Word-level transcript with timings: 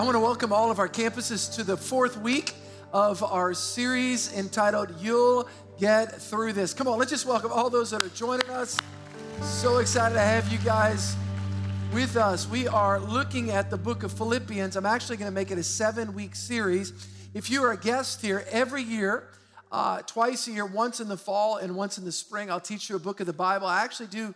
I 0.00 0.02
want 0.02 0.14
to 0.14 0.20
welcome 0.20 0.50
all 0.50 0.70
of 0.70 0.78
our 0.78 0.88
campuses 0.88 1.54
to 1.56 1.62
the 1.62 1.76
fourth 1.76 2.16
week 2.16 2.54
of 2.90 3.22
our 3.22 3.52
series 3.52 4.32
entitled 4.32 4.94
You'll 4.98 5.46
Get 5.78 6.22
Through 6.22 6.54
This. 6.54 6.72
Come 6.72 6.88
on, 6.88 6.98
let's 6.98 7.10
just 7.10 7.26
welcome 7.26 7.52
all 7.52 7.68
those 7.68 7.90
that 7.90 8.02
are 8.02 8.08
joining 8.08 8.48
us. 8.48 8.78
So 9.42 9.76
excited 9.76 10.14
to 10.14 10.20
have 10.20 10.50
you 10.50 10.56
guys 10.60 11.14
with 11.92 12.16
us. 12.16 12.48
We 12.48 12.66
are 12.66 12.98
looking 12.98 13.50
at 13.50 13.68
the 13.68 13.76
book 13.76 14.02
of 14.02 14.10
Philippians. 14.10 14.74
I'm 14.74 14.86
actually 14.86 15.18
going 15.18 15.30
to 15.30 15.34
make 15.34 15.50
it 15.50 15.58
a 15.58 15.62
seven 15.62 16.14
week 16.14 16.34
series. 16.34 16.94
If 17.34 17.50
you 17.50 17.62
are 17.64 17.72
a 17.72 17.76
guest 17.76 18.22
here, 18.22 18.46
every 18.48 18.82
year, 18.82 19.28
uh, 19.70 20.00
twice 20.06 20.48
a 20.48 20.52
year, 20.52 20.64
once 20.64 21.00
in 21.00 21.08
the 21.08 21.18
fall 21.18 21.58
and 21.58 21.76
once 21.76 21.98
in 21.98 22.06
the 22.06 22.12
spring, 22.12 22.50
I'll 22.50 22.58
teach 22.58 22.88
you 22.88 22.96
a 22.96 23.00
book 23.00 23.20
of 23.20 23.26
the 23.26 23.34
Bible. 23.34 23.66
I 23.66 23.84
actually 23.84 24.06
do 24.06 24.34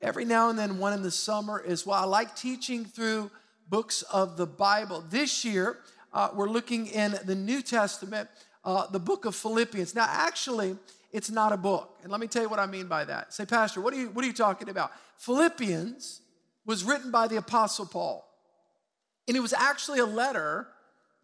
every 0.00 0.24
now 0.24 0.48
and 0.48 0.58
then 0.58 0.78
one 0.78 0.94
in 0.94 1.02
the 1.02 1.10
summer 1.10 1.62
as 1.68 1.84
well. 1.84 2.02
I 2.02 2.06
like 2.06 2.34
teaching 2.34 2.86
through 2.86 3.30
books 3.72 4.02
of 4.02 4.36
the 4.36 4.46
Bible. 4.46 5.02
This 5.08 5.46
year, 5.46 5.78
uh, 6.12 6.28
we're 6.34 6.50
looking 6.50 6.88
in 6.88 7.18
the 7.24 7.34
New 7.34 7.62
Testament, 7.62 8.28
uh, 8.66 8.86
the 8.88 8.98
book 8.98 9.24
of 9.24 9.34
Philippians. 9.34 9.94
Now, 9.94 10.04
actually, 10.06 10.76
it's 11.10 11.30
not 11.30 11.54
a 11.54 11.56
book. 11.56 11.96
And 12.02 12.12
let 12.12 12.20
me 12.20 12.26
tell 12.26 12.42
you 12.42 12.50
what 12.50 12.58
I 12.58 12.66
mean 12.66 12.86
by 12.86 13.06
that. 13.06 13.32
Say, 13.32 13.46
Pastor, 13.46 13.80
what 13.80 13.94
are 13.94 13.96
you, 13.96 14.10
what 14.10 14.26
are 14.26 14.28
you 14.28 14.34
talking 14.34 14.68
about? 14.68 14.92
Philippians 15.16 16.20
was 16.66 16.84
written 16.84 17.10
by 17.10 17.28
the 17.28 17.36
Apostle 17.36 17.86
Paul. 17.86 18.28
And 19.26 19.38
it 19.38 19.40
was 19.40 19.54
actually 19.54 20.00
a 20.00 20.06
letter 20.06 20.68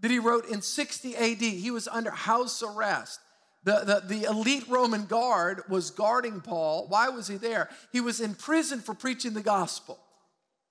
that 0.00 0.10
he 0.10 0.18
wrote 0.18 0.46
in 0.48 0.62
60 0.62 1.16
AD. 1.16 1.42
He 1.42 1.70
was 1.70 1.86
under 1.86 2.10
house 2.10 2.62
arrest. 2.62 3.20
The, 3.64 4.02
the, 4.08 4.14
the, 4.20 4.22
elite 4.24 4.64
Roman 4.68 5.04
guard 5.04 5.64
was 5.68 5.90
guarding 5.90 6.40
Paul. 6.40 6.86
Why 6.88 7.10
was 7.10 7.28
he 7.28 7.36
there? 7.36 7.68
He 7.92 8.00
was 8.00 8.22
in 8.22 8.34
prison 8.34 8.80
for 8.80 8.94
preaching 8.94 9.34
the 9.34 9.42
gospel. 9.42 9.98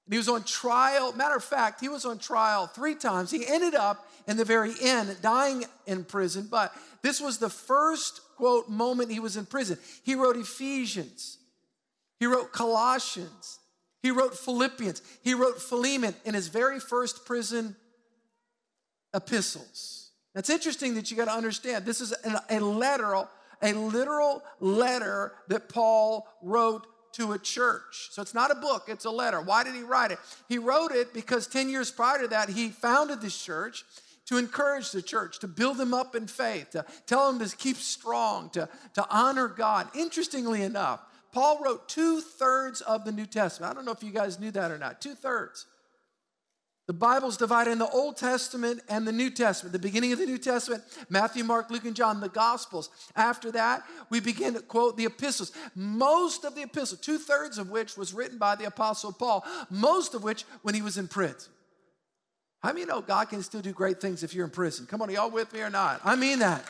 He 0.09 0.17
was 0.17 0.30
on 0.30 0.44
trial. 0.44 1.13
Matter 1.13 1.36
of 1.36 1.44
fact, 1.44 1.81
he 1.81 1.89
was 1.89 2.05
on 2.05 2.17
trial 2.17 2.67
three 2.67 2.95
times. 2.95 3.30
He 3.31 3.45
ended 3.45 3.75
up 3.75 4.08
in 4.27 4.38
the 4.38 4.45
very 4.45 4.73
end 4.81 5.17
dying 5.22 5.66
in 5.86 6.03
prison, 6.03 6.47
but 6.50 6.73
this 7.02 7.19
was 7.22 7.38
the 7.38 7.50
first, 7.50 8.22
quote, 8.35 8.69
moment 8.69 9.11
he 9.11 9.19
was 9.19 9.38
in 9.38 9.45
prison. 9.45 9.78
He 10.03 10.16
wrote 10.16 10.38
Ephesians, 10.38 11.38
he 12.19 12.25
wrote 12.25 12.52
Colossians, 12.52 13.59
he 14.02 14.11
wrote 14.11 14.38
Philippians, 14.38 15.02
he 15.23 15.33
wrote 15.33 15.61
Philemon 15.61 16.16
in 16.25 16.33
his 16.33 16.47
very 16.47 16.80
first 16.80 17.25
prison 17.25 17.75
epistles. 19.13 20.11
That's 20.33 20.50
interesting 20.50 20.95
that 20.95 21.09
you 21.09 21.17
got 21.17 21.25
to 21.25 21.33
understand. 21.33 21.85
This 21.85 22.02
is 22.02 22.13
a 22.50 22.59
letter, 22.59 23.28
a 23.62 23.74
literal 23.74 24.44
letter 24.59 25.34
that 25.47 25.69
Paul 25.69 26.28
wrote 26.41 26.85
to 27.13 27.34
a 27.34 27.40
church. 27.40 28.09
So 28.12 28.22
it's 28.22 28.34
not 28.34 28.51
a 28.51 28.56
book, 28.56 28.85
it's 28.88 29.06
a 29.06 29.09
letter. 29.09 29.41
Why 29.41 29.63
did 29.63 29.75
he 29.75 29.84
write 29.84 30.12
it? 30.12 30.19
He 30.47 30.57
wrote 30.57 30.91
it 30.91 31.13
because 31.13 31.47
10 31.47 31.69
years 31.69 31.91
prior 31.91 32.22
to 32.22 32.28
that, 32.29 32.50
he 32.50 32.69
founded 32.69 33.22
this 33.22 33.38
church 33.38 33.84
to 34.28 34.38
encourage 34.38 34.91
the 34.91 35.01
church, 35.01 35.40
to 35.40 35.47
build 35.47 35.78
them 35.78 35.94
up 35.94 36.13
in 36.16 36.28
faith, 36.28 36.72
to 36.72 36.85
tell 37.06 37.31
them 37.31 37.45
to 37.45 37.56
keep 37.56 37.78
strong, 37.78 38.50
to, 38.50 38.68
to 38.94 39.07
honor 39.09 39.47
God. 39.47 39.88
Interestingly 39.95 40.63
enough, 40.63 41.00
Paul 41.31 41.59
wrote 41.63 41.88
two 41.88 42.22
thirds 42.22 42.81
of 42.81 43.06
the 43.06 43.12
New 43.12 43.25
Testament. 43.25 43.72
I 43.72 43.75
don't 43.75 43.85
know 43.85 43.91
if 43.91 44.03
you 44.03 44.12
guys 44.12 44.39
knew 44.39 44.51
that 44.51 44.72
or 44.72 44.78
not. 44.78 45.01
Two 45.01 45.16
thirds. 45.16 45.66
The 46.88 46.94
Bible's 46.94 47.36
divided 47.36 47.72
in 47.72 47.80
the 47.80 47.90
Old 47.90 48.16
Testament 48.16 48.80
and 48.88 49.06
the 49.06 49.12
New 49.12 49.30
Testament. 49.30 49.74
The 49.74 49.80
beginning 49.80 50.14
of 50.14 50.20
the 50.20 50.25
New 50.25 50.38
Testament, 50.38 50.84
Matthew, 51.09 51.44
Mark, 51.44 51.70
Luke, 51.70 51.84
and 51.84 51.96
John, 51.96 52.22
the 52.22 52.30
Gospels. 52.30 52.90
After 53.14 53.52
that, 53.52 53.84
we 54.09 54.22
begin 54.22 54.53
to 54.53 54.62
quote 54.62 54.96
the 54.96 55.06
epistles. 55.06 55.52
Most 55.75 56.46
of 56.46 56.56
the 56.56 56.62
epistles, 56.62 57.02
two 57.02 57.18
thirds 57.18 57.58
of 57.58 57.70
which 57.70 57.98
was 57.98 58.14
written 58.14 58.38
by 58.38 58.56
the 58.56 58.64
Apostle 58.64 59.12
Paul, 59.12 59.46
most 59.70 60.14
of 60.14 60.24
which 60.24 60.46
when 60.62 60.75
he 60.75 60.81
was 60.81 60.98
in 60.98 61.09
prison. 61.09 61.52
How 62.64 62.72
many 62.72 62.86
know 62.86 63.02
God 63.02 63.30
can 63.30 63.44
still 63.44 63.62
do 63.62 63.74
great 63.74 64.00
things 64.00 64.24
if 64.24 64.34
you're 64.34 64.46
in 64.46 64.52
prison? 64.52 64.86
Come 64.86 65.02
on, 65.02 65.09
y'all 65.09 65.30
with 65.30 65.52
me 65.54 65.62
or 65.62 65.69
not? 65.69 66.00
I 66.06 66.16
mean 66.16 66.40
that. 66.40 66.64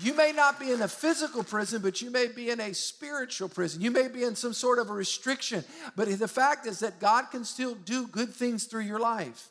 You 0.00 0.14
may 0.14 0.32
not 0.32 0.58
be 0.58 0.72
in 0.72 0.80
a 0.80 0.88
physical 0.88 1.44
prison, 1.44 1.82
but 1.82 2.00
you 2.00 2.10
may 2.10 2.26
be 2.26 2.50
in 2.50 2.60
a 2.60 2.72
spiritual 2.72 3.48
prison. 3.48 3.82
You 3.82 3.90
may 3.90 4.08
be 4.08 4.24
in 4.24 4.34
some 4.34 4.54
sort 4.54 4.78
of 4.78 4.88
a 4.88 4.92
restriction. 4.92 5.64
But 5.96 6.08
the 6.18 6.28
fact 6.28 6.66
is 6.66 6.78
that 6.78 6.98
God 6.98 7.30
can 7.30 7.44
still 7.44 7.74
do 7.74 8.06
good 8.06 8.30
things 8.30 8.64
through 8.64 8.82
your 8.82 8.98
life. 8.98 9.50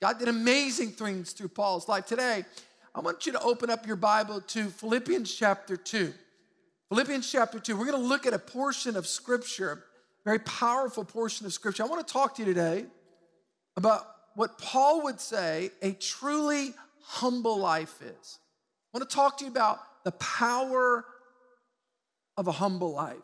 God 0.00 0.18
did 0.18 0.28
amazing 0.28 0.92
things 0.92 1.32
through 1.32 1.48
Paul's 1.48 1.88
life. 1.88 2.06
Today, 2.06 2.44
I 2.94 3.00
want 3.00 3.26
you 3.26 3.32
to 3.32 3.40
open 3.40 3.70
up 3.70 3.86
your 3.86 3.96
Bible 3.96 4.40
to 4.40 4.68
Philippians 4.68 5.32
chapter 5.34 5.76
2. 5.76 6.12
Philippians 6.88 7.30
chapter 7.30 7.58
2. 7.58 7.76
We're 7.76 7.86
going 7.86 8.02
to 8.02 8.08
look 8.08 8.26
at 8.26 8.34
a 8.34 8.38
portion 8.38 8.96
of 8.96 9.06
Scripture, 9.06 9.84
very 10.24 10.40
powerful 10.40 11.04
portion 11.04 11.46
of 11.46 11.52
Scripture. 11.52 11.82
I 11.82 11.86
want 11.86 12.06
to 12.06 12.12
talk 12.12 12.34
to 12.36 12.42
you 12.42 12.46
today 12.46 12.86
about 13.76 14.06
what 14.34 14.58
Paul 14.58 15.04
would 15.04 15.20
say 15.20 15.70
a 15.82 15.92
truly 15.92 16.74
humble 17.02 17.58
life 17.58 18.00
is. 18.02 18.38
I 18.92 18.98
want 18.98 19.08
to 19.08 19.14
talk 19.14 19.38
to 19.38 19.44
you 19.44 19.50
about 19.50 19.80
the 20.04 20.12
power 20.12 21.04
of 22.36 22.46
a 22.46 22.52
humble 22.52 22.92
life. 22.92 23.16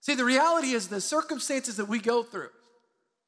See, 0.00 0.14
the 0.14 0.24
reality 0.24 0.72
is 0.72 0.88
the 0.88 1.00
circumstances 1.00 1.76
that 1.76 1.86
we 1.86 1.98
go 1.98 2.22
through, 2.22 2.50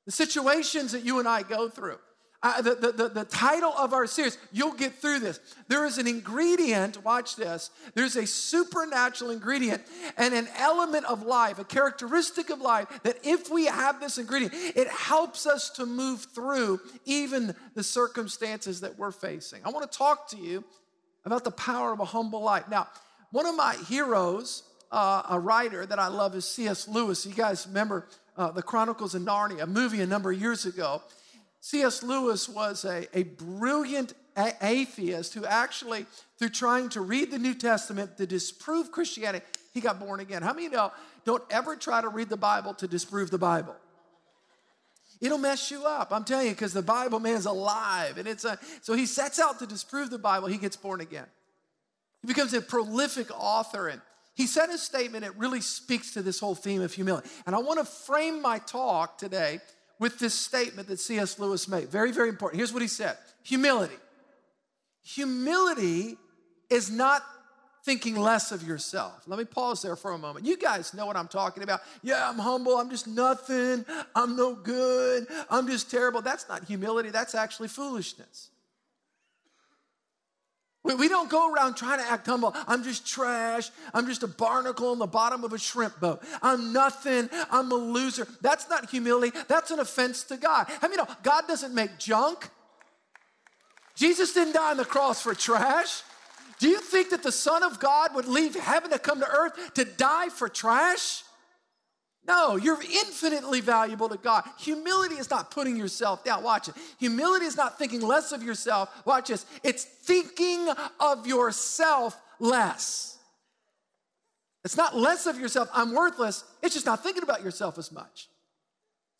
the 0.05 0.13
situations 0.13 0.93
that 0.93 1.05
you 1.05 1.19
and 1.19 1.27
I 1.27 1.43
go 1.43 1.69
through, 1.69 1.99
uh, 2.43 2.61
the, 2.61 2.75
the, 2.75 2.93
the, 2.93 3.09
the, 3.09 3.25
title 3.25 3.73
of 3.73 3.93
our 3.93 4.07
series, 4.07 4.37
You'll 4.53 4.75
Get 4.75 4.95
Through 4.97 5.21
This. 5.21 5.41
There 5.69 5.87
is 5.87 5.99
an 5.99 6.07
ingredient, 6.07 7.03
watch 7.03 7.35
this, 7.35 7.71
there's 7.95 8.15
a 8.15 8.27
supernatural 8.27 9.31
ingredient 9.31 9.83
and 10.19 10.35
an 10.35 10.47
element 10.59 11.07
of 11.07 11.23
life, 11.23 11.59
a 11.59 11.65
characteristic 11.65 12.51
of 12.51 12.61
life 12.61 12.87
that 13.05 13.19
if 13.25 13.51
we 13.51 13.67
have 13.67 14.01
this 14.01 14.19
ingredient, 14.19 14.53
it 14.55 14.87
helps 14.89 15.47
us 15.47 15.71
to 15.71 15.87
move 15.87 16.27
through 16.35 16.81
even 17.07 17.55
the 17.75 17.83
circumstances 17.83 18.81
that 18.83 18.99
we're 18.99 19.13
facing. 19.13 19.61
I 19.65 19.71
want 19.71 19.91
to 19.91 19.99
talk 19.99 20.29
to 20.31 20.37
you 20.37 20.63
about 21.27 21.45
the 21.45 21.51
power 21.51 21.93
of 21.93 22.01
a 22.01 22.05
humble 22.05 22.41
life. 22.41 22.69
Now, 22.69 22.87
one 23.33 23.47
of 23.47 23.57
my 23.57 23.77
heroes, 23.89 24.63
uh, 24.93 25.25
a 25.29 25.39
writer 25.39 25.85
that 25.85 25.99
I 25.99 26.07
love, 26.07 26.35
is 26.37 26.45
C.S. 26.45 26.87
Lewis. 26.87 27.27
You 27.27 27.35
guys 27.35 27.67
remember 27.67 28.07
uh, 28.37 28.53
the 28.53 28.63
Chronicles 28.63 29.15
of 29.15 29.23
Narnia, 29.23 29.63
a 29.63 29.67
movie 29.67 30.01
a 30.01 30.07
number 30.07 30.31
of 30.31 30.41
years 30.41 30.65
ago. 30.65 31.03
C.S. 31.61 32.05
Lewis 32.05 32.49
was 32.49 32.85
a, 32.85 33.07
a 33.13 33.25
brilliant 33.25 34.15
a- 34.37 34.55
atheist 34.63 35.35
who 35.35 35.45
actually, 35.45 36.07
through 36.39 36.51
trying 36.51 36.89
to 36.91 37.01
read 37.01 37.33
the 37.33 37.39
New 37.41 37.55
Testament 37.55 38.17
to 38.19 38.27
disprove 38.27 38.93
Christianity, 38.93 39.45
he 39.75 39.81
got 39.81 39.99
born 39.99 40.21
again. 40.21 40.43
How 40.43 40.53
many 40.53 40.69
know? 40.69 40.93
Don't 41.25 41.43
ever 41.51 41.75
try 41.75 42.01
to 42.01 42.09
read 42.09 42.29
the 42.29 42.37
Bible 42.37 42.73
to 42.75 42.87
disprove 42.87 43.33
the 43.33 43.39
Bible. 43.39 43.75
It'll 45.21 45.39
mess 45.39 45.71
you 45.71 45.85
up. 45.85 46.09
I'm 46.13 46.25
telling 46.25 46.47
you, 46.47 46.53
because 46.53 46.73
the 46.73 46.83
Bible 46.83 47.21
man 47.21 47.37
is 47.37 47.47
alive. 47.47 48.19
And 48.19 48.29
it's 48.29 48.45
a 48.45 48.59
so 48.83 48.95
he 48.95 49.07
sets 49.07 49.39
out 49.39 49.59
to 49.61 49.67
disprove 49.67 50.11
the 50.11 50.19
Bible, 50.19 50.49
he 50.49 50.59
gets 50.59 50.77
born 50.77 51.01
again. 51.01 51.27
He 52.23 52.29
becomes 52.29 52.53
a 52.55 52.61
prolific 52.61 53.29
author 53.31 53.89
and 53.89 54.01
he 54.35 54.47
said 54.47 54.69
a 54.69 54.77
statement 54.77 55.25
that 55.25 55.37
really 55.39 55.63
speaks 55.63 56.13
to 56.13 56.23
this 56.23 56.41
whole 56.41 56.55
theme 56.55 56.83
of 56.83 56.93
humility. 56.93 57.29
And 57.47 57.57
I 57.57 57.59
want 57.59 57.79
to 57.79 57.87
frame 57.87 58.43
my 58.43 58.59
talk 58.59 59.17
today 59.17 59.61
with 59.99 60.19
this 60.19 60.35
statement 60.35 60.89
that 60.89 61.01
C.S. 61.01 61.39
Lewis 61.39 61.67
made. 61.69 61.89
Very, 61.89 62.13
very 62.13 62.29
important. 62.29 62.59
Here's 62.59 62.73
what 62.73 62.83
he 62.83 62.89
said 62.89 63.17
Humility. 63.45 63.97
Humility 65.03 66.17
is 66.69 66.91
not 66.91 67.23
thinking 67.87 68.17
less 68.17 68.51
of 68.51 68.67
yourself. 68.67 69.23
Let 69.29 69.39
me 69.39 69.45
pause 69.45 69.81
there 69.81 69.95
for 69.95 70.11
a 70.11 70.19
moment. 70.19 70.45
You 70.45 70.59
guys 70.59 70.93
know 70.93 71.07
what 71.07 71.17
I'm 71.17 71.29
talking 71.29 71.63
about. 71.63 71.83
Yeah, 72.03 72.29
I'm 72.29 72.37
humble. 72.37 72.77
I'm 72.77 72.91
just 72.91 73.07
nothing. 73.07 73.87
I'm 74.13 74.37
no 74.37 74.57
good. 74.57 75.29
I'm 75.49 75.69
just 75.69 75.89
terrible. 75.89 76.21
That's 76.21 76.49
not 76.49 76.65
humility, 76.65 77.11
that's 77.11 77.37
actually 77.37 77.69
foolishness. 77.69 78.51
We, 80.83 81.09
don't 81.09 81.29
go 81.29 81.53
around 81.53 81.75
trying 81.75 81.99
to 81.99 82.09
act 82.09 82.27
humble. 82.27 82.55
I'm 82.69 82.85
just 82.85 83.09
trash. 83.09 83.71
I'm 83.93 84.07
just 84.07 84.23
a 84.23 84.29
barnacle 84.29 84.91
on 84.91 85.01
the 85.01 85.07
bottom 85.07 85.43
of 85.43 85.53
a 85.53 85.59
shrimp 85.59 85.99
boat. 85.99 86.23
I'm 86.43 86.73
nothing. 86.73 87.29
I'm 87.51 87.73
a 87.73 87.75
loser. 87.75 88.29
That's 88.41 88.71
not 88.71 88.89
humility. 88.89 89.37
That's 89.49 89.73
an 89.73 89.81
offense 89.81 90.23
to 90.25 90.37
God. 90.37 90.71
I 90.81 90.87
mean, 90.87 91.01
God 91.25 91.49
doesn't 91.49 91.75
make 91.75 91.99
junk. 91.99 92.51
Jesus 93.97 94.33
didn't 94.33 94.53
die 94.53 94.71
on 94.71 94.77
the 94.77 94.85
cross 94.85 95.21
for 95.21 95.35
trash. 95.35 96.03
Do 96.59 96.69
you 96.69 96.81
think 96.81 97.11
that 97.11 97.23
the 97.23 97.33
Son 97.33 97.63
of 97.63 97.81
God 97.81 98.15
would 98.15 98.27
leave 98.27 98.55
heaven 98.55 98.91
to 98.91 98.99
come 98.99 99.21
to 99.21 99.29
earth 99.29 99.75
to 99.75 99.85
die 99.85 100.29
for 100.29 100.49
trash? 100.49 101.23
No, 102.27 102.57
you're 102.57 102.81
infinitely 102.83 103.61
valuable 103.61 104.09
to 104.09 104.17
God. 104.17 104.45
Humility 104.59 105.15
is 105.15 105.31
not 105.31 105.51
putting 105.51 105.77
yourself 105.77 106.25
down. 106.25 106.43
Watch 106.43 106.69
it. 106.69 106.75
Humility 106.99 107.47
is 107.47 107.57
not 107.57 107.79
thinking 107.79 108.01
less 108.01 108.33
of 108.33 108.43
yourself. 108.43 108.91
Watch 109.05 109.29
this. 109.29 109.47
It's 109.63 109.85
thinking 109.85 110.69
of 110.99 111.27
yourself 111.27 112.21
less. 112.41 113.19
It's 114.65 114.77
not 114.77 114.97
less 114.97 115.27
of 115.27 115.39
yourself, 115.39 115.71
I'm 115.73 115.95
worthless. 115.95 116.43
It's 116.61 116.75
just 116.75 116.87
not 116.87 117.01
thinking 117.01 117.23
about 117.23 117.45
yourself 117.45 117.79
as 117.79 117.93
much. 117.93 118.29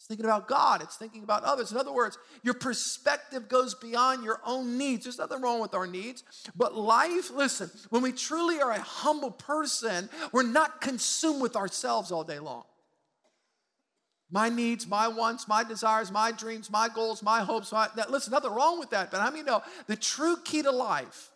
It's 0.07 0.15
thinking 0.15 0.27
about 0.27 0.47
God, 0.47 0.83
it's 0.83 0.95
thinking 0.95 1.25
about 1.25 1.43
others. 1.43 1.73
In 1.73 1.79
other 1.79 1.93
words, 1.93 2.17
your 2.45 2.55
perspective 2.55 3.49
goes 3.49 3.75
beyond 3.75 4.23
your 4.23 4.41
own 4.47 4.79
needs. 4.79 5.03
There's 5.05 5.19
nothing 5.19 5.43
wrong 5.43 5.61
with 5.61 5.75
our 5.75 5.89
needs, 5.89 6.23
but 6.55 6.77
life, 6.77 7.33
listen, 7.33 7.69
when 7.91 8.03
we 8.03 8.13
truly 8.13 8.61
are 8.61 8.71
a 8.71 8.79
humble 8.79 9.33
person, 9.33 10.09
we're 10.31 10.45
not 10.45 10.81
consumed 10.81 11.43
with 11.43 11.57
ourselves 11.57 12.13
all 12.13 12.23
day 12.23 12.39
long. 12.39 12.63
my 14.31 14.49
needs, 14.49 14.87
my 14.87 15.09
wants, 15.09 15.49
my 15.49 15.65
desires, 15.65 16.13
my 16.13 16.31
dreams, 16.31 16.71
my 16.71 16.89
goals, 16.89 17.21
my 17.21 17.41
hopes. 17.41 17.73
My, 17.73 17.89
that, 17.97 18.09
listen, 18.09 18.31
nothing 18.31 18.53
wrong 18.53 18.79
with 18.79 18.91
that, 18.91 19.11
but 19.11 19.21
how 19.21 19.33
many 19.33 19.43
know 19.43 19.61
the 19.89 19.97
true 19.97 20.37
key 20.45 20.63
to 20.63 20.71
life 20.71 21.33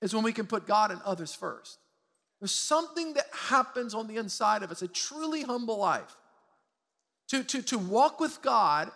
is 0.00 0.14
when 0.14 0.22
we 0.22 0.32
can 0.32 0.46
put 0.46 0.64
God 0.68 0.92
and 0.92 1.02
others 1.02 1.34
first? 1.34 1.78
There's 2.40 2.52
something 2.52 3.14
that 3.14 3.26
happens 3.32 3.94
on 3.94 4.06
the 4.06 4.16
inside 4.16 4.62
of 4.62 4.70
us, 4.70 4.80
a 4.80 4.86
truly 4.86 5.42
humble 5.42 5.78
life. 5.78 6.16
To, 7.34 7.42
to, 7.42 7.62
to 7.62 7.78
walk 7.78 8.20
with 8.20 8.40
God 8.42 8.92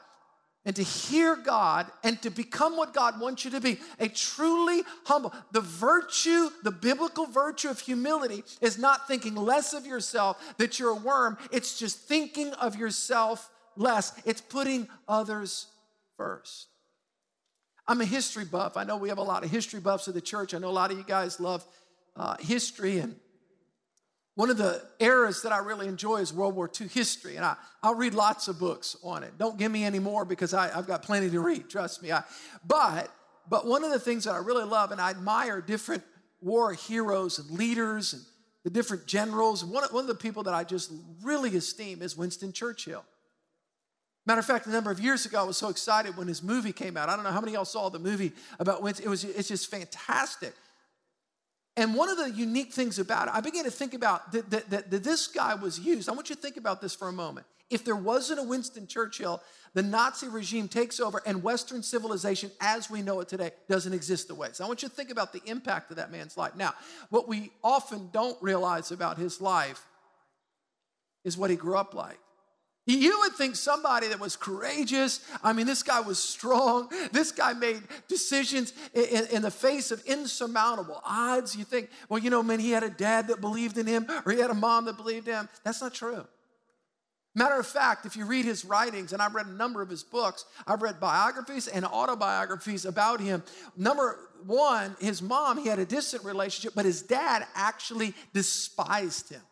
and 0.64 0.76
to 0.76 0.82
hear 0.84 1.34
God 1.34 1.90
and 2.04 2.22
to 2.22 2.30
become 2.30 2.76
what 2.76 2.94
God 2.94 3.18
wants 3.18 3.44
you 3.44 3.50
to 3.50 3.60
be, 3.60 3.80
a 3.98 4.08
truly 4.08 4.82
humble. 5.06 5.34
The 5.50 5.60
virtue, 5.60 6.50
the 6.62 6.70
biblical 6.70 7.26
virtue 7.26 7.68
of 7.68 7.80
humility 7.80 8.44
is 8.60 8.78
not 8.78 9.08
thinking 9.08 9.34
less 9.34 9.72
of 9.72 9.86
yourself, 9.86 10.54
that 10.58 10.78
you're 10.78 10.90
a 10.90 10.94
worm. 10.94 11.36
It's 11.50 11.80
just 11.80 11.98
thinking 11.98 12.52
of 12.52 12.76
yourself 12.76 13.50
less. 13.74 14.12
It's 14.24 14.40
putting 14.40 14.86
others 15.08 15.66
first. 16.16 16.68
I'm 17.88 18.00
a 18.00 18.04
history 18.04 18.44
buff. 18.44 18.76
I 18.76 18.84
know 18.84 18.98
we 18.98 19.08
have 19.08 19.18
a 19.18 19.22
lot 19.22 19.42
of 19.42 19.50
history 19.50 19.80
buffs 19.80 20.06
at 20.06 20.14
the 20.14 20.20
church. 20.20 20.54
I 20.54 20.58
know 20.58 20.68
a 20.68 20.70
lot 20.70 20.92
of 20.92 20.96
you 20.96 21.04
guys 21.04 21.40
love 21.40 21.66
uh, 22.14 22.36
history 22.38 22.98
and 22.98 23.16
one 24.38 24.50
of 24.50 24.56
the 24.56 24.80
eras 25.00 25.42
that 25.42 25.50
I 25.50 25.58
really 25.58 25.88
enjoy 25.88 26.18
is 26.18 26.32
World 26.32 26.54
War 26.54 26.70
II 26.80 26.86
history, 26.86 27.34
and 27.34 27.44
I, 27.44 27.56
I'll 27.82 27.96
read 27.96 28.14
lots 28.14 28.46
of 28.46 28.56
books 28.56 28.96
on 29.02 29.24
it. 29.24 29.36
Don't 29.36 29.58
give 29.58 29.72
me 29.72 29.82
any 29.82 29.98
more 29.98 30.24
because 30.24 30.54
I, 30.54 30.68
have 30.68 30.86
got 30.86 31.02
plenty 31.02 31.28
to 31.30 31.40
read, 31.40 31.68
trust 31.68 32.04
me. 32.04 32.12
I, 32.12 32.22
but, 32.64 33.12
but 33.50 33.66
one 33.66 33.82
of 33.82 33.90
the 33.90 33.98
things 33.98 34.26
that 34.26 34.34
I 34.34 34.38
really 34.38 34.62
love, 34.62 34.92
and 34.92 35.00
I 35.00 35.10
admire 35.10 35.60
different 35.60 36.04
war 36.40 36.72
heroes 36.72 37.40
and 37.40 37.50
leaders 37.50 38.12
and 38.12 38.22
the 38.62 38.70
different 38.70 39.08
generals, 39.08 39.64
one, 39.64 39.82
one 39.90 40.04
of 40.04 40.06
the 40.06 40.14
people 40.14 40.44
that 40.44 40.54
I 40.54 40.62
just 40.62 40.92
really 41.24 41.56
esteem 41.56 42.00
is 42.00 42.16
Winston 42.16 42.52
Churchill. 42.52 43.04
Matter 44.24 44.38
of 44.38 44.46
fact, 44.46 44.68
a 44.68 44.70
number 44.70 44.92
of 44.92 45.00
years 45.00 45.26
ago, 45.26 45.40
I 45.40 45.42
was 45.42 45.56
so 45.56 45.68
excited 45.68 46.16
when 46.16 46.28
his 46.28 46.44
movie 46.44 46.72
came 46.72 46.96
out. 46.96 47.08
I 47.08 47.16
don't 47.16 47.24
know 47.24 47.32
how 47.32 47.40
many 47.40 47.54
of 47.54 47.56
y'all 47.56 47.64
saw 47.64 47.88
the 47.88 47.98
movie 47.98 48.30
about 48.60 48.84
Winston. 48.84 49.04
It 49.04 49.10
was, 49.10 49.24
it's 49.24 49.48
just 49.48 49.68
fantastic. 49.68 50.54
And 51.78 51.94
one 51.94 52.08
of 52.08 52.16
the 52.16 52.28
unique 52.32 52.72
things 52.72 52.98
about 52.98 53.28
it, 53.28 53.34
I 53.34 53.40
began 53.40 53.62
to 53.62 53.70
think 53.70 53.94
about 53.94 54.32
that, 54.32 54.50
that, 54.50 54.90
that, 54.90 55.04
this 55.04 55.28
guy 55.28 55.54
was 55.54 55.78
used. 55.78 56.08
I 56.08 56.12
want 56.12 56.28
you 56.28 56.34
to 56.34 56.42
think 56.42 56.56
about 56.56 56.80
this 56.80 56.92
for 56.92 57.06
a 57.06 57.12
moment. 57.12 57.46
If 57.70 57.84
there 57.84 57.94
wasn't 57.94 58.40
a 58.40 58.42
Winston 58.42 58.88
Churchill, 58.88 59.40
the 59.74 59.82
Nazi 59.84 60.26
regime 60.26 60.66
takes 60.66 60.98
over 60.98 61.22
and 61.24 61.40
Western 61.40 61.84
civilization 61.84 62.50
as 62.60 62.90
we 62.90 63.00
know 63.00 63.20
it 63.20 63.28
today 63.28 63.52
doesn't 63.68 63.92
exist 63.92 64.26
the 64.26 64.34
way. 64.34 64.48
So 64.54 64.64
I 64.64 64.66
want 64.66 64.82
you 64.82 64.88
to 64.88 64.94
think 64.94 65.12
about 65.12 65.32
the 65.32 65.40
impact 65.44 65.92
of 65.92 65.98
that 65.98 66.10
man's 66.10 66.36
life. 66.36 66.56
Now, 66.56 66.74
what 67.10 67.28
we 67.28 67.52
often 67.62 68.08
don't 68.12 68.36
realize 68.42 68.90
about 68.90 69.16
his 69.16 69.40
life 69.40 69.86
is 71.22 71.38
what 71.38 71.48
he 71.48 71.54
grew 71.54 71.76
up 71.76 71.94
like. 71.94 72.18
You 72.88 73.18
would 73.20 73.34
think 73.34 73.54
somebody 73.54 74.08
that 74.08 74.18
was 74.18 74.34
courageous. 74.34 75.20
I 75.44 75.52
mean, 75.52 75.66
this 75.66 75.82
guy 75.82 76.00
was 76.00 76.18
strong. 76.18 76.88
This 77.12 77.32
guy 77.32 77.52
made 77.52 77.82
decisions 78.06 78.72
in, 78.94 79.26
in, 79.26 79.42
the 79.42 79.50
face 79.50 79.90
of 79.90 80.02
insurmountable 80.04 81.00
odds. 81.04 81.56
You 81.56 81.64
think, 81.64 81.90
well, 82.08 82.18
you 82.18 82.30
know, 82.30 82.42
man, 82.42 82.60
he 82.60 82.70
had 82.70 82.82
a 82.82 82.90
dad 82.90 83.28
that 83.28 83.40
believed 83.40 83.76
in 83.76 83.86
him 83.86 84.06
or 84.24 84.32
he 84.32 84.40
had 84.40 84.50
a 84.50 84.54
mom 84.54 84.84
that 84.86 84.96
believed 84.96 85.26
in 85.26 85.34
him. 85.34 85.48
That's 85.64 85.80
not 85.80 85.94
true. 85.94 86.26
Matter 87.34 87.58
of 87.58 87.66
fact, 87.66 88.06
if 88.06 88.16
you 88.16 88.24
read 88.24 88.44
his 88.44 88.64
writings, 88.64 89.12
and 89.12 89.20
I've 89.20 89.34
read 89.34 89.46
a 89.46 89.52
number 89.52 89.82
of 89.82 89.88
his 89.88 90.02
books, 90.02 90.44
I've 90.66 90.82
read 90.82 91.00
biographies 91.00 91.66
and 91.66 91.84
autobiographies 91.84 92.84
about 92.84 93.20
him. 93.20 93.42
Number 93.76 94.18
one, 94.44 94.96
his 95.00 95.20
mom, 95.22 95.58
he 95.58 95.68
had 95.68 95.78
a 95.78 95.86
distant 95.86 96.24
relationship, 96.24 96.72
but 96.74 96.84
his 96.84 97.02
dad 97.02 97.46
actually 97.54 98.14
despised 98.32 99.30
him 99.30 99.42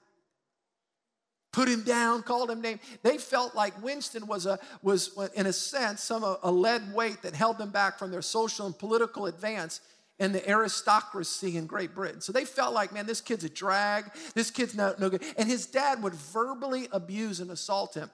put 1.57 1.69
him 1.71 1.81
down, 1.81 2.23
called 2.23 2.51
him 2.51 2.61
name. 2.61 2.79
They 3.03 3.17
felt 3.17 3.55
like 3.55 3.83
Winston 3.83 4.27
was 4.27 4.45
a 4.45 4.59
was 4.83 5.19
in 5.35 5.47
a 5.47 5.55
sense 5.55 6.03
some 6.03 6.23
a 6.23 6.53
lead 6.53 6.93
weight 6.93 7.23
that 7.23 7.35
held 7.35 7.57
them 7.57 7.71
back 7.71 7.99
from 7.99 8.11
their 8.11 8.21
social 8.21 8.67
and 8.67 8.79
political 8.79 9.25
advance 9.25 9.81
in 10.19 10.33
the 10.33 10.47
aristocracy 10.47 11.57
in 11.57 11.67
Great 11.67 11.95
Britain. 11.95 12.21
So 12.21 12.31
they 12.31 12.45
felt 12.45 12.75
like, 12.75 12.93
man, 12.93 13.07
this 13.07 13.23
kid's 13.23 13.43
a 13.43 13.49
drag. 13.49 14.05
This 14.35 14.51
kid's 14.51 14.75
no, 14.75 14.95
no 14.99 15.09
good. 15.09 15.23
And 15.39 15.49
his 15.49 15.65
dad 15.65 16.03
would 16.03 16.13
verbally 16.13 16.89
abuse 16.93 17.41
and 17.41 17.51
assault 17.51 17.95
him. 17.95 18.11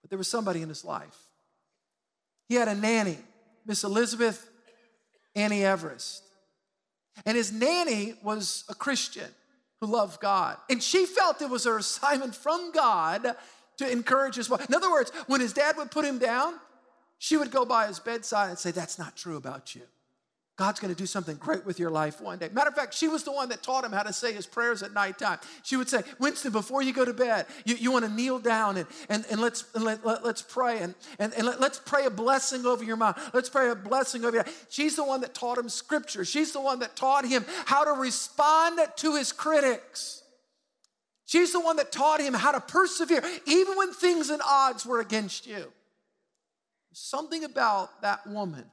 But 0.00 0.08
there 0.08 0.18
was 0.18 0.30
somebody 0.30 0.62
in 0.62 0.70
his 0.70 0.86
life. 0.86 1.16
He 2.48 2.54
had 2.54 2.68
a 2.68 2.74
nanny, 2.74 3.18
Miss 3.66 3.84
Elizabeth 3.84 4.48
Annie 5.34 5.62
Everest. 5.62 6.22
And 7.26 7.36
his 7.36 7.52
nanny 7.52 8.14
was 8.22 8.64
a 8.70 8.74
Christian 8.74 9.28
who 9.80 9.86
loved 9.86 10.20
God. 10.20 10.56
And 10.68 10.82
she 10.82 11.06
felt 11.06 11.42
it 11.42 11.50
was 11.50 11.64
her 11.64 11.78
assignment 11.78 12.34
from 12.34 12.72
God 12.72 13.34
to 13.78 13.90
encourage 13.90 14.34
his 14.34 14.50
wife. 14.50 14.68
In 14.68 14.74
other 14.74 14.90
words, 14.90 15.10
when 15.26 15.40
his 15.40 15.52
dad 15.52 15.76
would 15.76 15.90
put 15.90 16.04
him 16.04 16.18
down, 16.18 16.54
she 17.18 17.36
would 17.36 17.50
go 17.50 17.64
by 17.64 17.86
his 17.86 17.98
bedside 17.98 18.50
and 18.50 18.58
say, 18.58 18.70
That's 18.70 18.98
not 18.98 19.16
true 19.16 19.36
about 19.36 19.74
you. 19.74 19.82
God's 20.58 20.80
going 20.80 20.92
to 20.92 20.98
do 20.98 21.06
something 21.06 21.36
great 21.36 21.64
with 21.64 21.78
your 21.78 21.88
life 21.88 22.20
one 22.20 22.36
day. 22.36 22.48
Matter 22.52 22.70
of 22.70 22.74
fact, 22.74 22.92
she 22.92 23.06
was 23.06 23.22
the 23.22 23.30
one 23.30 23.48
that 23.50 23.62
taught 23.62 23.84
him 23.84 23.92
how 23.92 24.02
to 24.02 24.12
say 24.12 24.32
his 24.32 24.44
prayers 24.44 24.82
at 24.82 24.92
nighttime. 24.92 25.38
She 25.62 25.76
would 25.76 25.88
say, 25.88 26.02
Winston, 26.18 26.50
before 26.50 26.82
you 26.82 26.92
go 26.92 27.04
to 27.04 27.12
bed, 27.12 27.46
you, 27.64 27.76
you 27.76 27.92
want 27.92 28.04
to 28.04 28.10
kneel 28.10 28.40
down 28.40 28.76
and, 28.76 28.88
and, 29.08 29.24
and 29.30 29.40
let's, 29.40 29.66
and 29.76 29.84
let, 29.84 30.04
let, 30.04 30.24
us 30.24 30.42
pray 30.42 30.80
and, 30.80 30.96
and, 31.20 31.32
and 31.34 31.46
let, 31.46 31.62
us 31.62 31.80
pray 31.86 32.06
a 32.06 32.10
blessing 32.10 32.66
over 32.66 32.82
your 32.82 32.96
mind. 32.96 33.14
Let's 33.32 33.48
pray 33.48 33.70
a 33.70 33.76
blessing 33.76 34.24
over 34.24 34.38
you. 34.38 34.42
She's 34.68 34.96
the 34.96 35.04
one 35.04 35.20
that 35.20 35.32
taught 35.32 35.58
him 35.58 35.68
scripture. 35.68 36.24
She's 36.24 36.50
the 36.50 36.60
one 36.60 36.80
that 36.80 36.96
taught 36.96 37.24
him 37.24 37.44
how 37.64 37.84
to 37.84 37.92
respond 37.92 38.80
to 38.96 39.14
his 39.14 39.30
critics. 39.30 40.24
She's 41.24 41.52
the 41.52 41.60
one 41.60 41.76
that 41.76 41.92
taught 41.92 42.20
him 42.20 42.34
how 42.34 42.50
to 42.50 42.60
persevere, 42.60 43.22
even 43.46 43.76
when 43.76 43.92
things 43.92 44.28
and 44.28 44.42
odds 44.44 44.84
were 44.84 44.98
against 44.98 45.46
you. 45.46 45.72
Something 46.92 47.44
about 47.44 48.02
that 48.02 48.26
woman 48.26 48.64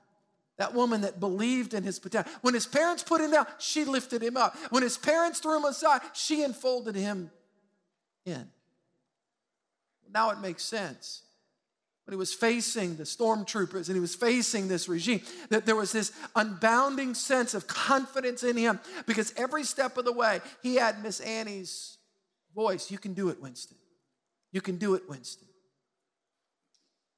that 0.58 0.74
woman 0.74 1.02
that 1.02 1.20
believed 1.20 1.74
in 1.74 1.84
his 1.84 2.00
potential. 2.00 2.32
When 2.42 2.54
his 2.54 2.66
parents 2.66 3.04
put 3.04 3.22
him 3.22 3.32
down, 3.32 3.46
she 3.60 3.86
lifted 3.86 4.22
him 4.22 4.38
up. 4.38 4.56
When 4.70 4.84
his 4.84 4.98
parents 4.98 5.40
threw 5.40 5.58
him 5.58 5.66
aside, 5.66 6.02
she 6.14 6.44
enfolded 6.44 6.96
him 6.96 7.32
in. 8.26 8.48
Now 10.14 10.30
it 10.30 10.40
makes 10.40 10.64
sense. 10.64 11.24
When 12.06 12.14
he 12.14 12.18
was 12.18 12.34
facing 12.34 12.98
the 12.98 13.04
stormtroopers 13.04 13.88
and 13.88 13.96
he 13.96 14.00
was 14.00 14.14
facing 14.16 14.68
this 14.68 14.88
regime, 14.88 15.22
that 15.50 15.66
there 15.66 15.76
was 15.76 15.92
this 15.92 16.12
unbounding 16.36 17.16
sense 17.16 17.54
of 17.54 17.66
confidence 17.66 18.44
in 18.44 18.56
him 18.56 18.80
because 19.08 19.34
every 19.38 19.64
step 19.64 19.98
of 19.98 20.06
the 20.06 20.14
way 20.14 20.40
he 20.62 20.76
had 20.76 21.02
Miss 21.02 21.20
Annie's 21.20 21.98
voice. 22.56 22.90
You 22.90 22.98
can 22.98 23.14
do 23.14 23.30
it, 23.30 23.42
Winston. 23.42 23.78
You 24.52 24.62
can 24.62 24.78
do 24.78 24.96
it, 24.96 25.08
Winston. 25.10 25.48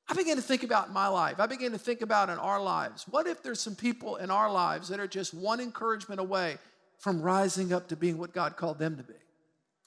I 0.09 0.13
began 0.13 0.37
to 0.37 0.41
think 0.41 0.63
about 0.63 0.93
my 0.93 1.07
life. 1.07 1.39
I 1.39 1.47
began 1.47 1.71
to 1.71 1.77
think 1.77 2.01
about 2.01 2.29
in 2.29 2.37
our 2.37 2.61
lives. 2.61 3.05
What 3.09 3.27
if 3.27 3.43
there's 3.43 3.59
some 3.59 3.75
people 3.75 4.15
in 4.15 4.31
our 4.31 4.51
lives 4.51 4.87
that 4.87 4.99
are 4.99 5.07
just 5.07 5.33
one 5.33 5.59
encouragement 5.59 6.21
away 6.21 6.57
from 6.97 7.21
rising 7.21 7.73
up 7.73 7.89
to 7.89 7.95
being 7.95 8.17
what 8.17 8.33
God 8.33 8.55
called 8.55 8.79
them 8.79 8.95
to 8.97 9.03
be? 9.03 9.13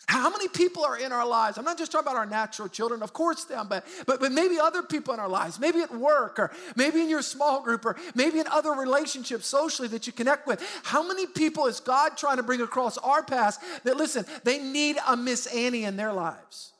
How 0.06 0.28
many 0.30 0.48
people 0.48 0.84
are 0.84 0.98
in 0.98 1.12
our 1.12 1.26
lives? 1.26 1.56
I'm 1.56 1.64
not 1.64 1.78
just 1.78 1.92
talking 1.92 2.08
about 2.08 2.18
our 2.18 2.26
natural 2.26 2.68
children, 2.68 3.02
of 3.02 3.12
course 3.12 3.44
them, 3.44 3.68
but, 3.68 3.86
but, 4.06 4.18
but 4.18 4.32
maybe 4.32 4.58
other 4.58 4.82
people 4.82 5.14
in 5.14 5.20
our 5.20 5.28
lives, 5.28 5.60
maybe 5.60 5.80
at 5.80 5.94
work, 5.94 6.38
or 6.38 6.50
maybe 6.74 7.00
in 7.00 7.08
your 7.08 7.22
small 7.22 7.62
group, 7.62 7.84
or 7.84 7.96
maybe 8.14 8.40
in 8.40 8.46
other 8.48 8.72
relationships 8.72 9.46
socially 9.46 9.88
that 9.88 10.06
you 10.06 10.12
connect 10.12 10.46
with. 10.46 10.62
How 10.84 11.06
many 11.06 11.26
people 11.26 11.66
is 11.66 11.80
God 11.80 12.16
trying 12.16 12.38
to 12.38 12.42
bring 12.42 12.60
across 12.60 12.98
our 12.98 13.22
past 13.22 13.60
that, 13.84 13.96
listen, 13.96 14.24
they 14.42 14.58
need 14.58 14.96
a 15.06 15.16
Miss 15.16 15.46
Annie 15.46 15.84
in 15.84 15.96
their 15.96 16.12
lives? 16.12 16.72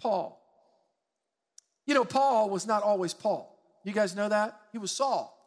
Paul. 0.00 0.41
You 1.92 1.98
know, 1.98 2.04
Paul 2.06 2.48
was 2.48 2.66
not 2.66 2.82
always 2.82 3.12
Paul. 3.12 3.54
You 3.84 3.92
guys 3.92 4.16
know 4.16 4.30
that? 4.30 4.58
He 4.72 4.78
was 4.78 4.90
Saul. 4.90 5.38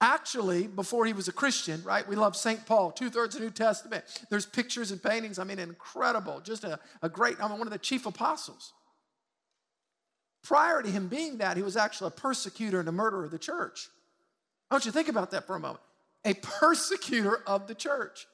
Actually, 0.00 0.68
before 0.68 1.06
he 1.06 1.12
was 1.12 1.26
a 1.26 1.32
Christian, 1.32 1.82
right? 1.82 2.06
We 2.06 2.14
love 2.14 2.36
St. 2.36 2.64
Paul, 2.66 2.92
two 2.92 3.10
thirds 3.10 3.34
of 3.34 3.40
the 3.40 3.48
New 3.48 3.52
Testament. 3.52 4.04
There's 4.30 4.46
pictures 4.46 4.92
and 4.92 5.02
paintings. 5.02 5.40
I 5.40 5.44
mean, 5.44 5.58
incredible. 5.58 6.40
Just 6.40 6.62
a, 6.62 6.78
a 7.02 7.08
great, 7.08 7.34
I 7.42 7.48
mean, 7.48 7.58
one 7.58 7.66
of 7.66 7.72
the 7.72 7.80
chief 7.80 8.06
apostles. 8.06 8.74
Prior 10.44 10.82
to 10.82 10.88
him 10.88 11.08
being 11.08 11.38
that, 11.38 11.56
he 11.56 11.64
was 11.64 11.76
actually 11.76 12.06
a 12.06 12.20
persecutor 12.20 12.78
and 12.78 12.88
a 12.88 12.92
murderer 12.92 13.24
of 13.24 13.32
the 13.32 13.38
church. 13.40 13.88
I 14.70 14.74
want 14.76 14.84
you 14.84 14.92
to 14.92 14.96
think 14.96 15.08
about 15.08 15.32
that 15.32 15.48
for 15.48 15.56
a 15.56 15.60
moment. 15.60 15.80
A 16.24 16.34
persecutor 16.34 17.40
of 17.44 17.66
the 17.66 17.74
church. 17.74 18.28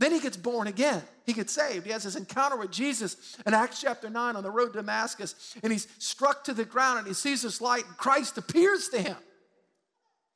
Then 0.00 0.12
he 0.12 0.18
gets 0.18 0.38
born 0.38 0.66
again. 0.66 1.02
He 1.26 1.34
gets 1.34 1.52
saved. 1.52 1.84
He 1.84 1.92
has 1.92 2.04
this 2.04 2.16
encounter 2.16 2.56
with 2.56 2.72
Jesus 2.72 3.36
in 3.46 3.52
Acts 3.52 3.82
chapter 3.82 4.08
9 4.08 4.34
on 4.34 4.42
the 4.42 4.50
road 4.50 4.72
to 4.72 4.78
Damascus. 4.78 5.54
And 5.62 5.70
he's 5.70 5.86
struck 5.98 6.42
to 6.44 6.54
the 6.54 6.64
ground 6.64 7.00
and 7.00 7.06
he 7.06 7.12
sees 7.12 7.42
this 7.42 7.60
light, 7.60 7.84
and 7.86 7.96
Christ 7.98 8.38
appears 8.38 8.88
to 8.88 8.98
him. 9.00 9.16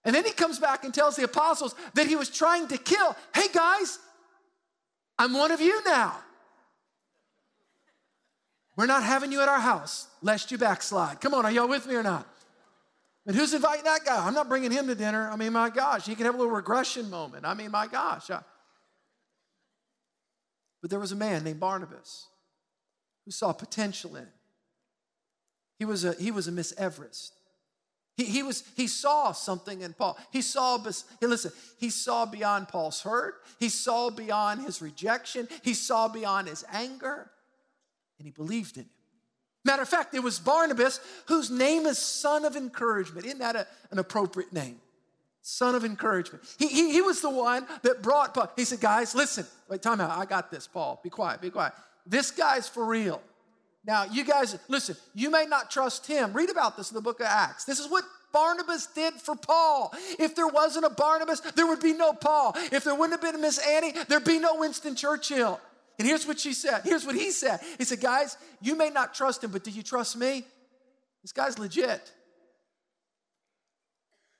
And 0.04 0.14
then 0.14 0.26
he 0.26 0.32
comes 0.32 0.58
back 0.58 0.84
and 0.84 0.92
tells 0.92 1.16
the 1.16 1.24
apostles 1.24 1.74
that 1.94 2.06
he 2.06 2.14
was 2.14 2.28
trying 2.28 2.68
to 2.68 2.76
kill. 2.76 3.16
Hey 3.34 3.46
guys, 3.54 3.98
I'm 5.18 5.32
one 5.32 5.50
of 5.50 5.62
you 5.62 5.82
now. 5.86 6.14
We're 8.76 8.84
not 8.84 9.02
having 9.02 9.32
you 9.32 9.40
at 9.40 9.48
our 9.48 9.60
house, 9.60 10.08
lest 10.20 10.52
you 10.52 10.58
backslide. 10.58 11.22
Come 11.22 11.32
on, 11.32 11.46
are 11.46 11.50
y'all 11.50 11.68
with 11.68 11.86
me 11.86 11.94
or 11.94 12.02
not? 12.02 12.28
And 13.26 13.34
who's 13.34 13.54
inviting 13.54 13.84
that 13.84 14.04
guy? 14.04 14.26
I'm 14.26 14.34
not 14.34 14.50
bringing 14.50 14.70
him 14.70 14.88
to 14.88 14.94
dinner. 14.94 15.30
I 15.30 15.36
mean, 15.36 15.54
my 15.54 15.70
gosh, 15.70 16.04
he 16.04 16.14
can 16.14 16.26
have 16.26 16.34
a 16.34 16.38
little 16.38 16.52
regression 16.52 17.08
moment. 17.08 17.46
I 17.46 17.54
mean, 17.54 17.70
my 17.70 17.86
gosh. 17.86 18.30
I, 18.30 18.42
but 20.84 20.90
there 20.90 21.00
was 21.00 21.12
a 21.12 21.16
man 21.16 21.44
named 21.44 21.60
Barnabas 21.60 22.26
who 23.24 23.30
saw 23.30 23.54
potential 23.54 24.16
in 24.16 24.24
him. 24.24 24.32
He 25.78 25.86
was 25.86 26.04
a, 26.04 26.12
he 26.12 26.30
was 26.30 26.46
a 26.46 26.52
Miss 26.52 26.74
Everest. 26.76 27.32
He, 28.18 28.26
he, 28.26 28.42
was, 28.42 28.64
he 28.76 28.86
saw 28.86 29.32
something 29.32 29.80
in 29.80 29.94
Paul. 29.94 30.18
He 30.30 30.42
saw, 30.42 30.76
hey, 30.76 31.26
listen, 31.26 31.52
he 31.78 31.88
saw 31.88 32.26
beyond 32.26 32.68
Paul's 32.68 33.00
hurt. 33.00 33.36
He 33.58 33.70
saw 33.70 34.10
beyond 34.10 34.60
his 34.60 34.82
rejection. 34.82 35.48
He 35.62 35.72
saw 35.72 36.06
beyond 36.06 36.48
his 36.48 36.66
anger. 36.70 37.30
And 38.18 38.26
he 38.26 38.30
believed 38.30 38.76
in 38.76 38.82
him. 38.82 38.90
Matter 39.64 39.80
of 39.80 39.88
fact, 39.88 40.12
it 40.12 40.22
was 40.22 40.38
Barnabas 40.38 41.00
whose 41.28 41.50
name 41.50 41.86
is 41.86 41.96
son 41.96 42.44
of 42.44 42.56
encouragement. 42.56 43.24
Isn't 43.24 43.38
that 43.38 43.56
a, 43.56 43.66
an 43.90 43.98
appropriate 43.98 44.52
name? 44.52 44.82
Son 45.46 45.74
of 45.74 45.84
encouragement. 45.84 46.42
He, 46.58 46.68
he, 46.68 46.90
he 46.90 47.02
was 47.02 47.20
the 47.20 47.28
one 47.28 47.66
that 47.82 48.00
brought 48.00 48.32
Paul. 48.32 48.50
He 48.56 48.64
said, 48.64 48.80
guys, 48.80 49.14
listen, 49.14 49.46
wait, 49.68 49.82
time 49.82 50.00
out. 50.00 50.10
I 50.10 50.24
got 50.24 50.50
this, 50.50 50.66
Paul. 50.66 50.98
Be 51.04 51.10
quiet, 51.10 51.42
be 51.42 51.50
quiet. 51.50 51.74
This 52.06 52.30
guy's 52.30 52.66
for 52.66 52.82
real. 52.82 53.20
Now, 53.84 54.04
you 54.04 54.24
guys, 54.24 54.58
listen, 54.68 54.96
you 55.14 55.28
may 55.28 55.44
not 55.44 55.70
trust 55.70 56.06
him. 56.06 56.32
Read 56.32 56.48
about 56.48 56.78
this 56.78 56.90
in 56.90 56.94
the 56.94 57.02
book 57.02 57.20
of 57.20 57.26
Acts. 57.26 57.66
This 57.66 57.78
is 57.78 57.90
what 57.90 58.04
Barnabas 58.32 58.86
did 58.86 59.12
for 59.14 59.36
Paul. 59.36 59.92
If 60.18 60.34
there 60.34 60.48
wasn't 60.48 60.86
a 60.86 60.90
Barnabas, 60.90 61.40
there 61.40 61.66
would 61.66 61.80
be 61.80 61.92
no 61.92 62.14
Paul. 62.14 62.54
If 62.72 62.82
there 62.82 62.94
wouldn't 62.94 63.12
have 63.12 63.20
been 63.20 63.38
a 63.38 63.42
Miss 63.42 63.58
Annie, 63.58 63.92
there'd 64.08 64.24
be 64.24 64.38
no 64.38 64.54
Winston 64.56 64.96
Churchill. 64.96 65.60
And 65.98 66.08
here's 66.08 66.26
what 66.26 66.40
she 66.40 66.54
said. 66.54 66.80
Here's 66.84 67.04
what 67.04 67.16
he 67.16 67.30
said. 67.30 67.60
He 67.76 67.84
said, 67.84 68.00
Guys, 68.00 68.38
you 68.62 68.76
may 68.76 68.88
not 68.88 69.12
trust 69.12 69.44
him, 69.44 69.50
but 69.50 69.62
do 69.62 69.70
you 69.70 69.82
trust 69.82 70.16
me? 70.16 70.46
This 71.20 71.32
guy's 71.32 71.58
legit. 71.58 72.13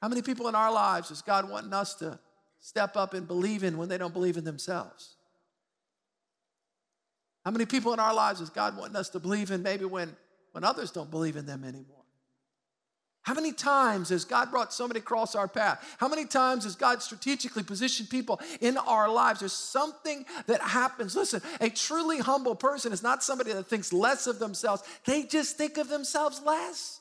How 0.04 0.08
many 0.08 0.20
people 0.20 0.48
in 0.48 0.54
our 0.54 0.70
lives 0.70 1.10
is 1.10 1.22
God 1.22 1.48
wanting 1.48 1.72
us 1.72 1.94
to 1.94 2.18
step 2.60 2.94
up 2.94 3.14
and 3.14 3.26
believe 3.26 3.64
in 3.64 3.78
when 3.78 3.88
they 3.88 3.96
don't 3.96 4.12
believe 4.12 4.36
in 4.36 4.44
themselves? 4.44 5.14
How 7.42 7.50
many 7.50 7.64
people 7.64 7.94
in 7.94 7.98
our 7.98 8.12
lives 8.12 8.42
is 8.42 8.50
God 8.50 8.76
wanting 8.76 8.96
us 8.96 9.08
to 9.08 9.18
believe 9.18 9.50
in 9.50 9.62
maybe 9.62 9.86
when, 9.86 10.14
when 10.52 10.62
others 10.62 10.90
don't 10.90 11.10
believe 11.10 11.36
in 11.36 11.46
them 11.46 11.64
anymore? 11.64 12.04
How 13.22 13.32
many 13.32 13.50
times 13.50 14.10
has 14.10 14.26
God 14.26 14.50
brought 14.50 14.74
somebody 14.74 15.00
across 15.00 15.34
our 15.34 15.48
path? 15.48 15.96
How 15.96 16.08
many 16.08 16.26
times 16.26 16.64
has 16.64 16.76
God 16.76 17.00
strategically 17.00 17.62
positioned 17.62 18.10
people 18.10 18.42
in 18.60 18.76
our 18.76 19.10
lives? 19.10 19.40
There's 19.40 19.54
something 19.54 20.26
that 20.48 20.60
happens. 20.60 21.16
Listen, 21.16 21.40
a 21.62 21.70
truly 21.70 22.18
humble 22.18 22.56
person 22.56 22.92
is 22.92 23.02
not 23.02 23.22
somebody 23.22 23.54
that 23.54 23.68
thinks 23.68 23.90
less 23.90 24.26
of 24.26 24.38
themselves, 24.38 24.82
they 25.06 25.22
just 25.22 25.56
think 25.56 25.78
of 25.78 25.88
themselves 25.88 26.42
less. 26.44 27.00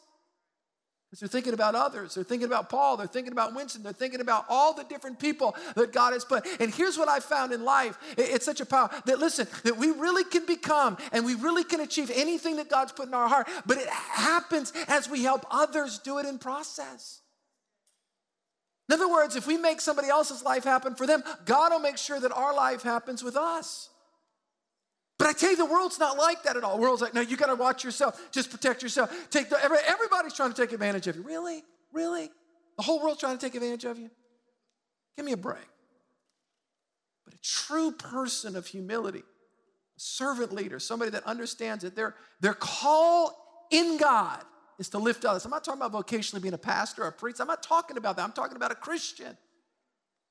They're 1.19 1.29
thinking 1.29 1.53
about 1.53 1.75
others. 1.75 2.15
They're 2.15 2.23
thinking 2.23 2.47
about 2.47 2.69
Paul. 2.69 2.97
They're 2.97 3.07
thinking 3.07 3.33
about 3.33 3.53
Winston. 3.53 3.83
They're 3.83 3.93
thinking 3.93 4.21
about 4.21 4.45
all 4.49 4.73
the 4.73 4.83
different 4.83 5.19
people 5.19 5.55
that 5.75 5.93
God 5.93 6.13
has 6.13 6.25
put. 6.25 6.45
And 6.59 6.73
here's 6.73 6.97
what 6.97 7.07
I 7.07 7.19
found 7.19 7.51
in 7.51 7.63
life 7.63 7.97
it's 8.17 8.45
such 8.45 8.61
a 8.61 8.65
power 8.65 8.89
that, 9.05 9.19
listen, 9.19 9.47
that 9.63 9.77
we 9.77 9.91
really 9.91 10.23
can 10.23 10.45
become 10.45 10.97
and 11.11 11.25
we 11.25 11.35
really 11.35 11.63
can 11.63 11.81
achieve 11.81 12.11
anything 12.13 12.55
that 12.57 12.69
God's 12.69 12.91
put 12.91 13.07
in 13.07 13.13
our 13.13 13.27
heart, 13.27 13.47
but 13.65 13.77
it 13.77 13.87
happens 13.87 14.73
as 14.87 15.09
we 15.09 15.23
help 15.23 15.45
others 15.51 15.99
do 15.99 16.17
it 16.17 16.25
in 16.25 16.39
process. 16.39 17.21
In 18.89 18.95
other 18.95 19.09
words, 19.09 19.35
if 19.35 19.47
we 19.47 19.57
make 19.57 19.81
somebody 19.81 20.09
else's 20.09 20.43
life 20.43 20.63
happen 20.63 20.95
for 20.95 21.07
them, 21.07 21.23
God 21.45 21.71
will 21.71 21.79
make 21.79 21.97
sure 21.97 22.19
that 22.19 22.31
our 22.31 22.53
life 22.53 22.81
happens 22.81 23.23
with 23.23 23.37
us. 23.37 23.89
But 25.23 25.29
I 25.29 25.33
tell 25.39 25.51
you, 25.51 25.55
the 25.55 25.65
world's 25.65 25.99
not 25.99 26.17
like 26.17 26.43
that 26.43 26.57
at 26.57 26.65
all. 26.65 26.75
The 26.75 26.81
world's 26.81 27.01
like, 27.01 27.13
no, 27.13 27.21
you 27.21 27.37
got 27.37 27.45
to 27.45 27.55
watch 27.55 27.81
yourself. 27.81 28.19
Just 28.33 28.51
protect 28.51 28.83
yourself. 28.83 29.09
Take 29.29 29.49
the, 29.49 29.57
every, 29.63 29.77
everybody's 29.87 30.33
trying 30.33 30.51
to 30.51 30.61
take 30.61 30.73
advantage 30.73 31.07
of 31.07 31.15
you. 31.15 31.21
Really? 31.21 31.63
Really? 31.93 32.29
The 32.75 32.83
whole 32.83 33.01
world's 33.01 33.21
trying 33.21 33.37
to 33.37 33.41
take 33.41 33.55
advantage 33.55 33.85
of 33.85 33.97
you? 33.97 34.11
Give 35.15 35.25
me 35.25 35.31
a 35.31 35.37
break. 35.37 35.63
But 37.23 37.35
a 37.35 37.37
true 37.41 37.93
person 37.93 38.57
of 38.57 38.67
humility, 38.67 39.19
a 39.19 39.23
servant 39.95 40.51
leader, 40.51 40.77
somebody 40.77 41.11
that 41.11 41.23
understands 41.23 41.85
that 41.85 41.95
their, 41.95 42.15
their 42.41 42.53
call 42.53 43.65
in 43.71 43.95
God 43.95 44.43
is 44.77 44.89
to 44.89 44.97
lift 44.97 45.23
others. 45.23 45.45
I'm 45.45 45.51
not 45.51 45.63
talking 45.63 45.81
about 45.81 46.05
vocationally 46.05 46.41
being 46.41 46.53
a 46.53 46.57
pastor 46.57 47.05
or 47.05 47.07
a 47.07 47.13
priest. 47.13 47.39
I'm 47.39 47.47
not 47.47 47.63
talking 47.63 47.95
about 47.95 48.17
that. 48.17 48.23
I'm 48.23 48.33
talking 48.33 48.57
about 48.57 48.73
a 48.73 48.75
Christian. 48.75 49.37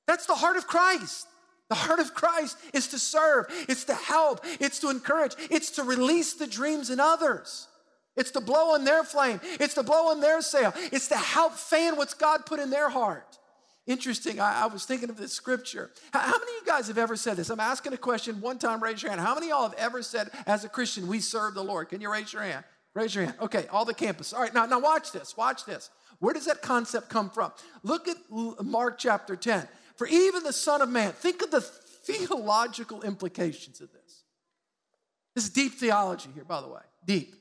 That's 0.06 0.26
the 0.26 0.34
heart 0.34 0.58
of 0.58 0.66
Christ. 0.66 1.28
The 1.72 1.76
heart 1.76 2.00
of 2.00 2.12
Christ 2.12 2.58
is 2.74 2.88
to 2.88 2.98
serve, 2.98 3.46
it's 3.66 3.84
to 3.84 3.94
help, 3.94 4.44
it's 4.60 4.78
to 4.80 4.90
encourage, 4.90 5.32
it's 5.50 5.70
to 5.70 5.84
release 5.84 6.34
the 6.34 6.46
dreams 6.46 6.90
in 6.90 7.00
others. 7.00 7.66
It's 8.14 8.30
to 8.32 8.42
blow 8.42 8.74
on 8.74 8.84
their 8.84 9.02
flame, 9.04 9.40
it's 9.58 9.72
to 9.76 9.82
blow 9.82 10.10
on 10.10 10.20
their 10.20 10.42
sail, 10.42 10.74
it's 10.76 11.08
to 11.08 11.16
help 11.16 11.54
fan 11.54 11.96
what's 11.96 12.12
God 12.12 12.44
put 12.44 12.60
in 12.60 12.68
their 12.68 12.90
heart. 12.90 13.38
Interesting, 13.86 14.38
I, 14.38 14.64
I 14.64 14.66
was 14.66 14.84
thinking 14.84 15.08
of 15.08 15.16
this 15.16 15.32
scripture. 15.32 15.90
How, 16.12 16.20
how, 16.20 16.38
many 16.38 16.42
of 16.42 16.60
you 16.60 16.66
guys 16.66 16.88
have 16.88 16.98
ever 16.98 17.16
said 17.16 17.38
this? 17.38 17.48
I'm 17.48 17.58
asking 17.58 17.94
a 17.94 17.96
question 17.96 18.42
one 18.42 18.58
time, 18.58 18.82
raise 18.82 19.02
your 19.02 19.08
hand. 19.08 19.22
How 19.22 19.32
many 19.32 19.46
of 19.46 19.50
y'all 19.52 19.62
have 19.70 19.78
ever 19.78 20.02
said, 20.02 20.28
as 20.46 20.64
a 20.64 20.68
Christian, 20.68 21.06
we 21.06 21.20
serve 21.20 21.54
the 21.54 21.64
Lord? 21.64 21.88
Can 21.88 22.02
you 22.02 22.12
raise 22.12 22.34
your 22.34 22.42
hand? 22.42 22.66
Raise 22.92 23.14
your 23.14 23.24
hand. 23.24 23.36
Okay, 23.40 23.66
all 23.72 23.86
the 23.86 23.94
campus. 23.94 24.34
All 24.34 24.42
right, 24.42 24.52
now, 24.52 24.66
now 24.66 24.78
watch 24.78 25.10
this, 25.10 25.38
watch 25.38 25.64
this. 25.64 25.88
Where 26.18 26.34
does 26.34 26.44
that 26.44 26.60
concept 26.60 27.08
come 27.08 27.30
from? 27.30 27.50
Look 27.82 28.08
at 28.08 28.18
Mark 28.62 28.98
chapter 28.98 29.36
10. 29.36 29.66
For 30.02 30.08
even 30.08 30.42
the 30.42 30.52
Son 30.52 30.82
of 30.82 30.88
Man, 30.88 31.12
think 31.12 31.42
of 31.42 31.52
the 31.52 31.60
theological 31.60 33.02
implications 33.02 33.80
of 33.80 33.92
this. 33.92 34.24
This 35.36 35.44
is 35.44 35.50
deep 35.50 35.74
theology 35.74 36.28
here, 36.34 36.42
by 36.42 36.60
the 36.60 36.66
way, 36.66 36.80
deep. 37.06 37.36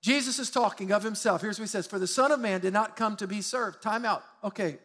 Jesus 0.00 0.38
is 0.38 0.48
talking 0.48 0.92
of 0.92 1.02
himself. 1.02 1.42
Here's 1.42 1.58
what 1.58 1.64
he 1.64 1.68
says 1.70 1.88
For 1.88 1.98
the 1.98 2.06
Son 2.06 2.30
of 2.30 2.38
Man 2.38 2.60
did 2.60 2.72
not 2.72 2.94
come 2.94 3.16
to 3.16 3.26
be 3.26 3.40
served. 3.40 3.82
Time 3.82 4.04
out. 4.04 4.22
Okay. 4.44 4.78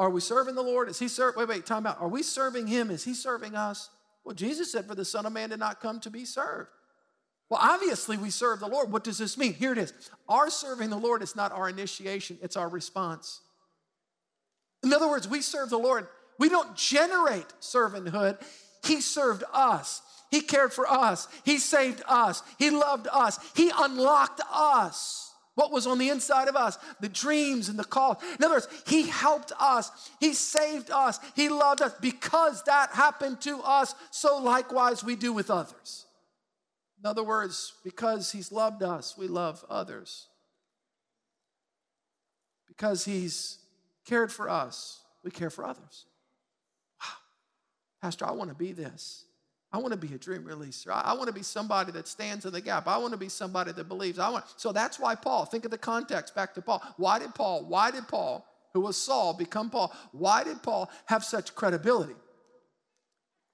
Are 0.00 0.10
we 0.10 0.20
serving 0.20 0.56
the 0.56 0.62
Lord? 0.62 0.88
Is 0.88 0.98
he 0.98 1.06
serving? 1.06 1.38
Wait, 1.38 1.48
wait, 1.48 1.64
time 1.64 1.86
out. 1.86 2.00
Are 2.00 2.08
we 2.08 2.24
serving 2.24 2.66
him? 2.66 2.90
Is 2.90 3.04
he 3.04 3.14
serving 3.14 3.54
us? 3.54 3.90
Well, 4.24 4.34
Jesus 4.34 4.72
said, 4.72 4.84
For 4.84 4.96
the 4.96 5.04
Son 5.04 5.26
of 5.26 5.32
Man 5.32 5.50
did 5.50 5.60
not 5.60 5.80
come 5.80 6.00
to 6.00 6.10
be 6.10 6.24
served. 6.24 6.70
Well, 7.48 7.60
obviously, 7.62 8.16
we 8.16 8.30
serve 8.30 8.58
the 8.58 8.66
Lord. 8.66 8.90
What 8.90 9.04
does 9.04 9.18
this 9.18 9.38
mean? 9.38 9.54
Here 9.54 9.70
it 9.70 9.78
is. 9.78 9.92
Our 10.28 10.50
serving 10.50 10.90
the 10.90 10.96
Lord 10.96 11.22
is 11.22 11.36
not 11.36 11.52
our 11.52 11.68
initiation, 11.68 12.36
it's 12.42 12.56
our 12.56 12.68
response. 12.68 13.42
In 14.84 14.92
other 14.92 15.08
words, 15.08 15.26
we 15.26 15.40
serve 15.40 15.70
the 15.70 15.78
Lord. 15.78 16.06
We 16.38 16.48
don't 16.48 16.76
generate 16.76 17.48
servanthood. 17.60 18.40
He 18.84 19.00
served 19.00 19.44
us. 19.52 20.02
He 20.30 20.40
cared 20.40 20.72
for 20.72 20.86
us. 20.86 21.28
He 21.44 21.58
saved 21.58 22.02
us. 22.06 22.42
He 22.58 22.70
loved 22.70 23.08
us. 23.10 23.38
He 23.54 23.70
unlocked 23.76 24.40
us. 24.52 25.32
What 25.54 25.70
was 25.70 25.86
on 25.86 25.98
the 25.98 26.08
inside 26.08 26.48
of 26.48 26.56
us, 26.56 26.76
the 27.00 27.08
dreams 27.08 27.68
and 27.68 27.78
the 27.78 27.84
call. 27.84 28.20
In 28.36 28.44
other 28.44 28.54
words, 28.54 28.68
He 28.88 29.08
helped 29.08 29.52
us. 29.60 29.90
He 30.18 30.34
saved 30.34 30.90
us. 30.90 31.20
He 31.36 31.48
loved 31.48 31.80
us. 31.80 31.94
Because 32.00 32.62
that 32.64 32.90
happened 32.90 33.40
to 33.42 33.60
us, 33.60 33.94
so 34.10 34.38
likewise 34.38 35.04
we 35.04 35.14
do 35.14 35.32
with 35.32 35.50
others. 35.50 36.06
In 36.98 37.06
other 37.08 37.22
words, 37.22 37.74
because 37.84 38.32
He's 38.32 38.50
loved 38.50 38.82
us, 38.82 39.16
we 39.16 39.28
love 39.28 39.64
others. 39.70 40.26
Because 42.66 43.04
He's 43.04 43.58
cared 44.04 44.32
for 44.32 44.48
us, 44.48 45.00
we 45.22 45.30
care 45.30 45.50
for 45.50 45.64
others. 45.64 46.06
Wow. 47.00 47.16
Pastor, 48.02 48.26
I 48.26 48.32
want 48.32 48.50
to 48.50 48.56
be 48.56 48.72
this. 48.72 49.24
I 49.74 49.78
want 49.78 49.90
to 49.90 49.98
be 49.98 50.14
a 50.14 50.18
dream 50.18 50.44
releaser. 50.44 50.90
I, 50.92 51.00
I 51.00 51.12
want 51.14 51.26
to 51.26 51.32
be 51.32 51.42
somebody 51.42 51.90
that 51.92 52.06
stands 52.06 52.44
in 52.44 52.52
the 52.52 52.60
gap. 52.60 52.86
I 52.86 52.96
want 52.98 53.12
to 53.12 53.18
be 53.18 53.28
somebody 53.28 53.72
that 53.72 53.88
believes. 53.88 54.20
I 54.20 54.28
want. 54.28 54.44
So 54.56 54.70
that's 54.70 55.00
why 55.00 55.16
Paul. 55.16 55.46
Think 55.46 55.64
of 55.64 55.72
the 55.72 55.78
context. 55.78 56.32
Back 56.32 56.54
to 56.54 56.62
Paul. 56.62 56.80
Why 56.96 57.18
did 57.18 57.34
Paul? 57.34 57.64
Why 57.64 57.90
did 57.90 58.06
Paul, 58.06 58.46
who 58.72 58.82
was 58.82 58.96
Saul, 58.96 59.34
become 59.34 59.70
Paul? 59.70 59.92
Why 60.12 60.44
did 60.44 60.62
Paul 60.62 60.88
have 61.06 61.24
such 61.24 61.56
credibility? 61.56 62.14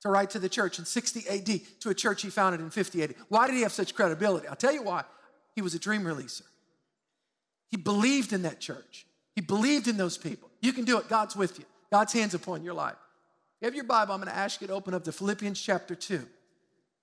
To 0.03 0.11
write 0.11 0.29
to 0.31 0.39
the 0.39 0.49
church 0.51 0.79
in 0.79 0.85
60 0.85 1.27
AD 1.27 1.61
to 1.81 1.89
a 1.89 1.95
church 1.95 2.21
he 2.21 2.29
founded 2.29 2.61
in 2.61 2.69
50 2.69 3.03
AD. 3.03 3.15
Why 3.29 3.47
did 3.47 3.57
he 3.57 3.63
have 3.63 3.73
such 3.73 3.95
credibility? 3.95 4.47
I'll 4.47 4.57
tell 4.57 4.75
you 4.75 4.83
why. 4.83 5.05
He 5.55 5.63
was 5.63 5.75
a 5.75 5.79
dream 5.79 6.03
releaser. 6.03 6.43
He 7.69 7.79
believed 7.79 8.35
in 8.35 8.43
that 8.43 8.61
church. 8.61 9.07
He 9.41 9.47
believed 9.47 9.89
in 9.89 9.97
those 9.97 10.19
people. 10.19 10.51
You 10.61 10.75
can 10.75 10.85
do 10.85 10.99
it. 10.99 11.09
God's 11.09 11.35
with 11.35 11.59
you. 11.59 11.65
God's 11.91 12.13
hands 12.13 12.35
upon 12.35 12.63
your 12.63 12.75
life. 12.75 12.97
You 13.63 13.65
have 13.65 13.75
your 13.75 13.85
Bible, 13.85 14.13
I'm 14.13 14.21
going 14.21 14.31
to 14.31 14.37
ask 14.37 14.61
you 14.61 14.67
to 14.67 14.75
open 14.75 14.93
up 14.93 15.03
to 15.05 15.13
Philippians 15.13 15.59
chapter 15.59 15.95
2. 15.95 16.27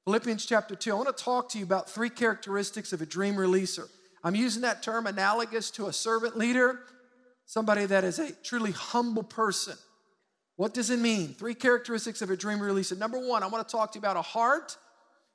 Philippians 0.05 0.45
chapter 0.45 0.75
2. 0.75 0.91
I 0.91 0.93
want 0.93 1.17
to 1.17 1.23
talk 1.23 1.49
to 1.49 1.57
you 1.57 1.63
about 1.63 1.89
three 1.89 2.11
characteristics 2.11 2.93
of 2.93 3.01
a 3.01 3.07
dream 3.07 3.33
releaser. 3.33 3.87
I'm 4.23 4.35
using 4.35 4.61
that 4.61 4.83
term 4.83 5.07
analogous 5.07 5.71
to 5.71 5.87
a 5.87 5.93
servant 5.93 6.37
leader, 6.37 6.81
somebody 7.47 7.87
that 7.87 8.03
is 8.03 8.19
a 8.19 8.31
truly 8.43 8.71
humble 8.71 9.23
person. 9.23 9.73
What 10.57 10.75
does 10.75 10.91
it 10.91 10.99
mean? 10.99 11.33
Three 11.33 11.55
characteristics 11.55 12.21
of 12.21 12.29
a 12.29 12.37
dream 12.37 12.59
releaser. 12.59 12.99
Number 12.99 13.17
one, 13.17 13.41
I 13.41 13.47
want 13.47 13.67
to 13.67 13.71
talk 13.71 13.93
to 13.93 13.97
you 13.97 14.01
about 14.01 14.15
a 14.15 14.21
heart. 14.21 14.77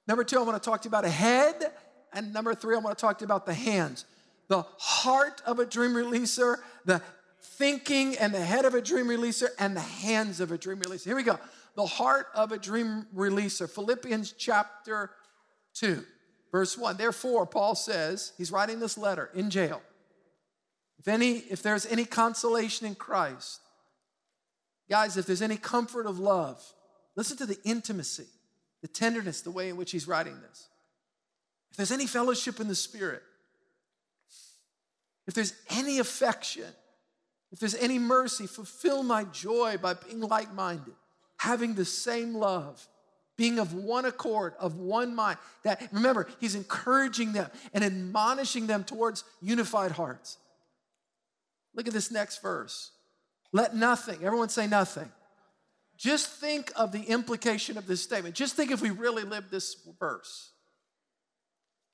Number 0.06 0.23
two, 0.23 0.38
I 0.38 0.42
want 0.44 0.62
to 0.62 0.71
talk 0.71 0.82
to 0.82 0.87
you 0.87 0.90
about 0.90 1.04
a 1.04 1.11
head. 1.11 1.73
And 2.12 2.32
number 2.32 2.54
three, 2.54 2.76
I 2.76 2.78
want 2.78 2.97
to 2.97 3.00
talk 3.00 3.18
to 3.18 3.23
you 3.23 3.26
about 3.26 3.44
the 3.44 3.54
hands 3.54 4.04
the 4.49 4.65
heart 4.79 5.43
of 5.47 5.59
a 5.59 5.67
dream 5.67 5.93
releaser, 5.93 6.57
the 6.85 7.01
thinking 7.41 8.17
and 8.19 8.35
the 8.35 8.45
head 8.45 8.65
of 8.65 8.75
a 8.75 8.81
dream 8.81 9.07
releaser, 9.07 9.49
and 9.59 9.77
the 9.77 9.81
hands 9.81 10.41
of 10.41 10.53
a 10.53 10.59
dream 10.59 10.79
releaser. 10.79 11.05
Here 11.05 11.17
we 11.17 11.23
go. 11.23 11.39
The 11.75 11.87
heart 11.87 12.27
of 12.35 12.53
a 12.53 12.59
dream 12.59 13.07
releaser. 13.15 13.69
Philippians 13.69 14.33
chapter 14.33 15.11
2, 15.75 16.05
verse 16.51 16.77
1. 16.77 16.97
Therefore, 16.97 17.47
Paul 17.47 17.75
says, 17.75 18.33
he's 18.37 18.53
writing 18.53 18.79
this 18.79 18.99
letter 18.99 19.31
in 19.35 19.49
jail. 19.49 19.81
If 20.99 21.09
any, 21.09 21.39
if 21.39 21.63
there's 21.63 21.87
any 21.87 22.05
consolation 22.05 22.87
in 22.87 22.95
Christ, 22.95 23.61
guys, 24.91 25.17
if 25.17 25.27
there's 25.27 25.43
any 25.43 25.57
comfort 25.57 26.07
of 26.07 26.19
love, 26.19 26.63
listen 27.17 27.37
to 27.39 27.47
the 27.47 27.59
intimacy. 27.65 28.27
the 28.83 28.89
tenderness, 28.89 29.41
the 29.41 29.51
way 29.51 29.71
in 29.71 29.77
which 29.77 29.93
he's 29.93 30.07
writing 30.07 30.37
this. 30.49 30.69
If 31.71 31.77
there's 31.77 31.93
any 31.93 32.07
fellowship 32.07 32.61
in 32.61 32.69
the 32.69 32.75
Spirit, 32.75 33.23
if 35.26 35.35
there's 35.35 35.55
any 35.71 35.99
affection, 35.99 36.67
if 37.52 37.59
there's 37.59 37.75
any 37.75 37.99
mercy, 37.99 38.47
fulfill 38.47 39.02
my 39.02 39.25
joy 39.25 39.76
by 39.81 39.95
being 39.95 40.21
like 40.21 40.52
minded, 40.55 40.95
having 41.38 41.75
the 41.75 41.85
same 41.85 42.35
love, 42.35 42.87
being 43.37 43.59
of 43.59 43.75
one 43.75 44.05
accord, 44.05 44.55
of 44.59 44.76
one 44.76 45.14
mind. 45.14 45.38
That 45.64 45.88
remember, 45.93 46.29
he's 46.41 46.55
encouraging 46.55 47.33
them 47.33 47.50
and 47.73 47.85
admonishing 47.85 48.67
them 48.67 48.85
towards 48.85 49.25
unified 49.41 49.93
hearts. 49.93 50.38
Look 51.75 51.87
at 51.87 51.93
this 51.93 52.11
next 52.11 52.43
verse. 52.43 52.91
Let 53.52 53.75
nothing, 53.76 54.25
everyone 54.25 54.49
say 54.49 54.67
nothing. 54.67 55.11
Just 55.97 56.29
think 56.31 56.73
of 56.75 56.91
the 56.91 57.02
implication 57.02 57.79
of 57.79 57.87
this 57.87 58.02
statement. 58.02 58.35
Just 58.35 58.57
think 58.57 58.71
if 58.71 58.81
we 58.81 58.91
really 58.91 59.23
lived 59.23 59.50
this 59.50 59.76
verse. 60.00 60.50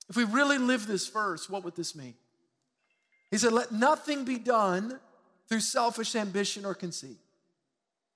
If 0.08 0.16
we 0.16 0.24
really 0.24 0.56
live 0.56 0.86
this 0.86 1.08
verse, 1.08 1.50
what 1.50 1.64
would 1.64 1.76
this 1.76 1.94
mean? 1.94 2.14
He 3.30 3.38
said, 3.38 3.52
Let 3.52 3.72
nothing 3.72 4.24
be 4.24 4.38
done 4.38 4.98
through 5.48 5.60
selfish 5.60 6.14
ambition 6.14 6.64
or 6.64 6.74
conceit, 6.74 7.18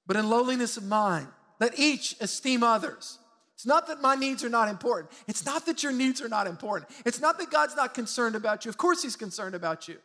but 0.06 0.16
in 0.16 0.28
lowliness 0.28 0.76
of 0.76 0.84
mind, 0.84 1.28
let 1.60 1.78
each 1.78 2.16
esteem 2.20 2.62
others. 2.62 3.18
It's 3.54 3.66
not 3.66 3.86
that 3.86 4.00
my 4.00 4.16
needs 4.16 4.42
are 4.42 4.48
not 4.48 4.68
important. 4.68 5.12
It's 5.28 5.46
not 5.46 5.66
that 5.66 5.82
your 5.82 5.92
needs 5.92 6.20
are 6.20 6.28
not 6.28 6.46
important. 6.46 6.90
It's 7.06 7.20
not 7.20 7.38
that 7.38 7.50
God's 7.50 7.76
not 7.76 7.94
concerned 7.94 8.34
about 8.34 8.64
you. 8.64 8.68
Of 8.70 8.76
course, 8.76 9.02
He's 9.02 9.16
concerned 9.16 9.54
about 9.54 9.86
you. 9.86 9.98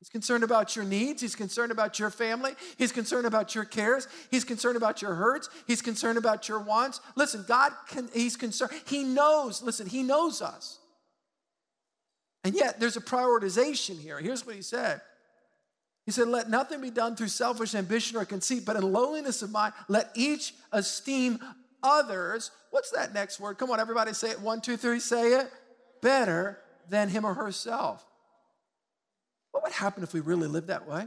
He's 0.00 0.08
concerned 0.08 0.44
about 0.44 0.74
your 0.76 0.84
needs. 0.86 1.20
He's 1.20 1.34
concerned 1.34 1.70
about 1.70 1.98
your 1.98 2.08
family. 2.08 2.52
He's 2.78 2.90
concerned 2.90 3.26
about 3.26 3.54
your 3.54 3.66
cares. 3.66 4.08
He's 4.30 4.44
concerned 4.44 4.76
about 4.76 5.02
your 5.02 5.14
hurts. 5.14 5.50
He's 5.66 5.82
concerned 5.82 6.16
about 6.16 6.48
your 6.48 6.60
wants. 6.60 7.00
Listen, 7.16 7.44
God, 7.46 7.72
can, 7.88 8.08
He's 8.14 8.34
concerned. 8.36 8.72
He 8.86 9.04
knows, 9.04 9.62
listen, 9.62 9.86
He 9.86 10.02
knows 10.02 10.40
us. 10.40 10.78
And 12.44 12.54
yet, 12.54 12.80
there's 12.80 12.96
a 12.96 13.00
prioritization 13.00 14.00
here. 14.00 14.18
Here's 14.18 14.46
what 14.46 14.54
He 14.54 14.62
said 14.62 15.00
He 16.06 16.12
said, 16.12 16.28
Let 16.28 16.48
nothing 16.48 16.80
be 16.80 16.90
done 16.90 17.16
through 17.16 17.28
selfish 17.28 17.74
ambition 17.74 18.16
or 18.16 18.24
conceit, 18.24 18.64
but 18.64 18.76
in 18.76 18.82
lowliness 18.82 19.42
of 19.42 19.50
mind, 19.50 19.74
let 19.88 20.10
each 20.14 20.54
esteem 20.72 21.38
others. 21.82 22.50
What's 22.70 22.90
that 22.90 23.12
next 23.12 23.40
word? 23.40 23.58
Come 23.58 23.70
on, 23.70 23.80
everybody 23.80 24.12
say 24.12 24.30
it. 24.30 24.40
One, 24.40 24.60
two, 24.60 24.76
three, 24.76 25.00
say 25.00 25.34
it. 25.40 25.50
Better 26.02 26.58
than 26.88 27.08
him 27.08 27.24
or 27.24 27.34
herself. 27.34 28.04
What 29.52 29.62
would 29.64 29.72
happen 29.72 30.02
if 30.02 30.12
we 30.12 30.20
really 30.20 30.48
lived 30.48 30.68
that 30.68 30.88
way? 30.88 31.06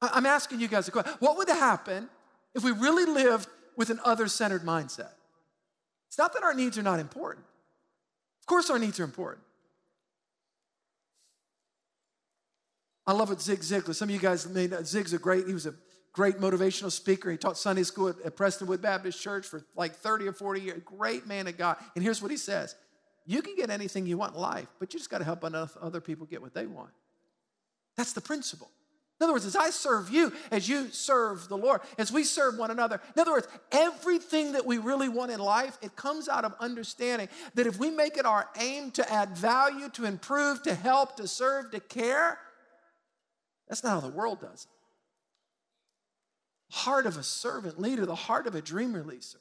I'm 0.00 0.26
asking 0.26 0.60
you 0.60 0.68
guys 0.68 0.88
a 0.88 0.90
question. 0.90 1.12
What 1.18 1.36
would 1.38 1.48
happen 1.48 2.08
if 2.54 2.62
we 2.62 2.70
really 2.70 3.04
lived 3.04 3.48
with 3.76 3.90
an 3.90 4.00
other 4.04 4.28
centered 4.28 4.62
mindset? 4.62 5.10
It's 6.08 6.18
not 6.18 6.32
that 6.34 6.42
our 6.42 6.54
needs 6.54 6.78
are 6.78 6.82
not 6.82 7.00
important. 7.00 7.44
Course, 8.48 8.70
our 8.70 8.78
needs 8.78 8.98
are 8.98 9.04
important. 9.04 9.44
I 13.06 13.12
love 13.12 13.28
what 13.28 13.40
Zig 13.40 13.60
Ziglar, 13.60 13.94
some 13.94 14.08
of 14.08 14.14
you 14.14 14.20
guys 14.20 14.48
made, 14.48 14.74
Zig's 14.84 15.12
a 15.12 15.18
great, 15.18 15.46
he 15.46 15.52
was 15.52 15.66
a 15.66 15.74
great 16.12 16.38
motivational 16.38 16.90
speaker. 16.90 17.30
He 17.30 17.36
taught 17.36 17.58
Sunday 17.58 17.82
school 17.82 18.08
at, 18.08 18.20
at 18.22 18.36
Prestonwood 18.36 18.80
Baptist 18.80 19.22
Church 19.22 19.46
for 19.46 19.64
like 19.76 19.94
30 19.96 20.28
or 20.28 20.32
40 20.32 20.60
years. 20.62 20.82
Great 20.84 21.26
man 21.26 21.46
of 21.46 21.58
God. 21.58 21.76
And 21.94 22.02
here's 22.02 22.20
what 22.22 22.30
he 22.30 22.36
says 22.38 22.74
you 23.26 23.42
can 23.42 23.54
get 23.54 23.68
anything 23.68 24.06
you 24.06 24.16
want 24.16 24.34
in 24.34 24.40
life, 24.40 24.68
but 24.78 24.94
you 24.94 24.98
just 24.98 25.10
got 25.10 25.18
to 25.18 25.24
help 25.24 25.44
enough 25.44 25.76
other 25.80 26.00
people 26.00 26.26
get 26.26 26.40
what 26.40 26.54
they 26.54 26.66
want. 26.66 26.90
That's 27.98 28.14
the 28.14 28.22
principle. 28.22 28.70
In 29.20 29.24
other 29.24 29.32
words, 29.32 29.46
as 29.46 29.56
I 29.56 29.70
serve 29.70 30.10
you, 30.10 30.32
as 30.52 30.68
you 30.68 30.90
serve 30.92 31.48
the 31.48 31.56
Lord, 31.56 31.80
as 31.98 32.12
we 32.12 32.22
serve 32.22 32.56
one 32.56 32.70
another, 32.70 33.00
in 33.16 33.20
other 33.20 33.32
words, 33.32 33.48
everything 33.72 34.52
that 34.52 34.64
we 34.64 34.78
really 34.78 35.08
want 35.08 35.32
in 35.32 35.40
life, 35.40 35.76
it 35.82 35.96
comes 35.96 36.28
out 36.28 36.44
of 36.44 36.54
understanding 36.60 37.28
that 37.54 37.66
if 37.66 37.80
we 37.80 37.90
make 37.90 38.16
it 38.16 38.24
our 38.24 38.48
aim 38.60 38.92
to 38.92 39.12
add 39.12 39.36
value, 39.36 39.88
to 39.90 40.04
improve, 40.04 40.62
to 40.62 40.74
help, 40.74 41.16
to 41.16 41.26
serve, 41.26 41.72
to 41.72 41.80
care, 41.80 42.38
that's 43.68 43.82
not 43.82 43.90
how 43.90 44.00
the 44.00 44.14
world 44.14 44.40
does 44.40 44.68
it. 46.70 46.74
Heart 46.74 47.06
of 47.06 47.16
a 47.16 47.24
servant 47.24 47.80
leader, 47.80 48.06
the 48.06 48.14
heart 48.14 48.46
of 48.46 48.54
a 48.54 48.62
dream 48.62 48.92
releaser. 48.92 49.36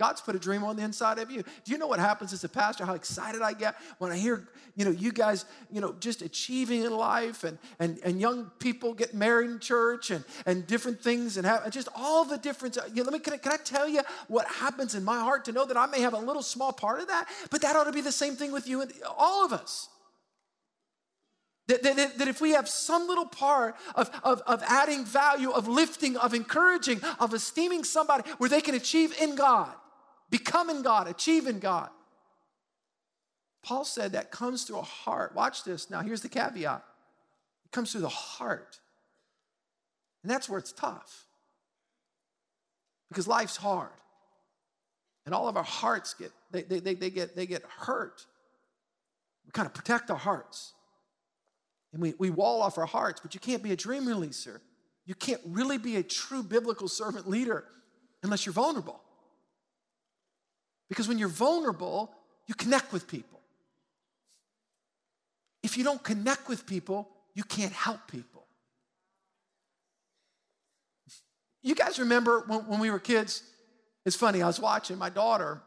God's 0.00 0.22
put 0.22 0.34
a 0.34 0.38
dream 0.38 0.64
on 0.64 0.76
the 0.76 0.82
inside 0.82 1.18
of 1.18 1.30
you. 1.30 1.42
Do 1.42 1.72
you 1.72 1.76
know 1.76 1.86
what 1.86 2.00
happens 2.00 2.32
as 2.32 2.42
a 2.42 2.48
pastor? 2.48 2.86
How 2.86 2.94
excited 2.94 3.42
I 3.42 3.52
get 3.52 3.76
when 3.98 4.10
I 4.10 4.16
hear, 4.16 4.48
you 4.74 4.86
know, 4.86 4.90
you 4.90 5.12
guys, 5.12 5.44
you 5.70 5.82
know, 5.82 5.94
just 6.00 6.22
achieving 6.22 6.84
in 6.84 6.96
life 6.96 7.44
and 7.44 7.58
and, 7.78 8.00
and 8.02 8.18
young 8.18 8.50
people 8.60 8.94
get 8.94 9.12
married 9.12 9.50
in 9.50 9.58
church 9.58 10.10
and, 10.10 10.24
and 10.46 10.66
different 10.66 11.02
things 11.02 11.36
and 11.36 11.44
have 11.44 11.70
just 11.70 11.88
all 11.94 12.24
the 12.24 12.38
different. 12.38 12.78
Uh, 12.78 12.84
you 12.94 13.04
know, 13.04 13.10
let 13.10 13.12
me 13.12 13.18
can 13.18 13.34
I, 13.34 13.36
can 13.36 13.52
I 13.52 13.58
tell 13.58 13.86
you 13.86 14.00
what 14.28 14.46
happens 14.46 14.94
in 14.94 15.04
my 15.04 15.20
heart 15.20 15.44
to 15.44 15.52
know 15.52 15.66
that 15.66 15.76
I 15.76 15.84
may 15.84 16.00
have 16.00 16.14
a 16.14 16.18
little 16.18 16.42
small 16.42 16.72
part 16.72 17.00
of 17.00 17.08
that, 17.08 17.28
but 17.50 17.60
that 17.60 17.76
ought 17.76 17.84
to 17.84 17.92
be 17.92 18.00
the 18.00 18.10
same 18.10 18.36
thing 18.36 18.52
with 18.52 18.66
you 18.66 18.80
and 18.80 18.90
all 19.18 19.44
of 19.44 19.52
us. 19.52 19.90
That, 21.68 21.82
that, 21.82 22.18
that, 22.18 22.26
if 22.26 22.40
we 22.40 22.50
have 22.52 22.68
some 22.68 23.06
little 23.06 23.26
part 23.26 23.76
of, 23.94 24.10
of, 24.24 24.42
of 24.46 24.60
adding 24.66 25.04
value, 25.04 25.50
of 25.50 25.68
lifting, 25.68 26.16
of 26.16 26.34
encouraging, 26.34 27.00
of 27.20 27.32
esteeming 27.32 27.84
somebody 27.84 28.28
where 28.38 28.50
they 28.50 28.60
can 28.60 28.74
achieve 28.74 29.14
in 29.20 29.36
God, 29.36 29.70
become 30.30 30.70
in 30.70 30.82
God, 30.82 31.08
achieving 31.08 31.58
God. 31.58 31.90
Paul 33.62 33.84
said 33.84 34.12
that 34.12 34.30
comes 34.30 34.64
through 34.64 34.78
a 34.78 34.82
heart. 34.82 35.34
Watch 35.34 35.64
this. 35.64 35.90
Now, 35.90 36.00
here's 36.00 36.22
the 36.22 36.28
caveat 36.28 36.82
it 37.64 37.72
comes 37.72 37.92
through 37.92 38.00
the 38.00 38.08
heart. 38.08 38.80
And 40.22 40.30
that's 40.30 40.48
where 40.48 40.58
it's 40.58 40.72
tough 40.72 41.26
because 43.08 43.26
life's 43.26 43.56
hard. 43.56 43.90
And 45.26 45.34
all 45.34 45.48
of 45.48 45.56
our 45.56 45.62
hearts 45.62 46.14
get, 46.14 46.32
they, 46.50 46.62
they, 46.62 46.80
they, 46.80 46.94
they 46.94 47.10
get, 47.10 47.36
they 47.36 47.46
get 47.46 47.62
hurt. 47.64 48.26
We 49.46 49.52
kind 49.52 49.66
of 49.66 49.74
protect 49.74 50.10
our 50.10 50.16
hearts. 50.16 50.72
And 51.92 52.00
we, 52.00 52.14
we 52.18 52.30
wall 52.30 52.62
off 52.62 52.78
our 52.78 52.86
hearts, 52.86 53.20
but 53.20 53.34
you 53.34 53.40
can't 53.40 53.62
be 53.62 53.72
a 53.72 53.76
dream 53.76 54.04
releaser. 54.04 54.60
You 55.06 55.14
can't 55.14 55.40
really 55.46 55.78
be 55.78 55.96
a 55.96 56.02
true 56.02 56.42
biblical 56.42 56.88
servant 56.88 57.28
leader 57.28 57.64
unless 58.22 58.46
you're 58.46 58.52
vulnerable. 58.52 59.00
Because 60.90 61.08
when 61.08 61.18
you're 61.18 61.28
vulnerable, 61.28 62.12
you 62.46 62.54
connect 62.54 62.92
with 62.92 63.08
people. 63.08 63.40
If 65.62 65.78
you 65.78 65.84
don't 65.84 66.02
connect 66.02 66.48
with 66.48 66.66
people, 66.66 67.08
you 67.34 67.44
can't 67.44 67.72
help 67.72 68.00
people. 68.08 68.44
You 71.62 71.74
guys 71.74 71.98
remember 71.98 72.44
when, 72.46 72.60
when 72.66 72.80
we 72.80 72.90
were 72.90 72.98
kids? 72.98 73.42
It's 74.04 74.16
funny, 74.16 74.42
I 74.42 74.46
was 74.46 74.60
watching 74.60 74.98
my 74.98 75.10
daughter 75.10 75.62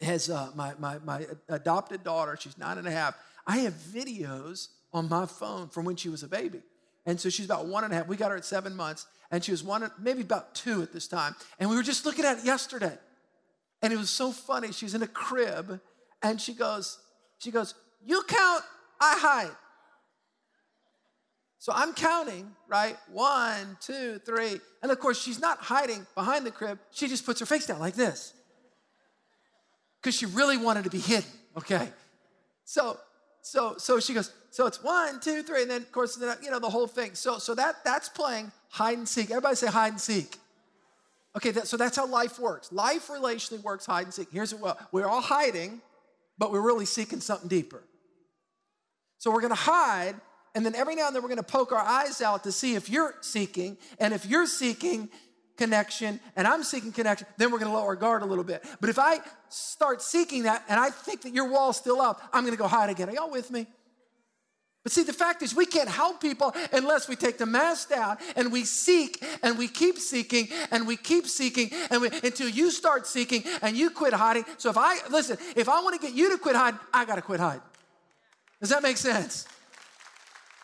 has 0.00 0.28
uh, 0.28 0.50
my, 0.54 0.74
my, 0.78 0.98
my 0.98 1.26
adopted 1.48 2.04
daughter, 2.04 2.36
she's 2.38 2.58
nine 2.58 2.78
and 2.78 2.86
a 2.86 2.90
half. 2.90 3.14
I 3.46 3.58
have 3.58 3.74
videos 3.74 4.68
on 4.92 5.08
my 5.08 5.26
phone 5.26 5.68
from 5.68 5.84
when 5.84 5.96
she 5.96 6.08
was 6.08 6.22
a 6.22 6.28
baby. 6.28 6.60
And 7.06 7.20
so 7.20 7.28
she's 7.30 7.46
about 7.46 7.66
one 7.66 7.84
and 7.84 7.92
a 7.92 7.96
half. 7.96 8.08
We 8.08 8.16
got 8.16 8.30
her 8.30 8.36
at 8.36 8.44
seven 8.44 8.74
months, 8.74 9.06
and 9.30 9.42
she 9.42 9.52
was 9.52 9.62
one, 9.62 9.88
maybe 9.98 10.22
about 10.22 10.54
two 10.54 10.82
at 10.82 10.92
this 10.92 11.06
time. 11.06 11.34
And 11.58 11.70
we 11.70 11.76
were 11.76 11.82
just 11.82 12.04
looking 12.04 12.24
at 12.24 12.38
it 12.38 12.44
yesterday. 12.44 12.98
And 13.82 13.92
it 13.92 13.96
was 13.96 14.10
so 14.10 14.32
funny. 14.32 14.72
She's 14.72 14.94
in 14.94 15.02
a 15.02 15.06
crib 15.06 15.80
and 16.22 16.40
she 16.40 16.54
goes, 16.54 16.98
she 17.38 17.50
goes, 17.50 17.74
you 18.04 18.22
count, 18.26 18.62
I 19.00 19.18
hide. 19.18 19.56
So 21.58 21.72
I'm 21.74 21.94
counting, 21.94 22.54
right? 22.68 22.96
One, 23.12 23.76
two, 23.80 24.20
three. 24.24 24.60
And 24.82 24.92
of 24.92 25.00
course, 25.00 25.20
she's 25.20 25.40
not 25.40 25.58
hiding 25.58 26.06
behind 26.14 26.46
the 26.46 26.50
crib. 26.50 26.78
She 26.92 27.08
just 27.08 27.26
puts 27.26 27.40
her 27.40 27.46
face 27.46 27.66
down 27.66 27.80
like 27.80 27.94
this. 27.94 28.32
Because 30.00 30.14
she 30.14 30.26
really 30.26 30.56
wanted 30.56 30.84
to 30.84 30.90
be 30.90 31.00
hidden, 31.00 31.28
okay? 31.56 31.88
So, 32.64 32.98
so, 33.42 33.76
so 33.78 33.98
she 33.98 34.14
goes, 34.14 34.32
so 34.50 34.66
it's 34.66 34.82
one, 34.82 35.20
two, 35.20 35.42
three, 35.42 35.62
and 35.62 35.70
then 35.70 35.82
of 35.82 35.92
course, 35.92 36.18
you 36.42 36.50
know, 36.50 36.58
the 36.58 36.70
whole 36.70 36.86
thing. 36.86 37.14
So, 37.14 37.38
so 37.38 37.54
that 37.54 37.84
that's 37.84 38.08
playing 38.08 38.52
hide 38.68 38.98
and 38.98 39.08
seek. 39.08 39.30
Everybody 39.30 39.56
say 39.56 39.66
hide 39.66 39.92
and 39.92 40.00
seek. 40.00 40.36
Okay, 41.36 41.50
that, 41.50 41.68
so 41.68 41.76
that's 41.76 41.96
how 41.96 42.06
life 42.06 42.38
works. 42.38 42.72
Life 42.72 43.08
relationally 43.08 43.62
works 43.62 43.84
hide 43.84 44.04
and 44.04 44.14
seek. 44.14 44.28
Here's 44.32 44.54
what 44.54 44.78
we're 44.90 45.06
all 45.06 45.20
hiding, 45.20 45.82
but 46.38 46.50
we're 46.50 46.62
really 46.62 46.86
seeking 46.86 47.20
something 47.20 47.48
deeper. 47.48 47.82
So 49.18 49.30
we're 49.30 49.42
gonna 49.42 49.54
hide, 49.54 50.14
and 50.54 50.64
then 50.64 50.74
every 50.74 50.94
now 50.94 51.08
and 51.08 51.14
then 51.14 51.22
we're 51.22 51.28
gonna 51.28 51.42
poke 51.42 51.72
our 51.72 51.78
eyes 51.78 52.22
out 52.22 52.44
to 52.44 52.52
see 52.52 52.74
if 52.74 52.88
you're 52.88 53.14
seeking, 53.20 53.76
and 53.98 54.14
if 54.14 54.24
you're 54.24 54.46
seeking 54.46 55.10
connection 55.58 56.20
and 56.36 56.46
I'm 56.46 56.62
seeking 56.62 56.92
connection, 56.92 57.26
then 57.36 57.50
we're 57.50 57.58
gonna 57.58 57.72
lower 57.72 57.86
our 57.86 57.96
guard 57.96 58.22
a 58.22 58.26
little 58.26 58.44
bit. 58.44 58.64
But 58.80 58.88
if 58.90 58.98
I 58.98 59.18
start 59.48 60.02
seeking 60.02 60.44
that 60.44 60.64
and 60.68 60.78
I 60.78 60.90
think 60.90 61.22
that 61.22 61.32
your 61.34 61.50
wall's 61.50 61.76
still 61.76 62.00
up, 62.00 62.22
I'm 62.32 62.44
gonna 62.44 62.56
go 62.56 62.68
hide 62.68 62.90
again. 62.90 63.08
Are 63.08 63.12
y'all 63.12 63.30
with 63.30 63.50
me? 63.50 63.66
But 64.86 64.92
see, 64.92 65.02
the 65.02 65.12
fact 65.12 65.42
is, 65.42 65.52
we 65.52 65.66
can't 65.66 65.88
help 65.88 66.20
people 66.20 66.54
unless 66.72 67.08
we 67.08 67.16
take 67.16 67.38
the 67.38 67.44
mask 67.44 67.88
down 67.88 68.18
and 68.36 68.52
we 68.52 68.64
seek 68.64 69.20
and 69.42 69.58
we 69.58 69.66
keep 69.66 69.98
seeking 69.98 70.46
and 70.70 70.86
we 70.86 70.96
keep 70.96 71.26
seeking 71.26 71.70
and 71.90 72.02
we, 72.02 72.08
until 72.22 72.48
you 72.48 72.70
start 72.70 73.04
seeking 73.04 73.42
and 73.62 73.76
you 73.76 73.90
quit 73.90 74.12
hiding. 74.12 74.44
So 74.58 74.70
if 74.70 74.76
I, 74.78 74.98
listen, 75.10 75.38
if 75.56 75.68
I 75.68 75.82
want 75.82 76.00
to 76.00 76.06
get 76.06 76.14
you 76.16 76.30
to 76.30 76.38
quit 76.38 76.54
hiding, 76.54 76.78
I 76.94 77.04
got 77.04 77.16
to 77.16 77.22
quit 77.22 77.40
hiding. 77.40 77.64
Does 78.60 78.70
that 78.70 78.84
make 78.84 78.96
sense? 78.96 79.48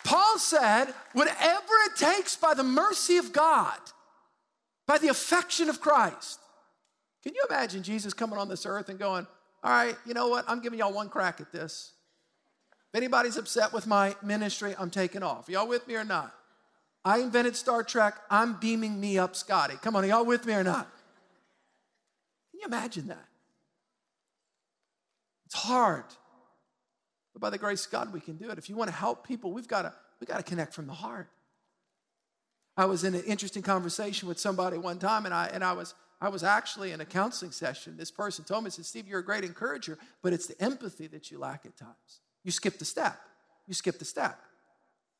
Paul 0.04 0.38
said, 0.38 0.94
whatever 1.14 1.72
it 1.86 1.96
takes 1.96 2.36
by 2.36 2.54
the 2.54 2.62
mercy 2.62 3.16
of 3.16 3.32
God, 3.32 3.76
by 4.86 4.98
the 4.98 5.08
affection 5.08 5.68
of 5.68 5.80
Christ, 5.80 6.38
Can 7.24 7.34
you 7.34 7.44
imagine 7.50 7.82
Jesus 7.82 8.14
coming 8.14 8.38
on 8.38 8.48
this 8.48 8.66
earth 8.66 8.88
and 8.88 9.00
going, 9.00 9.26
All 9.64 9.72
right, 9.72 9.96
you 10.06 10.14
know 10.14 10.28
what? 10.28 10.44
I'm 10.46 10.60
giving 10.60 10.78
y'all 10.78 10.92
one 10.92 11.08
crack 11.08 11.40
at 11.40 11.50
this. 11.50 11.94
If 12.92 12.98
anybody's 12.98 13.38
upset 13.38 13.72
with 13.72 13.86
my 13.86 14.14
ministry, 14.22 14.74
I'm 14.78 14.90
taking 14.90 15.22
off. 15.22 15.48
Y'all 15.48 15.66
with 15.66 15.88
me 15.88 15.94
or 15.94 16.04
not? 16.04 16.34
I 17.04 17.20
invented 17.20 17.56
Star 17.56 17.82
Trek. 17.82 18.16
I'm 18.30 18.60
beaming 18.60 19.00
me 19.00 19.16
up, 19.16 19.34
Scotty. 19.34 19.76
Come 19.80 19.96
on, 19.96 20.06
y'all 20.06 20.26
with 20.26 20.44
me 20.44 20.52
or 20.52 20.62
not? 20.62 20.90
Can 22.50 22.60
you 22.60 22.66
imagine 22.66 23.08
that? 23.08 23.24
It's 25.46 25.54
hard. 25.54 26.04
But 27.32 27.40
by 27.40 27.48
the 27.48 27.56
grace 27.56 27.86
of 27.86 27.92
God, 27.92 28.12
we 28.12 28.20
can 28.20 28.36
do 28.36 28.50
it. 28.50 28.58
If 28.58 28.68
you 28.68 28.76
want 28.76 28.90
to 28.90 28.96
help 28.96 29.26
people, 29.26 29.52
we've 29.52 29.66
got 29.66 29.82
to, 29.82 29.92
we've 30.20 30.28
got 30.28 30.36
to 30.36 30.42
connect 30.42 30.74
from 30.74 30.86
the 30.86 30.92
heart. 30.92 31.28
I 32.76 32.84
was 32.84 33.04
in 33.04 33.14
an 33.14 33.24
interesting 33.24 33.62
conversation 33.62 34.28
with 34.28 34.38
somebody 34.38 34.76
one 34.76 34.98
time, 34.98 35.24
and 35.24 35.34
I, 35.34 35.46
and 35.46 35.64
I, 35.64 35.72
was, 35.72 35.94
I 36.20 36.28
was 36.28 36.44
actually 36.44 36.92
in 36.92 37.00
a 37.00 37.06
counseling 37.06 37.52
session. 37.52 37.96
This 37.96 38.10
person 38.10 38.44
told 38.44 38.64
me, 38.64 38.70
said, 38.70 38.84
Steve, 38.84 39.08
you're 39.08 39.20
a 39.20 39.24
great 39.24 39.44
encourager, 39.44 39.98
but 40.22 40.34
it's 40.34 40.46
the 40.46 40.62
empathy 40.62 41.06
that 41.06 41.30
you 41.30 41.38
lack 41.38 41.64
at 41.64 41.74
times. 41.76 42.20
You 42.44 42.50
skip 42.50 42.78
the 42.78 42.84
step. 42.84 43.18
You 43.66 43.74
skip 43.74 43.98
the 43.98 44.04
step. 44.04 44.38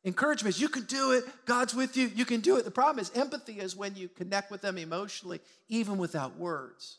Encouragement 0.05 0.57
is 0.57 0.61
you 0.61 0.69
can 0.69 0.85
do 0.85 1.13
it. 1.13 1.25
God's 1.47 1.75
with 1.75 1.97
you. 1.97 2.11
You 2.15 2.25
can 2.25 2.41
do 2.41 2.57
it. 2.57 2.65
The 2.65 2.71
problem 2.71 3.01
is 3.01 3.11
empathy 3.15 3.61
is 3.61 3.77
when 3.77 3.95
you 3.95 4.09
connect 4.09 4.51
with 4.51 4.61
them 4.61 4.77
emotionally, 4.77 5.41
even 5.69 5.97
without 5.97 6.37
words. 6.37 6.99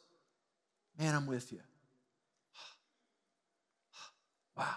Man, 0.97 1.15
I'm 1.15 1.27
with 1.27 1.51
you. 1.51 1.59
Wow. 4.55 4.75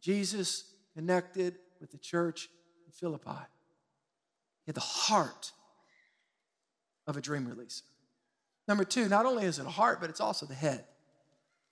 Jesus 0.00 0.64
connected 0.94 1.56
with 1.80 1.90
the 1.90 1.98
church 1.98 2.48
in 2.86 2.92
Philippi. 2.92 3.30
He 4.64 4.68
had 4.68 4.76
the 4.76 4.80
heart 4.80 5.52
of 7.06 7.16
a 7.16 7.20
dream 7.20 7.46
releaser. 7.46 7.82
Number 8.68 8.84
two, 8.84 9.08
not 9.08 9.26
only 9.26 9.44
is 9.44 9.58
it 9.58 9.66
a 9.66 9.70
heart, 9.70 10.00
but 10.00 10.08
it's 10.08 10.20
also 10.20 10.46
the 10.46 10.54
head. 10.54 10.84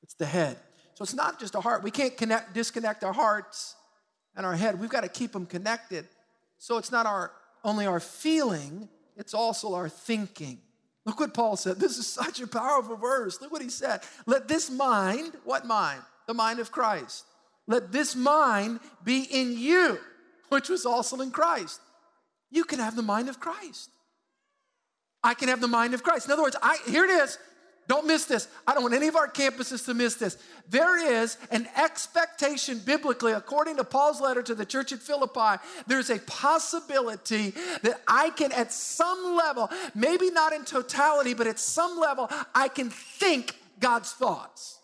It's 0.03 0.15
the 0.15 0.27
head. 0.27 0.59
So 0.97 1.03
it's 1.03 1.15
not 1.15 1.39
just 1.39 1.55
a 1.55 1.61
heart. 1.61 1.83
We 1.83 1.91
can't 1.91 2.17
connect, 2.17 2.55
disconnect 2.55 3.05
our 3.05 3.13
hearts 3.13 3.77
and 4.35 4.47
our 4.47 4.57
head. 4.57 4.81
We've 4.81 4.91
got 4.91 5.03
to 5.03 5.11
keep 5.11 5.33
them 5.33 5.45
connected. 5.45 6.09
So 6.57 6.79
it's 6.79 6.91
not 6.91 7.05
our 7.05 7.33
only 7.63 7.87
our 7.87 8.01
feeling, 8.01 8.89
it's 9.17 9.35
also 9.35 9.75
our 9.75 9.89
thinking. 9.89 10.59
Look 11.05 11.21
what 11.21 11.35
Paul 11.35 11.57
said. 11.57 11.79
This 11.79 11.99
is 11.99 12.07
such 12.07 12.41
a 12.41 12.47
powerful 12.47 12.97
verse. 12.97 13.41
Look 13.41 13.53
what 13.53 13.63
he 13.63 13.69
said. 13.69 14.01
Let 14.25 14.49
this 14.49 14.71
mind, 14.71 15.33
what 15.45 15.67
mind? 15.67 16.01
The 16.27 16.35
mind 16.35 16.61
of 16.61 16.73
Christ. 16.73 17.25
Let 17.67 17.93
this 17.93 18.17
mind 18.17 18.81
be 19.05 19.23
in 19.23 19.59
you, 19.59 19.99
which 20.49 20.69
was 20.69 20.87
also 20.87 21.21
in 21.21 21.31
Christ. 21.31 21.81
You 22.51 22.65
can 22.65 22.79
have 22.79 22.97
the 22.97 23.03
mind 23.03 23.29
of 23.29 23.39
Christ. 23.39 23.91
I 25.23 25.35
can 25.35 25.49
have 25.49 25.61
the 25.61 25.69
mind 25.69 25.93
of 25.93 26.03
Christ. 26.03 26.27
In 26.27 26.33
other 26.33 26.43
words, 26.43 26.57
I 26.63 26.79
here 26.89 27.05
it 27.05 27.11
is. 27.11 27.39
Don't 27.89 28.07
miss 28.07 28.25
this. 28.25 28.49
I 28.67 28.75
don't 28.75 28.83
want 28.83 28.95
any 28.95 29.07
of 29.07 29.15
our 29.15 29.29
campuses 29.29 29.85
to 29.87 29.95
miss 29.95 30.17
this. 30.17 30.37
There 30.69 31.23
is 31.23 31.37
an 31.53 31.69
expectation 31.77 32.81
biblically, 32.85 33.33
according 33.33 33.77
to 33.77 33.85
Paul's 33.85 34.21
letter 34.21 34.43
to 34.43 34.55
the 34.55 34.67
church 34.67 34.93
at 34.93 34.99
Philippi, 34.99 35.63
there's 35.87 36.11
a 36.11 36.19
possibility 36.19 37.55
that 37.83 38.01
I 38.09 38.31
can, 38.31 38.51
at 38.53 38.73
some 38.73 39.37
level, 39.37 39.71
maybe 39.95 40.31
not 40.31 40.53
in 40.53 40.65
totality, 40.65 41.35
but 41.35 41.47
at 41.47 41.61
some 41.61 41.99
level, 41.99 42.29
I 42.55 42.69
can 42.69 42.91
think 42.91 43.57
God's 43.79 44.13
thoughts. 44.13 44.81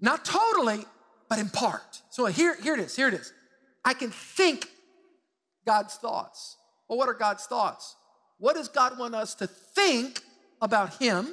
Not 0.00 0.24
totally, 0.24 0.84
but 1.28 1.38
in 1.38 1.50
part. 1.50 2.02
So 2.10 2.24
here, 2.26 2.56
here 2.62 2.74
it 2.74 2.80
is. 2.80 2.96
Here 2.96 3.08
it 3.08 3.14
is. 3.14 3.32
I 3.84 3.92
can 3.92 4.10
think 4.10 4.68
God's 5.66 5.94
thoughts. 5.96 6.56
Well, 6.88 6.98
what 6.98 7.08
are 7.08 7.14
God's 7.14 7.44
thoughts? 7.44 7.96
What 8.38 8.56
does 8.56 8.68
God 8.68 8.98
want 8.98 9.14
us 9.14 9.34
to 9.36 9.46
think 9.46 10.22
about 10.60 11.00
Him? 11.00 11.28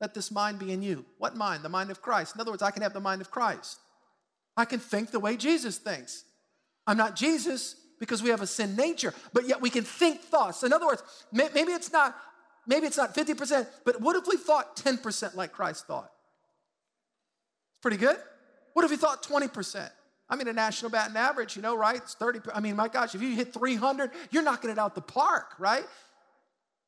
Let 0.00 0.14
this 0.14 0.30
mind 0.30 0.58
be 0.58 0.72
in 0.72 0.82
you. 0.82 1.04
What 1.18 1.36
mind? 1.36 1.64
The 1.64 1.68
mind 1.68 1.90
of 1.90 2.00
Christ. 2.00 2.34
In 2.34 2.40
other 2.40 2.50
words, 2.50 2.62
I 2.62 2.70
can 2.70 2.82
have 2.82 2.92
the 2.92 3.00
mind 3.00 3.20
of 3.20 3.30
Christ. 3.30 3.78
I 4.56 4.64
can 4.64 4.80
think 4.80 5.10
the 5.10 5.20
way 5.20 5.36
Jesus 5.36 5.78
thinks. 5.78 6.24
I'm 6.86 6.96
not 6.96 7.16
Jesus 7.16 7.76
because 7.98 8.22
we 8.22 8.30
have 8.30 8.40
a 8.40 8.46
sin 8.46 8.76
nature, 8.76 9.12
but 9.32 9.46
yet 9.46 9.60
we 9.60 9.70
can 9.70 9.84
think 9.84 10.20
thoughts. 10.20 10.62
In 10.62 10.72
other 10.72 10.86
words, 10.86 11.02
maybe 11.32 11.72
it's 11.72 11.92
not 11.92 12.16
maybe 12.66 12.86
it's 12.86 12.98
not 12.98 13.14
50%, 13.14 13.66
but 13.84 14.00
what 14.00 14.14
if 14.14 14.26
we 14.28 14.36
thought 14.36 14.76
10% 14.76 15.34
like 15.34 15.52
Christ 15.52 15.86
thought? 15.86 16.10
It's 17.72 17.80
pretty 17.80 17.96
good. 17.96 18.16
What 18.74 18.84
if 18.84 18.90
we 18.90 18.96
thought 18.96 19.22
20%? 19.22 19.90
I 20.30 20.36
mean, 20.36 20.48
a 20.48 20.52
national 20.52 20.90
batting 20.90 21.16
average, 21.16 21.56
you 21.56 21.62
know, 21.62 21.76
right? 21.76 21.96
It's 21.96 22.14
30. 22.14 22.40
I 22.54 22.60
mean, 22.60 22.76
my 22.76 22.88
gosh, 22.88 23.14
if 23.14 23.22
you 23.22 23.34
hit 23.34 23.54
300, 23.54 24.10
you're 24.30 24.42
knocking 24.42 24.70
it 24.70 24.78
out 24.78 24.94
the 24.94 25.00
park, 25.00 25.54
right? 25.58 25.84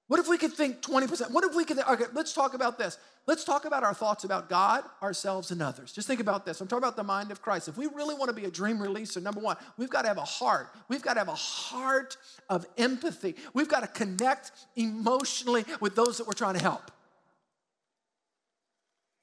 What 0.08 0.18
if 0.18 0.28
we 0.28 0.38
could 0.38 0.52
think 0.52 0.82
20%? 0.82 1.30
What 1.30 1.44
if 1.44 1.54
we 1.54 1.64
could, 1.64 1.78
okay, 1.78 2.04
let's 2.12 2.32
talk 2.32 2.54
about 2.54 2.78
this. 2.78 2.98
Let's 3.26 3.44
talk 3.44 3.64
about 3.64 3.84
our 3.84 3.94
thoughts 3.94 4.24
about 4.24 4.48
God, 4.48 4.82
ourselves, 5.00 5.52
and 5.52 5.62
others. 5.62 5.92
Just 5.92 6.08
think 6.08 6.20
about 6.20 6.44
this. 6.44 6.60
I'm 6.60 6.66
talking 6.66 6.82
about 6.82 6.96
the 6.96 7.04
mind 7.04 7.30
of 7.30 7.40
Christ. 7.40 7.68
If 7.68 7.76
we 7.76 7.86
really 7.86 8.16
want 8.16 8.28
to 8.28 8.34
be 8.34 8.44
a 8.44 8.50
dream 8.50 8.78
releaser, 8.78 9.22
number 9.22 9.40
one, 9.40 9.56
we've 9.76 9.88
got 9.88 10.02
to 10.02 10.08
have 10.08 10.18
a 10.18 10.24
heart. 10.24 10.68
We've 10.88 11.00
got 11.00 11.14
to 11.14 11.20
have 11.20 11.28
a 11.28 11.34
heart 11.34 12.16
of 12.48 12.66
empathy. 12.76 13.36
We've 13.54 13.68
got 13.68 13.80
to 13.80 13.86
connect 13.86 14.50
emotionally 14.74 15.64
with 15.80 15.94
those 15.94 16.18
that 16.18 16.26
we're 16.26 16.32
trying 16.32 16.54
to 16.54 16.60
help. 16.60 16.90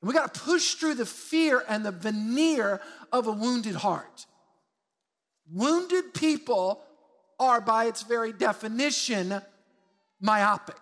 We 0.02 0.14
got 0.14 0.34
to 0.34 0.40
push 0.40 0.76
through 0.76 0.96
the 0.96 1.06
fear 1.06 1.64
and 1.68 1.86
the 1.86 1.92
veneer 1.92 2.82
of 3.12 3.28
a 3.28 3.32
wounded 3.32 3.76
heart. 3.76 4.26
Wounded 5.52 6.14
people 6.14 6.84
are, 7.40 7.62
by 7.62 7.86
its 7.86 8.04
very 8.04 8.32
definition, 8.32 9.42
myopic. 10.22 10.78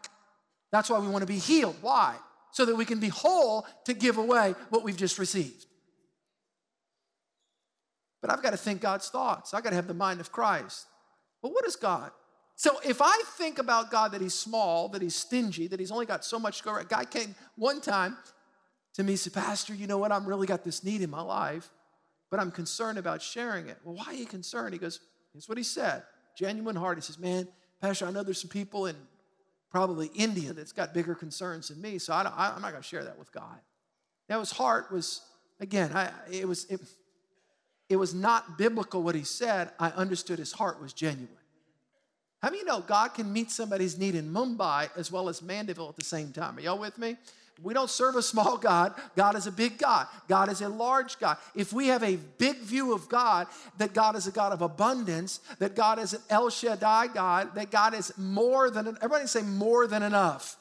That's 0.72 0.90
why 0.90 1.00
we 1.00 1.08
want 1.08 1.22
to 1.22 1.28
be 1.28 1.38
healed. 1.38 1.78
Why? 1.82 2.16
So 2.52 2.66
that 2.66 2.76
we 2.76 2.86
can 2.86 3.00
be 3.00 3.10
whole 3.10 3.66
to 3.86 3.94
give 3.94 4.18
away 4.18 4.56
what 4.70 4.84
we've 4.84 4.98
just 4.98 5.20
received. 5.20 5.66
But 8.22 8.32
I've 8.32 8.42
got 8.42 8.52
to 8.52 8.58
think 8.58 8.82
God's 8.82 9.10
thoughts. 9.10 9.54
I've 9.54 9.64
got 9.64 9.70
to 9.70 9.76
have 9.76 9.88
the 9.88 9.94
mind 9.94 10.20
of 10.20 10.32
Christ. 10.32 10.88
But 11.42 11.54
what 11.54 11.66
is 11.66 11.76
God? 11.76 12.12
So 12.56 12.80
if 12.84 13.02
I 13.02 13.22
think 13.38 13.60
about 13.60 13.92
God 13.92 14.14
that 14.14 14.22
he's 14.22 14.34
small, 14.34 14.90
that 14.90 15.02
he's 15.02 15.16
stingy, 15.16 15.68
that 15.68 15.80
he's 15.80 15.92
only 15.92 16.06
got 16.06 16.26
so 16.26 16.40
much 16.40 16.60
to 16.60 16.64
go, 16.64 16.76
a 16.76 16.86
guy 16.86 17.06
came 17.06 17.36
one 17.56 17.82
time 17.82 18.18
to 18.96 19.04
me, 19.04 19.14
he 19.14 19.18
said, 19.18 19.34
Pastor, 19.34 19.74
you 19.74 19.88
know 19.88 19.98
what? 19.98 20.12
I'm 20.12 20.26
really 20.26 20.48
got 20.48 20.64
this 20.64 20.84
need 20.84 21.02
in 21.02 21.10
my 21.10 21.22
life, 21.22 21.70
but 22.32 22.40
I'm 22.40 22.52
concerned 22.52 22.98
about 22.98 23.22
sharing 23.22 23.68
it. 23.68 23.78
Well, 23.84 23.96
why 23.96 24.06
are 24.08 24.14
you 24.14 24.26
concerned? 24.26 24.74
He 24.74 24.80
goes, 24.80 25.00
Here's 25.34 25.50
what 25.50 25.58
he 25.58 25.64
said. 25.64 26.04
Genuine 26.38 26.78
heart. 26.78 26.98
He 26.98 27.02
says, 27.02 27.20
Man, 27.20 27.48
Pastor, 27.82 28.06
I 28.06 28.12
know 28.12 28.24
there's 28.24 28.40
some 28.40 28.50
people 28.50 28.86
in 28.86 28.96
probably 29.70 30.10
India 30.16 30.54
that's 30.54 30.72
got 30.72 30.94
bigger 30.94 31.14
concerns 31.14 31.68
than 31.68 31.82
me, 31.82 31.98
so 31.98 32.14
I 32.14 32.22
am 32.22 32.62
not 32.62 32.72
going 32.72 32.82
to 32.82 32.88
share 32.88 33.04
that 33.04 33.20
with 33.20 33.32
God. 33.34 33.60
Now, 34.30 34.40
his 34.40 34.52
heart 34.52 34.92
was, 34.92 35.22
again, 35.60 35.92
I, 35.94 36.12
it 36.32 36.48
was. 36.48 36.66
It, 36.66 36.80
it 37.90 37.98
was 37.98 38.14
not 38.14 38.58
biblical 38.58 39.04
what 39.04 39.16
he 39.16 39.24
said. 39.24 39.72
I 39.80 39.90
understood 39.90 40.40
his 40.40 40.52
heart 40.52 40.82
was 40.82 40.92
genuine. 40.92 41.30
How 42.42 42.50
many 42.50 42.60
you 42.60 42.66
know 42.66 42.82
God 42.82 43.10
can 43.10 43.32
meet 43.32 43.52
somebody's 43.52 43.98
need 43.98 44.16
in 44.16 44.32
Mumbai 44.32 44.90
as 44.96 45.12
well 45.12 45.30
as 45.30 45.42
Mandeville 45.42 45.90
at 45.90 45.96
the 45.96 46.04
same 46.04 46.32
time? 46.32 46.58
Are 46.58 46.62
y'all 46.62 46.80
with 46.80 46.98
me? 46.98 47.18
We 47.64 47.74
don't 47.74 47.90
serve 47.90 48.16
a 48.16 48.22
small 48.22 48.58
God. 48.58 48.94
God 49.16 49.36
is 49.36 49.48
a 49.48 49.52
big 49.52 49.78
God. 49.78 50.08
God 50.28 50.50
is 50.52 50.62
a 50.62 50.68
large 50.68 51.18
God. 51.20 51.38
If 51.56 51.72
we 51.72 51.88
have 51.88 52.04
a 52.04 52.18
big 52.38 52.58
view 52.58 52.94
of 52.94 53.08
God, 53.08 53.48
that 53.78 53.94
God 53.94 54.16
is 54.16 54.28
a 54.28 54.32
God 54.32 54.52
of 54.52 54.62
abundance, 54.62 55.40
that 55.60 55.76
God 55.76 55.98
is 56.00 56.14
an 56.14 56.22
El 56.30 56.50
Shaddai 56.50 57.08
God, 57.08 57.56
that 57.56 57.72
God 57.72 57.94
is 57.94 58.16
more 58.18 58.70
than, 58.70 58.88
everybody 58.88 59.26
say 59.28 59.42
more 59.42 59.88
than 59.88 60.04
enough. 60.04 60.58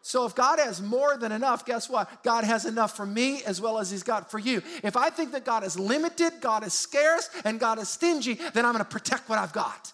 So 0.00 0.24
if 0.24 0.34
God 0.34 0.58
has 0.60 0.80
more 0.80 1.16
than 1.16 1.32
enough, 1.32 1.66
guess 1.66 1.90
what? 1.90 2.22
God 2.22 2.44
has 2.44 2.64
enough 2.64 2.96
for 2.96 3.04
me 3.04 3.42
as 3.42 3.60
well 3.60 3.78
as 3.78 3.90
He's 3.90 4.04
got 4.04 4.30
for 4.30 4.38
you. 4.38 4.62
If 4.84 4.96
I 4.96 5.10
think 5.10 5.32
that 5.32 5.44
God 5.44 5.64
is 5.64 5.78
limited, 5.78 6.34
God 6.40 6.64
is 6.64 6.72
scarce, 6.72 7.28
and 7.44 7.58
God 7.58 7.78
is 7.78 7.88
stingy, 7.88 8.34
then 8.54 8.64
I'm 8.64 8.72
gonna 8.72 8.84
protect 8.84 9.28
what 9.28 9.38
I've 9.38 9.52
got. 9.52 9.92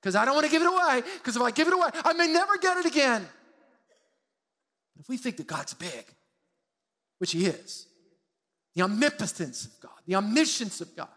Because 0.00 0.16
I 0.16 0.24
don't 0.24 0.34
wanna 0.34 0.48
give 0.48 0.62
it 0.62 0.66
away, 0.66 1.02
because 1.18 1.36
if 1.36 1.42
I 1.42 1.50
give 1.50 1.68
it 1.68 1.74
away, 1.74 1.88
I 2.04 2.14
may 2.14 2.26
never 2.26 2.56
get 2.56 2.78
it 2.78 2.86
again. 2.86 3.28
If 4.98 5.08
we 5.08 5.16
think 5.16 5.36
that 5.38 5.46
God's 5.46 5.74
big, 5.74 6.04
which 7.18 7.32
He 7.32 7.46
is, 7.46 7.86
the 8.74 8.82
omnipotence 8.82 9.66
of 9.66 9.80
God, 9.80 9.98
the 10.06 10.14
omniscience 10.16 10.80
of 10.80 10.94
God, 10.96 11.08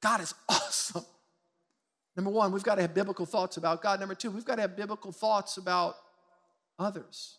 God 0.00 0.20
is 0.20 0.34
awesome. 0.48 1.04
Number 2.16 2.30
one, 2.30 2.52
we've 2.52 2.62
got 2.62 2.76
to 2.76 2.82
have 2.82 2.94
biblical 2.94 3.26
thoughts 3.26 3.56
about 3.56 3.82
God. 3.82 3.98
Number 3.98 4.14
two, 4.14 4.30
we've 4.30 4.44
got 4.44 4.56
to 4.56 4.62
have 4.62 4.76
biblical 4.76 5.10
thoughts 5.10 5.56
about 5.56 5.96
others. 6.78 7.38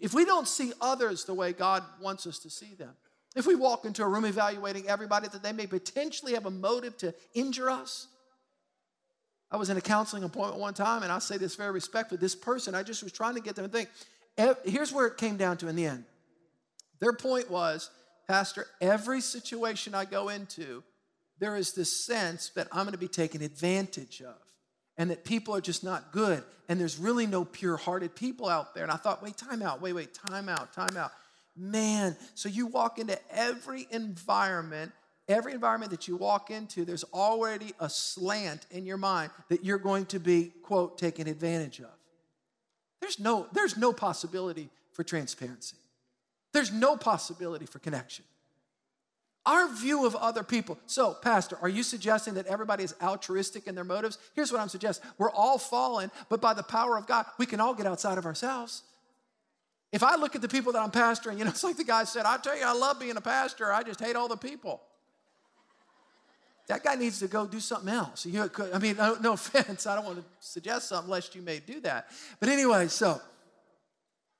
If 0.00 0.14
we 0.14 0.24
don't 0.24 0.48
see 0.48 0.72
others 0.80 1.24
the 1.24 1.34
way 1.34 1.52
God 1.52 1.84
wants 2.00 2.26
us 2.26 2.38
to 2.40 2.50
see 2.50 2.74
them, 2.74 2.94
if 3.36 3.46
we 3.46 3.54
walk 3.54 3.84
into 3.84 4.02
a 4.02 4.08
room 4.08 4.24
evaluating 4.24 4.88
everybody 4.88 5.28
that 5.28 5.42
they 5.42 5.52
may 5.52 5.66
potentially 5.66 6.34
have 6.34 6.46
a 6.46 6.50
motive 6.50 6.96
to 6.98 7.14
injure 7.34 7.70
us, 7.70 8.08
I 9.52 9.56
was 9.56 9.70
in 9.70 9.76
a 9.76 9.80
counseling 9.80 10.24
appointment 10.24 10.60
one 10.60 10.74
time, 10.74 11.02
and 11.02 11.10
I 11.10 11.18
say 11.18 11.36
this 11.36 11.56
very 11.56 11.72
respectfully. 11.72 12.18
This 12.18 12.34
person, 12.34 12.74
I 12.74 12.82
just 12.82 13.02
was 13.02 13.12
trying 13.12 13.34
to 13.34 13.40
get 13.40 13.56
them 13.56 13.66
to 13.66 13.70
think, 13.70 13.88
here's 14.64 14.92
where 14.92 15.06
it 15.06 15.16
came 15.16 15.36
down 15.36 15.56
to 15.58 15.68
in 15.68 15.76
the 15.76 15.86
end. 15.86 16.04
Their 17.00 17.12
point 17.12 17.50
was, 17.50 17.90
Pastor, 18.28 18.66
every 18.80 19.20
situation 19.20 19.94
I 19.94 20.04
go 20.04 20.28
into, 20.28 20.82
there 21.38 21.56
is 21.56 21.72
this 21.72 22.04
sense 22.04 22.50
that 22.54 22.68
I'm 22.70 22.84
going 22.84 22.92
to 22.92 22.98
be 22.98 23.08
taken 23.08 23.42
advantage 23.42 24.20
of. 24.22 24.36
and 25.00 25.10
that 25.10 25.24
people 25.24 25.56
are 25.56 25.62
just 25.62 25.82
not 25.82 26.12
good 26.12 26.42
and 26.68 26.78
there's 26.78 26.98
really 26.98 27.26
no 27.26 27.42
pure 27.42 27.78
hearted 27.78 28.14
people 28.14 28.50
out 28.50 28.74
there. 28.74 28.82
And 28.82 28.92
I 28.92 28.96
thought, 28.96 29.22
wait, 29.22 29.34
time 29.34 29.62
out, 29.62 29.80
wait, 29.80 29.94
wait, 29.94 30.12
time 30.12 30.46
out, 30.46 30.74
time 30.74 30.94
out. 30.94 31.10
Man, 31.56 32.18
so 32.34 32.50
you 32.50 32.66
walk 32.66 32.98
into 32.98 33.18
every 33.34 33.88
environment, 33.90 34.92
every 35.26 35.54
environment 35.54 35.90
that 35.92 36.06
you 36.06 36.16
walk 36.16 36.50
into, 36.50 36.84
there's 36.84 37.04
already 37.14 37.72
a 37.80 37.88
slant 37.88 38.66
in 38.70 38.84
your 38.84 38.98
mind 38.98 39.30
that 39.48 39.64
you're 39.64 39.78
going 39.78 40.04
to 40.06 40.20
be, 40.20 40.52
quote, 40.62 40.98
taken 40.98 41.26
advantage 41.26 41.80
of. 41.80 41.90
There's 43.00 43.18
no, 43.18 43.46
there's 43.52 43.76
no 43.76 43.92
possibility 43.92 44.68
for 44.92 45.04
transparency. 45.04 45.76
There's 46.52 46.72
no 46.72 46.96
possibility 46.96 47.66
for 47.66 47.78
connection. 47.78 48.24
Our 49.46 49.72
view 49.72 50.04
of 50.06 50.14
other 50.16 50.42
people. 50.42 50.78
So, 50.86 51.14
Pastor, 51.14 51.56
are 51.62 51.68
you 51.68 51.82
suggesting 51.82 52.34
that 52.34 52.46
everybody 52.46 52.84
is 52.84 52.94
altruistic 53.02 53.66
in 53.66 53.74
their 53.74 53.84
motives? 53.84 54.18
Here's 54.34 54.52
what 54.52 54.60
I'm 54.60 54.68
suggesting 54.68 55.08
we're 55.16 55.30
all 55.30 55.58
fallen, 55.58 56.10
but 56.28 56.40
by 56.40 56.52
the 56.52 56.62
power 56.62 56.98
of 56.98 57.06
God, 57.06 57.24
we 57.38 57.46
can 57.46 57.60
all 57.60 57.74
get 57.74 57.86
outside 57.86 58.18
of 58.18 58.26
ourselves. 58.26 58.82
If 59.92 60.02
I 60.02 60.16
look 60.16 60.36
at 60.36 60.42
the 60.42 60.48
people 60.48 60.72
that 60.72 60.82
I'm 60.82 60.90
pastoring, 60.90 61.38
you 61.38 61.44
know, 61.44 61.50
it's 61.50 61.64
like 61.64 61.76
the 61.76 61.84
guy 61.84 62.04
said, 62.04 62.26
I 62.26 62.36
tell 62.36 62.56
you, 62.56 62.64
I 62.64 62.74
love 62.74 63.00
being 63.00 63.16
a 63.16 63.20
pastor, 63.20 63.72
I 63.72 63.82
just 63.82 63.98
hate 63.98 64.14
all 64.14 64.28
the 64.28 64.36
people. 64.36 64.82
That 66.70 66.84
guy 66.84 66.94
needs 66.94 67.18
to 67.18 67.26
go 67.26 67.48
do 67.48 67.58
something 67.58 67.92
else. 67.92 68.24
You, 68.24 68.48
I 68.72 68.78
mean, 68.78 68.96
no, 69.20 69.32
offense, 69.32 69.88
I 69.88 69.96
don't 69.96 70.04
want 70.04 70.18
to 70.18 70.24
suggest 70.38 70.88
something 70.88 71.10
lest 71.10 71.34
you 71.34 71.42
may 71.42 71.58
do 71.58 71.80
that. 71.80 72.06
But 72.38 72.48
anyway, 72.48 72.86
so 72.86 73.20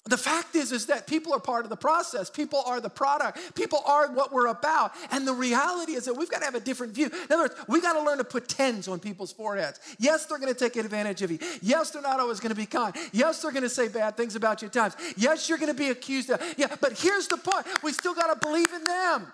the 0.04 0.16
fact 0.16 0.54
is, 0.54 0.70
is 0.70 0.86
that 0.86 1.08
people 1.08 1.34
are 1.34 1.40
part 1.40 1.64
of 1.64 1.70
the 1.70 1.76
process. 1.76 2.30
People 2.30 2.62
are 2.64 2.80
the 2.80 2.88
product. 2.88 3.56
People 3.56 3.82
are 3.84 4.12
what 4.12 4.32
we're 4.32 4.46
about. 4.46 4.92
And 5.10 5.26
the 5.26 5.32
reality 5.32 5.94
is 5.94 6.04
that 6.04 6.14
we've 6.14 6.30
got 6.30 6.38
to 6.38 6.44
have 6.44 6.54
a 6.54 6.60
different 6.60 6.94
view. 6.94 7.06
In 7.06 7.32
other 7.32 7.42
words, 7.42 7.54
we 7.66 7.80
got 7.80 7.94
to 7.94 8.02
learn 8.02 8.18
to 8.18 8.24
put 8.24 8.48
tens 8.48 8.86
on 8.86 9.00
people's 9.00 9.32
foreheads. 9.32 9.80
Yes, 9.98 10.26
they're 10.26 10.38
going 10.38 10.54
to 10.54 10.58
take 10.58 10.76
advantage 10.76 11.22
of 11.22 11.32
you. 11.32 11.40
Yes, 11.60 11.90
they're 11.90 12.00
not 12.00 12.20
always 12.20 12.38
going 12.38 12.50
to 12.50 12.56
be 12.56 12.64
kind. 12.64 12.94
Yes, 13.10 13.42
they're 13.42 13.50
going 13.50 13.64
to 13.64 13.68
say 13.68 13.88
bad 13.88 14.16
things 14.16 14.36
about 14.36 14.62
you 14.62 14.66
at 14.66 14.72
times. 14.72 14.94
Yes, 15.16 15.48
you're 15.48 15.58
going 15.58 15.72
to 15.72 15.78
be 15.78 15.88
accused 15.88 16.30
of. 16.30 16.40
Yeah, 16.56 16.76
but 16.80 16.92
here's 16.92 17.26
the 17.26 17.38
point: 17.38 17.66
we 17.82 17.92
still 17.92 18.14
got 18.14 18.32
to 18.32 18.46
believe 18.46 18.72
in 18.72 18.84
them. 18.84 19.32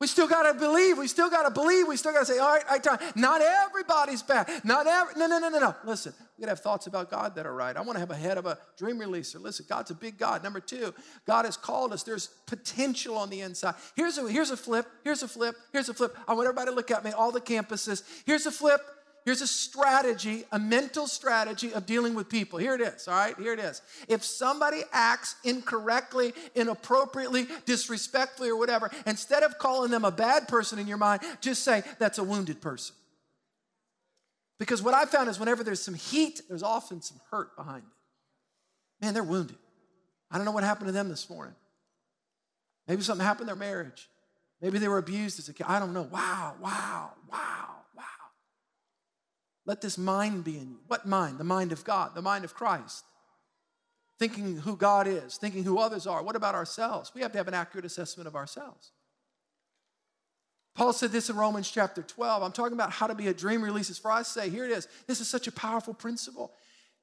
We 0.00 0.08
still 0.08 0.26
got 0.26 0.50
to 0.50 0.58
believe. 0.58 0.98
We 0.98 1.06
still 1.06 1.30
got 1.30 1.44
to 1.44 1.50
believe. 1.50 1.86
We 1.86 1.96
still 1.96 2.12
got 2.12 2.20
to 2.20 2.26
say, 2.26 2.38
all 2.38 2.52
right, 2.52 2.64
all 2.68 2.96
right, 2.96 3.16
not 3.16 3.40
everybody's 3.40 4.22
bad. 4.22 4.50
Not 4.64 4.86
every, 4.86 5.14
no, 5.16 5.26
no, 5.26 5.38
no, 5.38 5.48
no, 5.48 5.58
no. 5.58 5.74
Listen, 5.84 6.12
we 6.36 6.42
got 6.42 6.46
to 6.46 6.50
have 6.50 6.60
thoughts 6.60 6.88
about 6.88 7.10
God 7.10 7.36
that 7.36 7.46
are 7.46 7.54
right. 7.54 7.76
I 7.76 7.80
want 7.80 7.94
to 7.94 8.00
have 8.00 8.10
a 8.10 8.16
head 8.16 8.36
of 8.36 8.44
a 8.44 8.58
dream 8.76 8.98
releaser. 8.98 9.40
Listen, 9.40 9.66
God's 9.68 9.92
a 9.92 9.94
big 9.94 10.18
God. 10.18 10.42
Number 10.42 10.58
two, 10.58 10.92
God 11.26 11.44
has 11.44 11.56
called 11.56 11.92
us. 11.92 12.02
There's 12.02 12.26
potential 12.46 13.16
on 13.16 13.30
the 13.30 13.40
inside. 13.40 13.76
Here's 13.94 14.18
a, 14.18 14.28
here's 14.28 14.50
a 14.50 14.56
flip. 14.56 14.86
Here's 15.04 15.22
a 15.22 15.28
flip. 15.28 15.54
Here's 15.72 15.88
a 15.88 15.94
flip. 15.94 16.16
I 16.26 16.34
want 16.34 16.48
everybody 16.48 16.70
to 16.70 16.74
look 16.74 16.90
at 16.90 17.04
me, 17.04 17.12
all 17.12 17.30
the 17.30 17.40
campuses. 17.40 18.02
Here's 18.26 18.46
a 18.46 18.52
flip. 18.52 18.80
Here's 19.24 19.40
a 19.40 19.46
strategy, 19.46 20.44
a 20.52 20.58
mental 20.58 21.06
strategy 21.06 21.72
of 21.72 21.86
dealing 21.86 22.14
with 22.14 22.28
people. 22.28 22.58
Here 22.58 22.74
it 22.74 22.82
is, 22.82 23.08
all 23.08 23.14
right? 23.14 23.34
Here 23.38 23.54
it 23.54 23.58
is. 23.58 23.80
If 24.06 24.22
somebody 24.22 24.82
acts 24.92 25.36
incorrectly, 25.44 26.34
inappropriately, 26.54 27.46
disrespectfully, 27.64 28.50
or 28.50 28.56
whatever, 28.56 28.90
instead 29.06 29.42
of 29.42 29.58
calling 29.58 29.90
them 29.90 30.04
a 30.04 30.10
bad 30.10 30.46
person 30.46 30.78
in 30.78 30.86
your 30.86 30.98
mind, 30.98 31.22
just 31.40 31.62
say, 31.62 31.82
that's 31.98 32.18
a 32.18 32.24
wounded 32.24 32.60
person. 32.60 32.94
Because 34.58 34.82
what 34.82 34.92
I 34.92 35.06
found 35.06 35.30
is 35.30 35.40
whenever 35.40 35.64
there's 35.64 35.82
some 35.82 35.94
heat, 35.94 36.42
there's 36.48 36.62
often 36.62 37.00
some 37.00 37.18
hurt 37.30 37.56
behind 37.56 37.82
it. 37.82 39.04
Man, 39.04 39.14
they're 39.14 39.24
wounded. 39.24 39.56
I 40.30 40.36
don't 40.36 40.44
know 40.44 40.52
what 40.52 40.64
happened 40.64 40.88
to 40.88 40.92
them 40.92 41.08
this 41.08 41.30
morning. 41.30 41.54
Maybe 42.86 43.00
something 43.00 43.24
happened 43.24 43.48
in 43.48 43.58
their 43.58 43.68
marriage. 43.68 44.06
Maybe 44.60 44.78
they 44.78 44.88
were 44.88 44.98
abused 44.98 45.38
as 45.38 45.48
a 45.48 45.54
kid. 45.54 45.64
I 45.66 45.78
don't 45.78 45.94
know. 45.94 46.08
Wow, 46.10 46.56
wow, 46.60 47.12
wow. 47.30 47.68
Let 49.66 49.80
this 49.80 49.96
mind 49.96 50.44
be 50.44 50.58
in 50.58 50.70
you. 50.70 50.80
What 50.86 51.06
mind? 51.06 51.38
The 51.38 51.44
mind 51.44 51.72
of 51.72 51.84
God, 51.84 52.14
the 52.14 52.22
mind 52.22 52.44
of 52.44 52.54
Christ. 52.54 53.04
Thinking 54.18 54.58
who 54.58 54.76
God 54.76 55.06
is, 55.06 55.36
thinking 55.36 55.64
who 55.64 55.78
others 55.78 56.06
are. 56.06 56.22
What 56.22 56.36
about 56.36 56.54
ourselves? 56.54 57.12
We 57.14 57.22
have 57.22 57.32
to 57.32 57.38
have 57.38 57.48
an 57.48 57.54
accurate 57.54 57.84
assessment 57.84 58.28
of 58.28 58.36
ourselves. 58.36 58.92
Paul 60.74 60.92
said 60.92 61.12
this 61.12 61.30
in 61.30 61.36
Romans 61.36 61.70
chapter 61.70 62.02
12. 62.02 62.42
I'm 62.42 62.52
talking 62.52 62.74
about 62.74 62.90
how 62.90 63.06
to 63.06 63.14
be 63.14 63.28
a 63.28 63.34
dream 63.34 63.62
releases. 63.62 63.98
For 63.98 64.10
I 64.10 64.22
say, 64.22 64.50
here 64.50 64.64
it 64.64 64.70
is. 64.70 64.88
This 65.06 65.20
is 65.20 65.28
such 65.28 65.46
a 65.46 65.52
powerful 65.52 65.94
principle. 65.94 66.52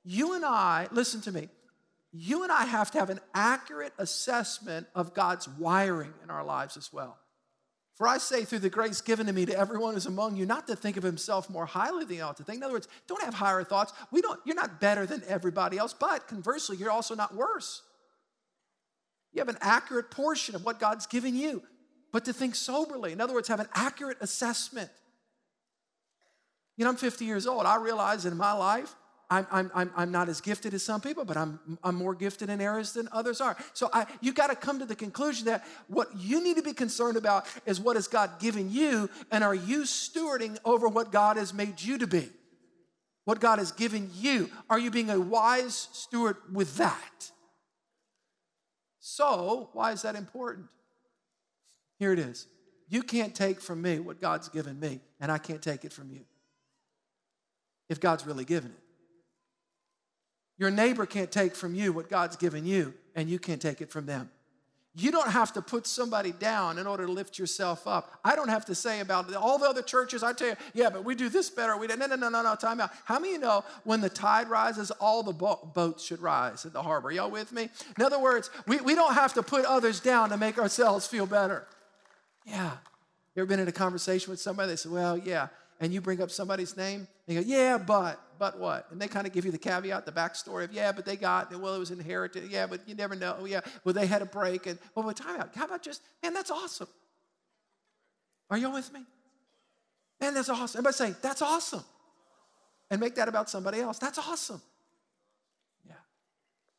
You 0.03 0.33
and 0.33 0.43
I, 0.43 0.87
listen 0.91 1.21
to 1.21 1.31
me, 1.31 1.47
you 2.11 2.43
and 2.43 2.51
I 2.51 2.65
have 2.65 2.91
to 2.91 2.99
have 2.99 3.09
an 3.09 3.21
accurate 3.33 3.93
assessment 3.97 4.87
of 4.93 5.13
God's 5.13 5.47
wiring 5.47 6.13
in 6.23 6.29
our 6.29 6.43
lives 6.43 6.75
as 6.75 6.91
well. 6.91 7.17
For 7.95 8.07
I 8.07 8.17
say, 8.17 8.45
through 8.45 8.59
the 8.59 8.69
grace 8.69 9.01
given 9.01 9.27
to 9.27 9.33
me 9.33 9.45
to 9.45 9.57
everyone 9.57 9.93
who's 9.93 10.05
among 10.05 10.35
you, 10.35 10.45
not 10.45 10.65
to 10.67 10.75
think 10.75 10.97
of 10.97 11.03
himself 11.03 11.49
more 11.49 11.65
highly 11.65 12.05
than 12.05 12.15
he 12.15 12.21
ought 12.21 12.37
to 12.37 12.43
think. 12.43 12.57
In 12.57 12.63
other 12.63 12.73
words, 12.73 12.87
don't 13.07 13.21
have 13.21 13.33
higher 13.33 13.63
thoughts. 13.63 13.93
We 14.11 14.21
don't, 14.21 14.39
you're 14.45 14.55
not 14.55 14.79
better 14.79 15.05
than 15.05 15.21
everybody 15.27 15.77
else, 15.77 15.93
but 15.93 16.27
conversely, 16.27 16.77
you're 16.77 16.91
also 16.91 17.15
not 17.15 17.35
worse. 17.35 17.81
You 19.33 19.39
have 19.39 19.49
an 19.49 19.57
accurate 19.61 20.09
portion 20.09 20.55
of 20.55 20.65
what 20.65 20.79
God's 20.79 21.05
given 21.05 21.35
you, 21.35 21.63
but 22.11 22.25
to 22.25 22.33
think 22.33 22.55
soberly. 22.55 23.11
In 23.11 23.21
other 23.21 23.33
words, 23.33 23.47
have 23.49 23.59
an 23.59 23.69
accurate 23.73 24.17
assessment. 24.21 24.89
You 26.77 26.85
know, 26.85 26.91
I'm 26.91 26.97
50 26.97 27.25
years 27.25 27.45
old. 27.45 27.65
I 27.65 27.75
realize 27.75 28.25
in 28.25 28.35
my 28.35 28.53
life, 28.53 28.95
I'm, 29.31 29.71
I'm, 29.73 29.91
I'm, 29.95 30.11
not 30.11 30.27
as 30.27 30.41
gifted 30.41 30.73
as 30.73 30.83
some 30.83 30.99
people, 30.99 31.23
but 31.23 31.37
I'm, 31.37 31.57
I'm 31.85 31.95
more 31.95 32.13
gifted 32.13 32.49
in 32.49 32.59
areas 32.59 32.91
than 32.91 33.07
others 33.13 33.39
are. 33.39 33.55
So 33.73 33.89
I, 33.93 34.05
you 34.19 34.33
got 34.33 34.47
to 34.47 34.57
come 34.57 34.79
to 34.79 34.85
the 34.85 34.95
conclusion 34.95 35.45
that 35.45 35.65
what 35.87 36.09
you 36.17 36.43
need 36.43 36.57
to 36.57 36.61
be 36.61 36.73
concerned 36.73 37.15
about 37.15 37.47
is 37.65 37.79
what 37.79 37.95
has 37.95 38.09
God 38.09 38.39
given 38.39 38.69
you, 38.69 39.09
and 39.31 39.41
are 39.41 39.55
you 39.55 39.83
stewarding 39.83 40.57
over 40.65 40.89
what 40.89 41.13
God 41.13 41.37
has 41.37 41.53
made 41.53 41.81
you 41.81 41.97
to 41.99 42.07
be? 42.07 42.27
What 43.23 43.39
God 43.39 43.59
has 43.59 43.71
given 43.71 44.09
you. 44.15 44.49
Are 44.69 44.77
you 44.77 44.91
being 44.91 45.09
a 45.09 45.19
wise 45.19 45.87
steward 45.93 46.35
with 46.51 46.75
that? 46.77 47.31
So, 48.99 49.69
why 49.71 49.93
is 49.93 50.01
that 50.01 50.15
important? 50.15 50.67
Here 51.99 52.11
it 52.11 52.19
is. 52.19 52.47
You 52.89 53.01
can't 53.01 53.33
take 53.33 53.61
from 53.61 53.81
me 53.81 53.99
what 53.99 54.19
God's 54.19 54.49
given 54.49 54.77
me, 54.77 54.99
and 55.21 55.31
I 55.31 55.37
can't 55.37 55.61
take 55.61 55.85
it 55.85 55.93
from 55.93 56.09
you 56.11 56.25
if 57.87 58.01
God's 58.01 58.27
really 58.27 58.43
given 58.43 58.71
it. 58.71 58.90
Your 60.61 60.69
neighbor 60.69 61.07
can't 61.07 61.31
take 61.31 61.55
from 61.55 61.73
you 61.73 61.91
what 61.91 62.07
God's 62.07 62.35
given 62.35 62.67
you, 62.67 62.93
and 63.15 63.27
you 63.27 63.39
can't 63.39 63.59
take 63.59 63.81
it 63.81 63.89
from 63.89 64.05
them. 64.05 64.29
You 64.93 65.09
don't 65.09 65.31
have 65.31 65.51
to 65.53 65.61
put 65.63 65.87
somebody 65.87 66.33
down 66.33 66.77
in 66.77 66.85
order 66.85 67.07
to 67.07 67.11
lift 67.11 67.39
yourself 67.39 67.87
up. 67.87 68.19
I 68.23 68.35
don't 68.35 68.49
have 68.49 68.65
to 68.65 68.75
say 68.75 68.99
about 68.99 69.33
all 69.33 69.57
the 69.57 69.67
other 69.67 69.81
churches, 69.81 70.21
I 70.21 70.33
tell 70.33 70.49
you, 70.49 70.55
yeah, 70.75 70.91
but 70.91 71.03
we 71.03 71.15
do 71.15 71.29
this 71.29 71.49
better. 71.49 71.75
We 71.77 71.87
do, 71.87 71.95
no, 71.95 72.05
no, 72.05 72.15
no, 72.15 72.29
no, 72.29 72.43
no, 72.43 72.53
time 72.53 72.79
out. 72.79 72.91
How 73.05 73.17
many 73.17 73.33
of 73.33 73.41
you 73.41 73.47
know 73.47 73.65
when 73.85 74.01
the 74.01 74.09
tide 74.09 74.49
rises, 74.49 74.91
all 74.91 75.23
the 75.23 75.33
bo- 75.33 75.71
boats 75.73 76.05
should 76.05 76.21
rise 76.21 76.63
at 76.63 76.73
the 76.73 76.83
harbor? 76.83 77.09
Y'all 77.11 77.31
with 77.31 77.51
me? 77.51 77.67
In 77.97 78.05
other 78.05 78.19
words, 78.19 78.51
we, 78.67 78.79
we 78.81 78.93
don't 78.93 79.15
have 79.15 79.33
to 79.33 79.41
put 79.41 79.65
others 79.65 79.99
down 79.99 80.29
to 80.29 80.37
make 80.37 80.59
ourselves 80.59 81.07
feel 81.07 81.25
better. 81.25 81.65
Yeah. 82.45 82.73
You 83.33 83.41
ever 83.41 83.47
been 83.47 83.59
in 83.59 83.67
a 83.67 83.71
conversation 83.71 84.29
with 84.29 84.39
somebody? 84.39 84.69
They 84.69 84.75
say, 84.75 84.89
well, 84.89 85.17
yeah. 85.17 85.47
And 85.81 85.91
you 85.91 85.99
bring 85.99 86.21
up 86.21 86.29
somebody's 86.29 86.77
name, 86.77 87.07
and 87.27 87.37
go, 87.37 87.43
yeah, 87.43 87.77
but 87.77 88.21
but 88.37 88.59
what? 88.59 88.87
And 88.91 89.01
they 89.01 89.07
kind 89.07 89.27
of 89.27 89.33
give 89.33 89.45
you 89.45 89.51
the 89.51 89.57
caveat, 89.57 90.05
the 90.05 90.11
backstory 90.11 90.63
of, 90.63 90.71
yeah, 90.71 90.91
but 90.91 91.05
they 91.05 91.15
got, 91.15 91.51
well, 91.59 91.75
it 91.75 91.79
was 91.79 91.91
inherited. 91.91 92.49
Yeah, 92.49 92.65
but 92.67 92.87
you 92.87 92.95
never 92.95 93.15
know. 93.15 93.45
Yeah, 93.45 93.61
well, 93.83 93.93
they 93.93 94.07
had 94.07 94.21
a 94.21 94.25
break. 94.25 94.65
And, 94.67 94.79
well, 94.95 95.05
but 95.05 95.17
time 95.17 95.39
out. 95.39 95.55
How 95.55 95.65
about 95.65 95.83
just, 95.83 96.01
man, 96.23 96.33
that's 96.33 96.49
awesome. 96.49 96.87
Are 98.49 98.57
you 98.57 98.69
with 98.71 98.91
me? 98.93 99.05
Man, 100.19 100.33
that's 100.33 100.49
awesome. 100.49 100.79
Everybody 100.79 101.13
say, 101.13 101.19
that's 101.21 101.41
awesome. 101.41 101.83
And 102.89 102.99
make 102.99 103.15
that 103.15 103.27
about 103.27 103.49
somebody 103.49 103.79
else. 103.79 103.97
That's 103.97 104.17
awesome. 104.17 104.61
Yeah. 105.87 105.93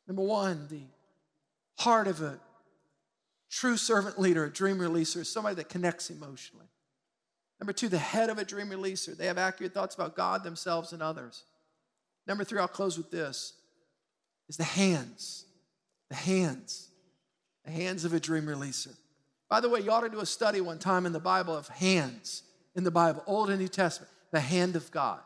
Number 0.07 0.23
one, 0.23 0.67
the 0.69 0.83
heart 1.77 2.07
of 2.07 2.21
a 2.21 2.39
true 3.49 3.77
servant 3.77 4.19
leader, 4.19 4.45
a 4.45 4.51
dream 4.51 4.77
releaser, 4.77 5.17
is 5.17 5.29
somebody 5.29 5.55
that 5.55 5.69
connects 5.69 6.09
emotionally. 6.09 6.67
Number 7.59 7.73
two, 7.73 7.89
the 7.89 7.97
head 7.97 8.29
of 8.29 8.37
a 8.37 8.45
dream 8.45 8.67
releaser. 8.67 9.15
They 9.15 9.27
have 9.27 9.37
accurate 9.37 9.73
thoughts 9.73 9.95
about 9.95 10.15
God, 10.15 10.43
themselves, 10.43 10.91
and 10.93 11.01
others. 11.01 11.43
Number 12.27 12.43
three, 12.43 12.59
I'll 12.59 12.67
close 12.67 12.97
with 12.97 13.11
this 13.11 13.53
is 14.49 14.57
the 14.57 14.63
hands. 14.63 15.45
The 16.09 16.15
hands. 16.15 16.89
The 17.65 17.71
hands 17.71 18.05
of 18.05 18.13
a 18.13 18.19
dream 18.19 18.45
releaser. 18.45 18.95
By 19.49 19.61
the 19.61 19.69
way, 19.69 19.79
you 19.79 19.91
ought 19.91 20.01
to 20.01 20.09
do 20.09 20.19
a 20.19 20.25
study 20.25 20.61
one 20.61 20.79
time 20.79 21.05
in 21.05 21.13
the 21.13 21.19
Bible 21.19 21.55
of 21.55 21.67
hands 21.67 22.43
in 22.75 22.83
the 22.83 22.91
Bible, 22.91 23.23
Old 23.27 23.49
and 23.49 23.59
New 23.59 23.67
Testament. 23.67 24.11
The 24.31 24.39
hand 24.39 24.75
of 24.75 24.89
God, 24.91 25.19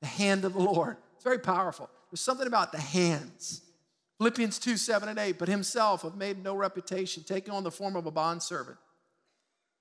the 0.00 0.06
hand 0.06 0.44
of 0.44 0.52
the 0.52 0.60
Lord. 0.60 0.96
It's 1.16 1.24
very 1.24 1.38
powerful. 1.38 1.90
There's 2.10 2.20
something 2.20 2.46
about 2.46 2.70
the 2.70 2.80
hands. 2.80 3.62
Philippians 4.18 4.58
2 4.60 4.76
7 4.76 5.08
and 5.08 5.18
8, 5.18 5.38
but 5.38 5.48
himself 5.48 6.02
have 6.02 6.16
made 6.16 6.42
no 6.42 6.54
reputation, 6.54 7.24
taking 7.24 7.52
on 7.52 7.64
the 7.64 7.70
form 7.70 7.96
of 7.96 8.06
a 8.06 8.10
bondservant. 8.10 8.78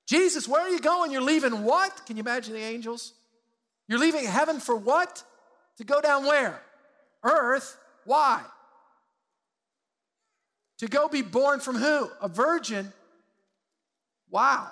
Jesus, 0.06 0.48
where 0.48 0.62
are 0.62 0.70
you 0.70 0.80
going? 0.80 1.12
You're 1.12 1.22
leaving 1.22 1.64
what? 1.64 2.06
Can 2.06 2.18
you 2.18 2.22
imagine 2.22 2.54
the 2.54 2.60
angels? 2.60 3.14
You're 3.88 4.00
leaving 4.00 4.26
heaven 4.26 4.60
for 4.60 4.76
what? 4.76 5.24
To 5.78 5.84
go 5.84 6.02
down 6.02 6.26
where? 6.26 6.62
Earth. 7.24 7.78
Why? 8.06 8.42
To 10.80 10.88
go 10.88 11.08
be 11.08 11.22
born 11.22 11.60
from 11.60 11.76
who? 11.76 12.10
A 12.22 12.28
virgin. 12.28 12.92
Wow. 14.30 14.70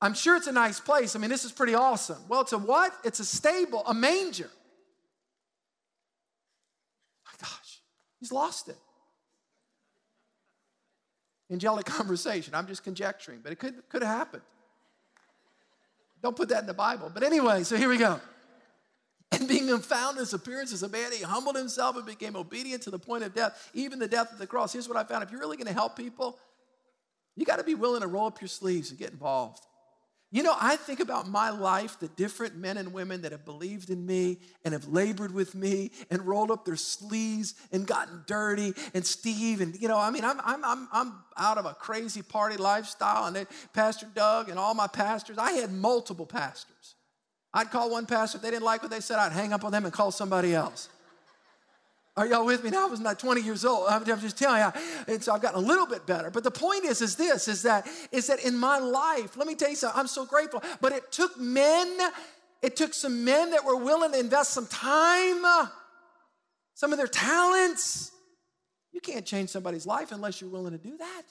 I'm 0.00 0.14
sure 0.14 0.36
it's 0.36 0.46
a 0.46 0.52
nice 0.52 0.80
place. 0.80 1.14
I 1.16 1.18
mean, 1.18 1.30
this 1.30 1.44
is 1.44 1.52
pretty 1.52 1.74
awesome. 1.74 2.18
Well, 2.28 2.40
it's 2.40 2.52
a 2.52 2.58
what? 2.58 2.92
It's 3.04 3.20
a 3.20 3.24
stable, 3.24 3.82
a 3.86 3.94
manger. 3.94 4.50
My 7.24 7.32
gosh, 7.40 7.80
he's 8.20 8.32
lost 8.32 8.68
it. 8.68 8.76
Angelic 11.54 11.86
conversation. 12.00 12.54
I'm 12.54 12.66
just 12.66 12.84
conjecturing, 12.84 13.40
but 13.42 13.52
it 13.52 13.56
could, 13.56 13.88
could 13.88 14.02
have 14.02 14.16
happened. 14.16 14.42
Don't 16.22 16.36
put 16.36 16.48
that 16.50 16.60
in 16.60 16.66
the 16.66 16.74
Bible. 16.74 17.10
But 17.12 17.22
anyway, 17.22 17.62
so 17.64 17.76
here 17.76 17.88
we 17.88 17.96
go. 17.96 18.20
And 19.32 19.48
being 19.48 19.78
found 19.78 20.16
in 20.16 20.20
his 20.20 20.32
appearance 20.32 20.72
as 20.72 20.82
a 20.82 20.88
man, 20.88 21.12
he 21.12 21.22
humbled 21.22 21.56
himself 21.56 21.96
and 21.96 22.06
became 22.06 22.36
obedient 22.36 22.82
to 22.82 22.90
the 22.90 22.98
point 22.98 23.24
of 23.24 23.34
death, 23.34 23.70
even 23.74 23.98
the 23.98 24.08
death 24.08 24.32
of 24.32 24.38
the 24.38 24.46
cross. 24.46 24.72
Here's 24.72 24.88
what 24.88 24.96
I 24.96 25.04
found 25.04 25.24
if 25.24 25.30
you're 25.30 25.40
really 25.40 25.56
going 25.56 25.66
to 25.66 25.72
help 25.72 25.96
people, 25.96 26.38
you 27.36 27.44
got 27.44 27.56
to 27.56 27.64
be 27.64 27.74
willing 27.74 28.02
to 28.02 28.06
roll 28.06 28.26
up 28.26 28.40
your 28.40 28.48
sleeves 28.48 28.90
and 28.90 28.98
get 28.98 29.10
involved. 29.10 29.60
You 30.34 30.42
know, 30.42 30.56
I 30.60 30.74
think 30.74 30.98
about 30.98 31.28
my 31.28 31.50
life, 31.50 32.00
the 32.00 32.08
different 32.08 32.56
men 32.56 32.76
and 32.76 32.92
women 32.92 33.22
that 33.22 33.30
have 33.30 33.44
believed 33.44 33.88
in 33.88 34.04
me 34.04 34.38
and 34.64 34.74
have 34.74 34.88
labored 34.88 35.32
with 35.32 35.54
me 35.54 35.92
and 36.10 36.26
rolled 36.26 36.50
up 36.50 36.64
their 36.64 36.74
sleeves 36.74 37.54
and 37.70 37.86
gotten 37.86 38.24
dirty. 38.26 38.74
And 38.94 39.06
Steve, 39.06 39.60
and 39.60 39.80
you 39.80 39.86
know, 39.86 39.96
I 39.96 40.10
mean, 40.10 40.24
I'm, 40.24 40.40
I'm, 40.44 40.64
I'm, 40.64 40.88
I'm 40.92 41.12
out 41.38 41.56
of 41.56 41.66
a 41.66 41.74
crazy 41.74 42.20
party 42.20 42.56
lifestyle. 42.56 43.26
And 43.26 43.46
Pastor 43.74 44.08
Doug 44.12 44.48
and 44.48 44.58
all 44.58 44.74
my 44.74 44.88
pastors, 44.88 45.38
I 45.38 45.52
had 45.52 45.70
multiple 45.70 46.26
pastors. 46.26 46.96
I'd 47.52 47.70
call 47.70 47.92
one 47.92 48.04
pastor, 48.04 48.38
if 48.38 48.42
they 48.42 48.50
didn't 48.50 48.64
like 48.64 48.82
what 48.82 48.90
they 48.90 48.98
said, 48.98 49.20
I'd 49.20 49.30
hang 49.30 49.52
up 49.52 49.62
on 49.62 49.70
them 49.70 49.84
and 49.84 49.94
call 49.94 50.10
somebody 50.10 50.52
else. 50.52 50.88
Are 52.16 52.26
y'all 52.26 52.46
with 52.46 52.62
me 52.62 52.70
now? 52.70 52.86
I 52.86 52.90
was 52.90 53.00
not 53.00 53.18
20 53.18 53.40
years 53.40 53.64
old. 53.64 53.88
I'm 53.88 54.04
just 54.04 54.38
telling 54.38 54.60
you. 54.62 54.82
And 55.12 55.22
so 55.22 55.34
I've 55.34 55.42
gotten 55.42 55.62
a 55.62 55.66
little 55.66 55.86
bit 55.86 56.06
better. 56.06 56.30
But 56.30 56.44
the 56.44 56.50
point 56.50 56.84
is, 56.84 57.02
is 57.02 57.16
this, 57.16 57.48
is 57.48 57.62
that, 57.62 57.88
is 58.12 58.28
that 58.28 58.44
in 58.44 58.56
my 58.56 58.78
life, 58.78 59.36
let 59.36 59.48
me 59.48 59.56
tell 59.56 59.68
you 59.68 59.74
something, 59.74 59.98
I'm 59.98 60.06
so 60.06 60.24
grateful. 60.24 60.62
But 60.80 60.92
it 60.92 61.10
took 61.10 61.36
men, 61.38 61.98
it 62.62 62.76
took 62.76 62.94
some 62.94 63.24
men 63.24 63.50
that 63.50 63.64
were 63.64 63.76
willing 63.76 64.12
to 64.12 64.20
invest 64.20 64.50
some 64.50 64.68
time, 64.68 65.44
some 66.74 66.92
of 66.92 66.98
their 66.98 67.08
talents. 67.08 68.12
You 68.92 69.00
can't 69.00 69.26
change 69.26 69.48
somebody's 69.48 69.86
life 69.86 70.12
unless 70.12 70.40
you're 70.40 70.50
willing 70.50 70.72
to 70.72 70.78
do 70.78 70.96
that. 70.96 71.22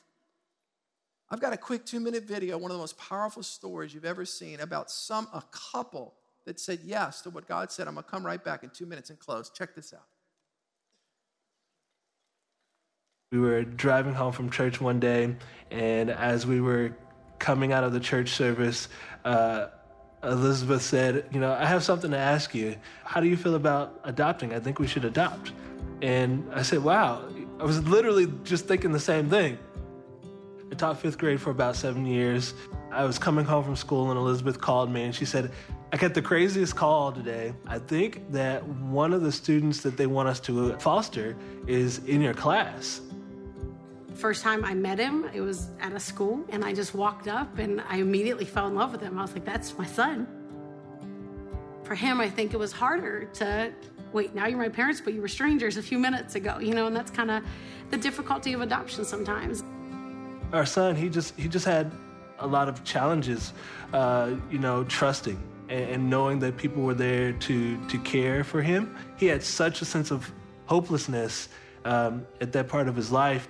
I've 1.30 1.40
got 1.40 1.54
a 1.54 1.58
quick 1.58 1.86
two 1.86 2.02
minute 2.02 2.26
video, 2.26 2.58
one 2.58 2.72
of 2.72 2.76
the 2.76 2.82
most 2.82 2.98
powerful 2.98 3.42
stories 3.42 3.94
you've 3.94 4.04
ever 4.04 4.26
seen 4.26 4.60
about 4.60 4.92
some, 4.92 5.30
a 5.34 5.42
couple 5.72 6.14
that 6.46 6.60
said 6.60 6.80
yes 6.84 7.22
to 7.22 7.30
what 7.30 7.48
God 7.48 7.72
said. 7.72 7.88
I'm 7.88 7.96
gonna 7.96 8.06
come 8.06 8.26
right 8.26 8.44
back 8.44 8.64
in 8.64 8.70
two 8.70 8.86
minutes 8.86 9.10
and 9.10 9.18
close. 9.18 9.50
Check 9.50 9.76
this 9.76 9.94
out. 9.94 10.04
We 13.34 13.40
were 13.40 13.64
driving 13.64 14.14
home 14.14 14.32
from 14.32 14.52
church 14.52 14.80
one 14.80 15.00
day, 15.00 15.36
and 15.72 16.12
as 16.12 16.46
we 16.46 16.62
were 16.62 16.96
coming 17.40 17.74
out 17.74 17.84
of 17.84 17.92
the 17.92 18.00
church 18.00 18.30
service, 18.30 18.90
uh, 19.26 19.70
Elizabeth 20.22 20.84
said, 20.84 21.26
You 21.32 21.40
know, 21.40 21.52
I 21.52 21.66
have 21.66 21.84
something 21.84 22.12
to 22.12 22.18
ask 22.18 22.54
you. 22.54 22.76
How 23.04 23.22
do 23.22 23.28
you 23.28 23.36
feel 23.36 23.56
about 23.56 24.00
adopting? 24.04 24.54
I 24.54 24.60
think 24.60 24.78
we 24.78 24.86
should 24.86 25.04
adopt. 25.04 25.52
And 26.04 26.48
I 26.54 26.62
said, 26.62 26.84
Wow. 26.84 27.28
I 27.60 27.64
was 27.64 27.84
literally 27.88 28.32
just 28.44 28.68
thinking 28.68 28.92
the 28.92 29.00
same 29.00 29.32
thing. 29.32 29.58
I 30.72 30.76
taught 30.76 31.00
fifth 31.00 31.18
grade 31.18 31.42
for 31.42 31.50
about 31.50 31.76
seven 31.76 32.06
years. 32.06 32.54
I 32.92 33.04
was 33.04 33.18
coming 33.18 33.46
home 33.46 33.64
from 33.64 33.76
school, 33.76 34.12
and 34.12 34.20
Elizabeth 34.20 34.62
called 34.62 34.92
me 34.92 35.06
and 35.06 35.16
she 35.16 35.26
said, 35.26 35.52
I 35.92 35.98
got 35.98 36.14
the 36.14 36.22
craziest 36.22 36.76
call 36.76 37.12
today. 37.12 37.54
I 37.66 37.80
think 37.80 38.32
that 38.32 38.64
one 38.68 39.12
of 39.12 39.24
the 39.24 39.32
students 39.32 39.82
that 39.82 39.98
they 39.98 40.06
want 40.06 40.30
us 40.30 40.40
to 40.42 40.78
foster 40.78 41.36
is 41.66 41.98
in 42.06 42.22
your 42.22 42.36
class. 42.36 43.02
First 44.16 44.44
time 44.44 44.64
I 44.64 44.74
met 44.74 45.00
him, 45.00 45.26
it 45.34 45.42
was 45.42 45.70
at 45.82 45.92
a 45.92 46.00
school, 46.00 46.46
and 46.50 46.64
I 46.64 46.74
just 46.74 46.94
walked 46.94 47.28
up 47.28 47.58
and 47.58 47.82
I 47.90 47.98
immediately 47.98 48.46
fell 48.46 48.68
in 48.68 48.76
love 48.76 48.92
with 48.92 49.02
him. 49.02 49.18
I 49.18 49.24
was 49.24 49.34
like, 49.34 49.46
that's 49.46 49.78
my 49.78 49.86
son. 49.86 50.28
For 51.84 51.96
him, 51.96 52.22
I 52.22 52.30
think 52.30 52.54
it 52.54 52.58
was 52.58 52.72
harder 52.72 53.26
to 53.34 53.74
wait, 54.14 54.36
now 54.36 54.46
you're 54.46 54.60
my 54.60 54.70
parents, 54.70 55.02
but 55.02 55.14
you 55.14 55.22
were 55.22 55.28
strangers 55.28 55.78
a 55.78 55.82
few 55.82 55.98
minutes 55.98 56.36
ago, 56.36 56.60
you 56.60 56.74
know, 56.74 56.86
and 56.88 56.96
that's 56.96 57.12
kind 57.12 57.32
of 57.32 57.44
the 57.90 57.98
difficulty 57.98 58.54
of 58.54 58.62
adoption 58.62 59.04
sometimes. 59.04 59.64
Our 60.54 60.66
son, 60.66 60.96
he 60.96 61.10
just 61.10 61.38
he 61.38 61.48
just 61.48 61.66
had 61.66 61.92
a 62.40 62.48
lot 62.48 62.70
of 62.70 62.84
challenges, 62.84 63.54
uh, 63.92 64.36
you 64.52 64.60
know, 64.60 64.84
trusting 64.84 65.42
and, 65.70 65.90
and 65.90 66.10
knowing 66.10 66.40
that 66.40 66.58
people 66.58 66.84
were 66.84 66.94
there 66.94 67.34
to 67.34 67.88
to 67.88 68.00
care 68.00 68.44
for 68.44 68.62
him. 68.62 68.96
He 69.18 69.26
had 69.26 69.42
such 69.42 69.82
a 69.82 69.86
sense 69.86 70.12
of 70.12 70.32
hopelessness 70.68 71.50
um, 71.86 72.26
at 72.40 72.52
that 72.54 72.68
part 72.68 72.88
of 72.88 72.96
his 72.96 73.12
life 73.12 73.48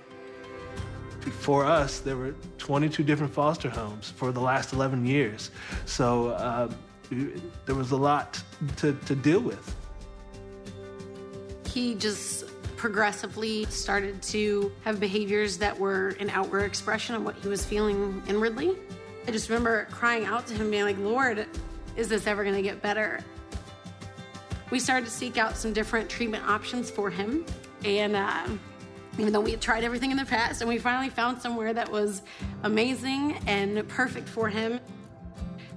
for 1.30 1.64
us, 1.64 2.00
there 2.00 2.16
were 2.16 2.34
22 2.58 3.02
different 3.02 3.32
foster 3.32 3.68
homes 3.68 4.10
for 4.10 4.32
the 4.32 4.40
last 4.40 4.72
11 4.72 5.06
years. 5.06 5.50
So 5.86 6.28
uh, 6.28 6.70
there 7.66 7.74
was 7.74 7.90
a 7.90 7.96
lot 7.96 8.42
to, 8.78 8.92
to 9.06 9.14
deal 9.14 9.40
with. 9.40 9.74
He 11.66 11.94
just 11.94 12.44
progressively 12.76 13.64
started 13.66 14.20
to 14.22 14.70
have 14.84 15.00
behaviors 15.00 15.58
that 15.58 15.78
were 15.78 16.10
an 16.20 16.30
outward 16.30 16.64
expression 16.64 17.14
of 17.14 17.24
what 17.24 17.34
he 17.36 17.48
was 17.48 17.64
feeling 17.64 18.22
inwardly. 18.28 18.76
I 19.26 19.30
just 19.30 19.48
remember 19.48 19.86
crying 19.90 20.26
out 20.26 20.46
to 20.48 20.54
him, 20.54 20.70
being 20.70 20.84
like, 20.84 20.98
Lord, 20.98 21.46
is 21.96 22.08
this 22.08 22.26
ever 22.26 22.44
going 22.44 22.56
to 22.56 22.62
get 22.62 22.82
better? 22.82 23.20
We 24.70 24.78
started 24.78 25.06
to 25.06 25.10
seek 25.10 25.38
out 25.38 25.56
some 25.56 25.72
different 25.72 26.10
treatment 26.10 26.46
options 26.46 26.90
for 26.90 27.08
him. 27.08 27.46
And 27.84 28.16
uh, 28.16 28.48
even 29.18 29.32
though 29.32 29.40
we 29.40 29.52
had 29.52 29.60
tried 29.60 29.84
everything 29.84 30.10
in 30.10 30.16
the 30.16 30.24
past 30.24 30.60
and 30.60 30.68
we 30.68 30.78
finally 30.78 31.08
found 31.08 31.40
somewhere 31.40 31.72
that 31.72 31.90
was 31.90 32.22
amazing 32.62 33.36
and 33.46 33.86
perfect 33.88 34.28
for 34.28 34.48
him. 34.48 34.80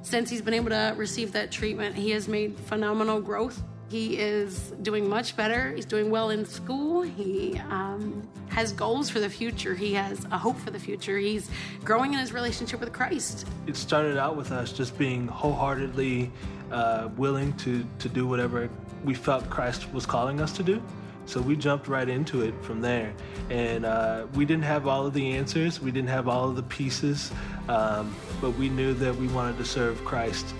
Since 0.01 0.29
he's 0.29 0.41
been 0.41 0.53
able 0.53 0.69
to 0.69 0.93
receive 0.95 1.33
that 1.33 1.51
treatment, 1.51 1.95
he 1.95 2.11
has 2.11 2.27
made 2.27 2.57
phenomenal 2.61 3.21
growth. 3.21 3.61
He 3.89 4.17
is 4.17 4.73
doing 4.81 5.07
much 5.07 5.37
better. 5.37 5.73
He's 5.73 5.85
doing 5.85 6.09
well 6.09 6.29
in 6.29 6.45
school. 6.45 7.01
He 7.01 7.59
um, 7.69 8.27
has 8.49 8.73
goals 8.73 9.09
for 9.09 9.19
the 9.19 9.29
future. 9.29 9.75
He 9.75 9.93
has 9.93 10.25
a 10.25 10.37
hope 10.37 10.57
for 10.57 10.71
the 10.71 10.79
future. 10.79 11.17
He's 11.17 11.49
growing 11.85 12.13
in 12.13 12.19
his 12.19 12.33
relationship 12.33 12.79
with 12.79 12.91
Christ. 12.91 13.47
It 13.65 13.75
started 13.75 14.17
out 14.17 14.35
with 14.35 14.51
us 14.51 14.73
just 14.73 14.97
being 14.97 15.27
wholeheartedly 15.27 16.31
uh, 16.71 17.09
willing 17.15 17.53
to, 17.57 17.85
to 17.99 18.09
do 18.09 18.27
whatever 18.27 18.69
we 19.05 19.13
felt 19.13 19.49
Christ 19.49 19.91
was 19.93 20.05
calling 20.05 20.41
us 20.41 20.51
to 20.53 20.63
do. 20.63 20.81
So 21.27 21.41
we 21.41 21.57
jumped 21.57 21.89
right 21.89 22.07
into 22.07 22.41
it 22.41 22.53
from 22.63 22.79
there. 22.79 23.13
And 23.49 23.85
uh, 23.85 24.27
we 24.33 24.45
didn't 24.45 24.63
have 24.63 24.87
all 24.87 25.05
of 25.05 25.13
the 25.13 25.33
answers, 25.33 25.81
we 25.81 25.91
didn't 25.91 26.09
have 26.09 26.27
all 26.27 26.49
of 26.49 26.55
the 26.55 26.63
pieces, 26.63 27.31
um, 27.67 28.15
but 28.41 28.51
we 28.51 28.69
knew 28.69 28.93
that 28.95 29.15
we 29.15 29.27
wanted 29.27 29.57
to 29.57 29.65
serve 29.65 30.03
Christ 30.05 30.55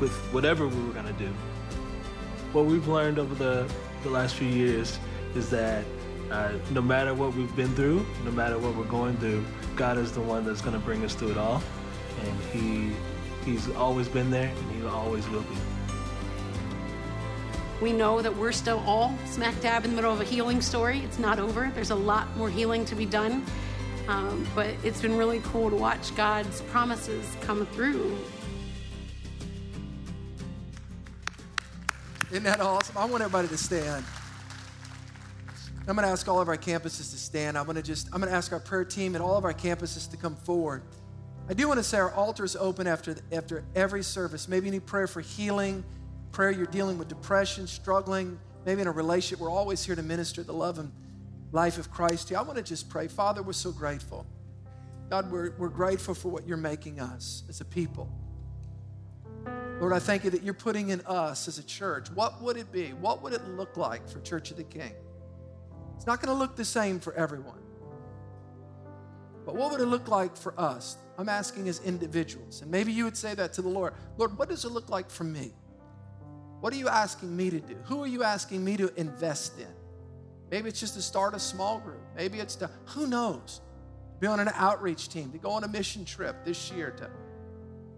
with 0.00 0.12
whatever 0.32 0.66
we 0.68 0.82
were 0.84 0.92
going 0.92 1.06
to 1.06 1.12
do. 1.14 1.32
What 2.52 2.66
we've 2.66 2.86
learned 2.86 3.18
over 3.18 3.34
the, 3.34 3.70
the 4.04 4.10
last 4.10 4.36
few 4.36 4.48
years 4.48 4.98
is 5.34 5.50
that 5.50 5.84
uh, 6.30 6.52
no 6.70 6.80
matter 6.80 7.12
what 7.12 7.34
we've 7.34 7.54
been 7.56 7.74
through, 7.74 8.06
no 8.24 8.30
matter 8.30 8.58
what 8.58 8.76
we're 8.76 8.84
going 8.84 9.16
through, 9.16 9.44
God 9.74 9.98
is 9.98 10.12
the 10.12 10.20
one 10.20 10.44
that's 10.44 10.60
going 10.60 10.74
to 10.74 10.84
bring 10.84 11.04
us 11.04 11.14
through 11.14 11.32
it 11.32 11.38
all. 11.38 11.62
And 12.22 12.40
he, 12.52 12.92
He's 13.44 13.68
always 13.72 14.08
been 14.08 14.30
there, 14.30 14.48
and 14.48 14.72
He 14.72 14.86
always 14.86 15.28
will 15.28 15.42
be. 15.42 15.73
We 17.84 17.92
know 17.92 18.22
that 18.22 18.34
we're 18.34 18.50
still 18.50 18.82
all 18.86 19.14
smack 19.26 19.60
dab 19.60 19.84
in 19.84 19.90
the 19.90 19.96
middle 19.96 20.10
of 20.10 20.18
a 20.18 20.24
healing 20.24 20.62
story. 20.62 21.00
It's 21.00 21.18
not 21.18 21.38
over, 21.38 21.70
there's 21.74 21.90
a 21.90 21.94
lot 21.94 22.34
more 22.34 22.48
healing 22.48 22.86
to 22.86 22.94
be 22.94 23.04
done. 23.04 23.44
Um, 24.08 24.46
but 24.54 24.68
it's 24.82 25.02
been 25.02 25.18
really 25.18 25.40
cool 25.40 25.68
to 25.68 25.76
watch 25.76 26.16
God's 26.16 26.62
promises 26.62 27.26
come 27.42 27.66
through. 27.66 28.16
Isn't 32.30 32.44
that 32.44 32.62
awesome? 32.62 32.96
I 32.96 33.04
want 33.04 33.22
everybody 33.22 33.48
to 33.48 33.58
stand. 33.58 34.02
I'm 35.86 35.94
going 35.94 36.06
to 36.06 36.10
ask 36.10 36.26
all 36.26 36.40
of 36.40 36.48
our 36.48 36.56
campuses 36.56 37.10
to 37.10 37.18
stand. 37.18 37.58
I'm 37.58 37.66
going 37.66 37.76
to 37.76 37.82
just 37.82 38.06
I'm 38.14 38.20
going 38.22 38.30
to 38.30 38.36
ask 38.36 38.50
our 38.54 38.60
prayer 38.60 38.86
team 38.86 39.14
and 39.14 39.22
all 39.22 39.36
of 39.36 39.44
our 39.44 39.52
campuses 39.52 40.10
to 40.10 40.16
come 40.16 40.36
forward. 40.36 40.80
I 41.50 41.52
do 41.52 41.68
want 41.68 41.80
to 41.80 41.84
say 41.84 41.98
our 41.98 42.14
altar 42.14 42.44
is 42.44 42.56
open 42.56 42.86
after 42.86 43.16
after 43.30 43.62
every 43.74 44.02
service. 44.02 44.48
Maybe 44.48 44.68
you 44.68 44.72
need 44.72 44.86
prayer 44.86 45.06
for 45.06 45.20
healing 45.20 45.84
prayer 46.34 46.50
you're 46.50 46.66
dealing 46.66 46.98
with 46.98 47.06
depression, 47.08 47.66
struggling, 47.66 48.38
maybe 48.66 48.82
in 48.82 48.88
a 48.88 48.92
relationship, 48.92 49.38
we're 49.38 49.50
always 49.50 49.84
here 49.84 49.94
to 49.94 50.02
minister 50.02 50.42
the 50.42 50.52
love 50.52 50.80
and 50.80 50.90
life 51.52 51.78
of 51.78 51.90
Christ 51.92 52.28
to 52.28 52.34
you. 52.34 52.40
I 52.40 52.42
want 52.42 52.56
to 52.56 52.62
just 52.62 52.90
pray. 52.90 53.06
Father, 53.06 53.40
we're 53.40 53.52
so 53.52 53.70
grateful. 53.70 54.26
God, 55.08 55.30
we're, 55.30 55.52
we're 55.58 55.68
grateful 55.68 56.12
for 56.12 56.30
what 56.30 56.46
you're 56.46 56.56
making 56.56 56.98
us 56.98 57.44
as 57.48 57.60
a 57.60 57.64
people. 57.64 58.10
Lord, 59.80 59.92
I 59.92 60.00
thank 60.00 60.24
you 60.24 60.30
that 60.30 60.42
you're 60.42 60.54
putting 60.54 60.88
in 60.88 61.02
us 61.02 61.46
as 61.46 61.58
a 61.58 61.62
church. 61.62 62.10
What 62.10 62.42
would 62.42 62.56
it 62.56 62.72
be? 62.72 62.88
What 62.88 63.22
would 63.22 63.32
it 63.32 63.46
look 63.50 63.76
like 63.76 64.08
for 64.08 64.20
Church 64.20 64.50
of 64.50 64.56
the 64.56 64.64
King? 64.64 64.92
It's 65.96 66.06
not 66.06 66.20
going 66.20 66.34
to 66.34 66.38
look 66.38 66.56
the 66.56 66.64
same 66.64 66.98
for 66.98 67.14
everyone. 67.14 67.60
But 69.46 69.54
what 69.54 69.70
would 69.70 69.80
it 69.80 69.86
look 69.86 70.08
like 70.08 70.36
for 70.36 70.58
us? 70.58 70.96
I'm 71.16 71.28
asking 71.28 71.68
as 71.68 71.80
individuals. 71.84 72.62
And 72.62 72.70
maybe 72.70 72.92
you 72.92 73.04
would 73.04 73.16
say 73.16 73.34
that 73.34 73.52
to 73.52 73.62
the 73.62 73.68
Lord 73.68 73.94
Lord, 74.16 74.36
what 74.36 74.48
does 74.48 74.64
it 74.64 74.70
look 74.70 74.88
like 74.88 75.10
for 75.10 75.24
me? 75.24 75.52
What 76.64 76.72
are 76.72 76.76
you 76.76 76.88
asking 76.88 77.36
me 77.36 77.50
to 77.50 77.60
do? 77.60 77.76
Who 77.84 78.02
are 78.02 78.06
you 78.06 78.22
asking 78.22 78.64
me 78.64 78.78
to 78.78 78.90
invest 78.98 79.58
in? 79.58 79.68
Maybe 80.50 80.70
it's 80.70 80.80
just 80.80 80.94
to 80.94 81.02
start 81.02 81.34
a 81.34 81.38
small 81.38 81.78
group. 81.78 82.00
Maybe 82.16 82.40
it's 82.40 82.56
to, 82.56 82.70
who 82.86 83.06
knows, 83.06 83.60
be 84.18 84.26
on 84.26 84.40
an 84.40 84.48
outreach 84.54 85.10
team, 85.10 85.30
to 85.32 85.36
go 85.36 85.50
on 85.50 85.64
a 85.64 85.68
mission 85.68 86.06
trip 86.06 86.42
this 86.42 86.72
year, 86.72 86.90
to 86.92 87.10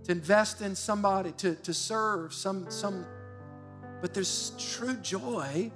to 0.02 0.10
invest 0.10 0.62
in 0.62 0.74
somebody, 0.74 1.30
to, 1.30 1.54
to 1.54 1.72
serve 1.72 2.34
some, 2.34 2.68
some. 2.68 3.06
But 4.00 4.14
there's 4.14 4.50
true 4.58 4.94
joy 4.94 5.70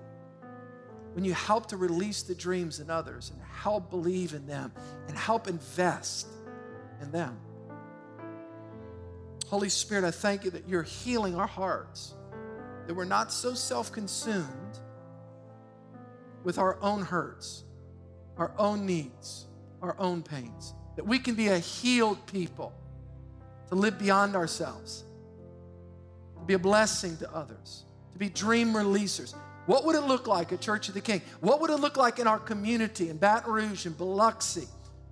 when 1.13 1.25
you 1.25 1.33
help 1.33 1.67
to 1.67 1.77
release 1.77 2.25
the 2.25 2.35
dreams 2.35 2.81
in 2.81 2.91
others 2.91 3.31
and 3.31 3.41
help 3.41 3.89
believe 3.89 4.35
in 4.35 4.49
them 4.49 4.73
and 5.07 5.17
help 5.17 5.47
invest 5.47 6.27
in 7.01 7.13
them. 7.13 7.39
Holy 9.47 9.69
Spirit, 9.69 10.03
I 10.03 10.11
thank 10.11 10.43
you 10.43 10.51
that 10.51 10.69
you're 10.69 10.83
healing 10.83 11.37
our 11.37 11.47
hearts, 11.47 12.15
that 12.91 12.95
we're 12.97 13.05
not 13.05 13.31
so 13.33 13.55
self 13.55 13.93
consumed 13.93 14.81
with 16.43 16.59
our 16.59 16.77
own 16.83 17.03
hurts, 17.03 17.63
our 18.37 18.51
own 18.59 18.85
needs, 18.85 19.47
our 19.81 19.95
own 20.01 20.25
pains, 20.25 20.75
that 20.97 21.07
we 21.07 21.17
can 21.21 21.37
be 21.37 21.47
a 21.47 21.59
healed 21.61 22.19
people, 22.27 22.73
to 23.69 23.77
live 23.77 23.97
beyond 23.97 24.35
ourselves, 24.35 25.05
to 26.37 26.45
be 26.47 26.55
a 26.55 26.59
blessing 26.59 27.17
to 27.19 27.33
others, 27.33 27.85
to 28.11 28.19
be 28.19 28.29
dream 28.29 28.73
releasers. 28.73 29.37
What 29.67 29.85
would 29.85 29.95
it 29.95 30.03
look 30.03 30.27
like 30.27 30.53
at 30.53 30.61
Church 30.61 30.89
of 30.89 30.95
the 30.95 31.01
King? 31.01 31.23
What 31.39 31.61
would 31.61 31.71
it 31.71 31.77
look 31.77 31.97
like 31.97 32.19
in 32.19 32.27
our 32.27 32.41
community 32.41 33.09
in 33.09 33.19
Baton 33.19 33.53
Rouge 33.53 33.87
and 33.87 33.97
Biloxi? 33.97 34.67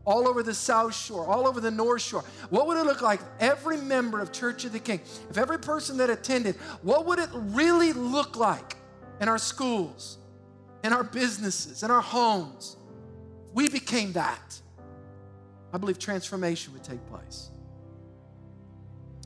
All 0.09 0.27
over 0.27 0.43
the 0.43 0.55
South 0.55 0.95
Shore, 0.95 1.27
all 1.27 1.47
over 1.47 1.61
the 1.61 1.71
North 1.71 2.01
Shore. 2.01 2.25
What 2.49 2.67
would 2.67 2.79
it 2.79 2.87
look 2.87 3.03
like 3.03 3.21
every 3.41 3.77
member 3.77 4.23
of 4.23 4.33
Church 4.33 4.65
of 4.65 4.73
the 4.73 4.79
King, 4.79 5.03
if 5.29 5.37
every 5.37 5.59
person 5.59 5.99
that 5.99 6.09
attended, 6.09 6.57
what 6.81 7.05
would 7.05 7.19
it 7.19 7.29
really 7.35 7.93
look 7.93 8.35
like 8.35 8.77
in 9.21 9.29
our 9.29 9.37
schools, 9.37 10.17
in 10.83 10.95
our 10.95 11.05
businesses, 11.05 11.83
in 11.83 11.91
our 11.91 12.01
homes? 12.01 12.79
We 13.53 13.69
became 13.69 14.13
that. 14.13 14.59
I 15.75 15.77
believe 15.77 15.99
transformation 15.99 16.73
would 16.73 16.85
take 16.85 17.05
place. 17.07 17.51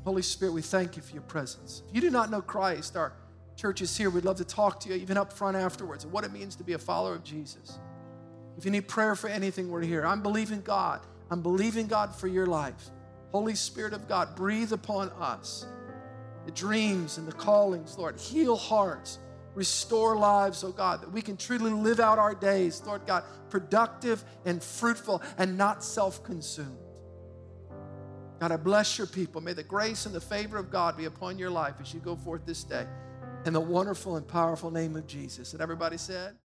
Holy 0.03 0.23
Spirit, 0.23 0.51
we 0.51 0.63
thank 0.63 0.97
you 0.97 1.03
for 1.03 1.13
your 1.13 1.23
presence. 1.23 1.85
If 1.89 1.95
you 1.95 2.01
do 2.01 2.11
not 2.11 2.29
know 2.29 2.43
Christ, 2.43 2.97
our 2.97 3.13
church 3.55 3.83
is 3.83 3.97
here. 3.97 4.11
We'd 4.11 4.25
love 4.25 4.39
to 4.39 4.45
talk 4.45 4.81
to 4.81 4.89
you, 4.89 4.97
even 4.97 5.17
up 5.17 5.33
front 5.33 5.57
afterwards, 5.57 6.03
and 6.03 6.13
what 6.13 6.25
it 6.25 6.33
means 6.33 6.57
to 6.57 6.65
be 6.65 6.73
a 6.73 6.79
follower 6.79 7.15
of 7.15 7.23
Jesus. 7.23 7.79
If 8.59 8.65
you 8.65 8.71
need 8.71 8.89
prayer 8.89 9.15
for 9.15 9.29
anything, 9.29 9.71
we're 9.71 9.83
here. 9.83 10.07
I'm 10.07 10.23
believing 10.23 10.61
God. 10.61 11.01
I'm 11.31 11.43
believing 11.43 11.87
God 11.87 12.15
for 12.15 12.29
your 12.29 12.47
life. 12.47 12.91
Holy 13.31 13.55
Spirit 13.55 13.95
of 13.95 14.09
God, 14.09 14.37
breathe 14.37 14.73
upon 14.73 15.09
us 15.11 15.67
the 16.45 16.53
dreams 16.53 17.19
and 17.19 17.27
the 17.27 17.33
callings, 17.33 17.97
Lord. 17.97 18.19
Heal 18.19 18.57
hearts, 18.57 19.19
restore 19.55 20.17
lives, 20.17 20.65
oh 20.65 20.73
God, 20.73 21.03
that 21.03 21.13
we 21.13 21.23
can 21.23 21.37
truly 21.37 21.71
live 21.71 22.01
out 22.01 22.19
our 22.19 22.35
days, 22.35 22.83
Lord 22.85 23.07
God, 23.07 23.25
productive 23.49 24.25
and 24.45 24.63
fruitful 24.63 25.23
and 25.39 25.57
not 25.57 25.85
self 25.85 26.23
consumed. 26.25 26.77
God, 28.41 28.51
I 28.51 28.57
bless 28.57 28.99
your 28.99 29.07
people. 29.07 29.41
May 29.41 29.53
the 29.53 29.63
grace 29.63 30.05
and 30.05 30.15
the 30.15 30.21
favor 30.21 30.59
of 30.59 30.69
God 30.69 30.97
be 30.97 31.05
upon 31.05 31.39
your 31.39 31.51
life 31.51 31.77
as 31.81 31.95
you 31.95 32.01
go 32.01 32.17
forth 32.17 32.45
this 32.45 32.65
day. 32.65 32.87
In 33.47 33.53
the 33.53 33.61
wonderful 33.61 34.17
and 34.17 34.27
powerful 34.27 34.71
name 34.71 34.97
of 34.97 35.07
Jesus. 35.07 35.53
And 35.53 35.63
everybody 35.63 35.97
said, 35.97 36.35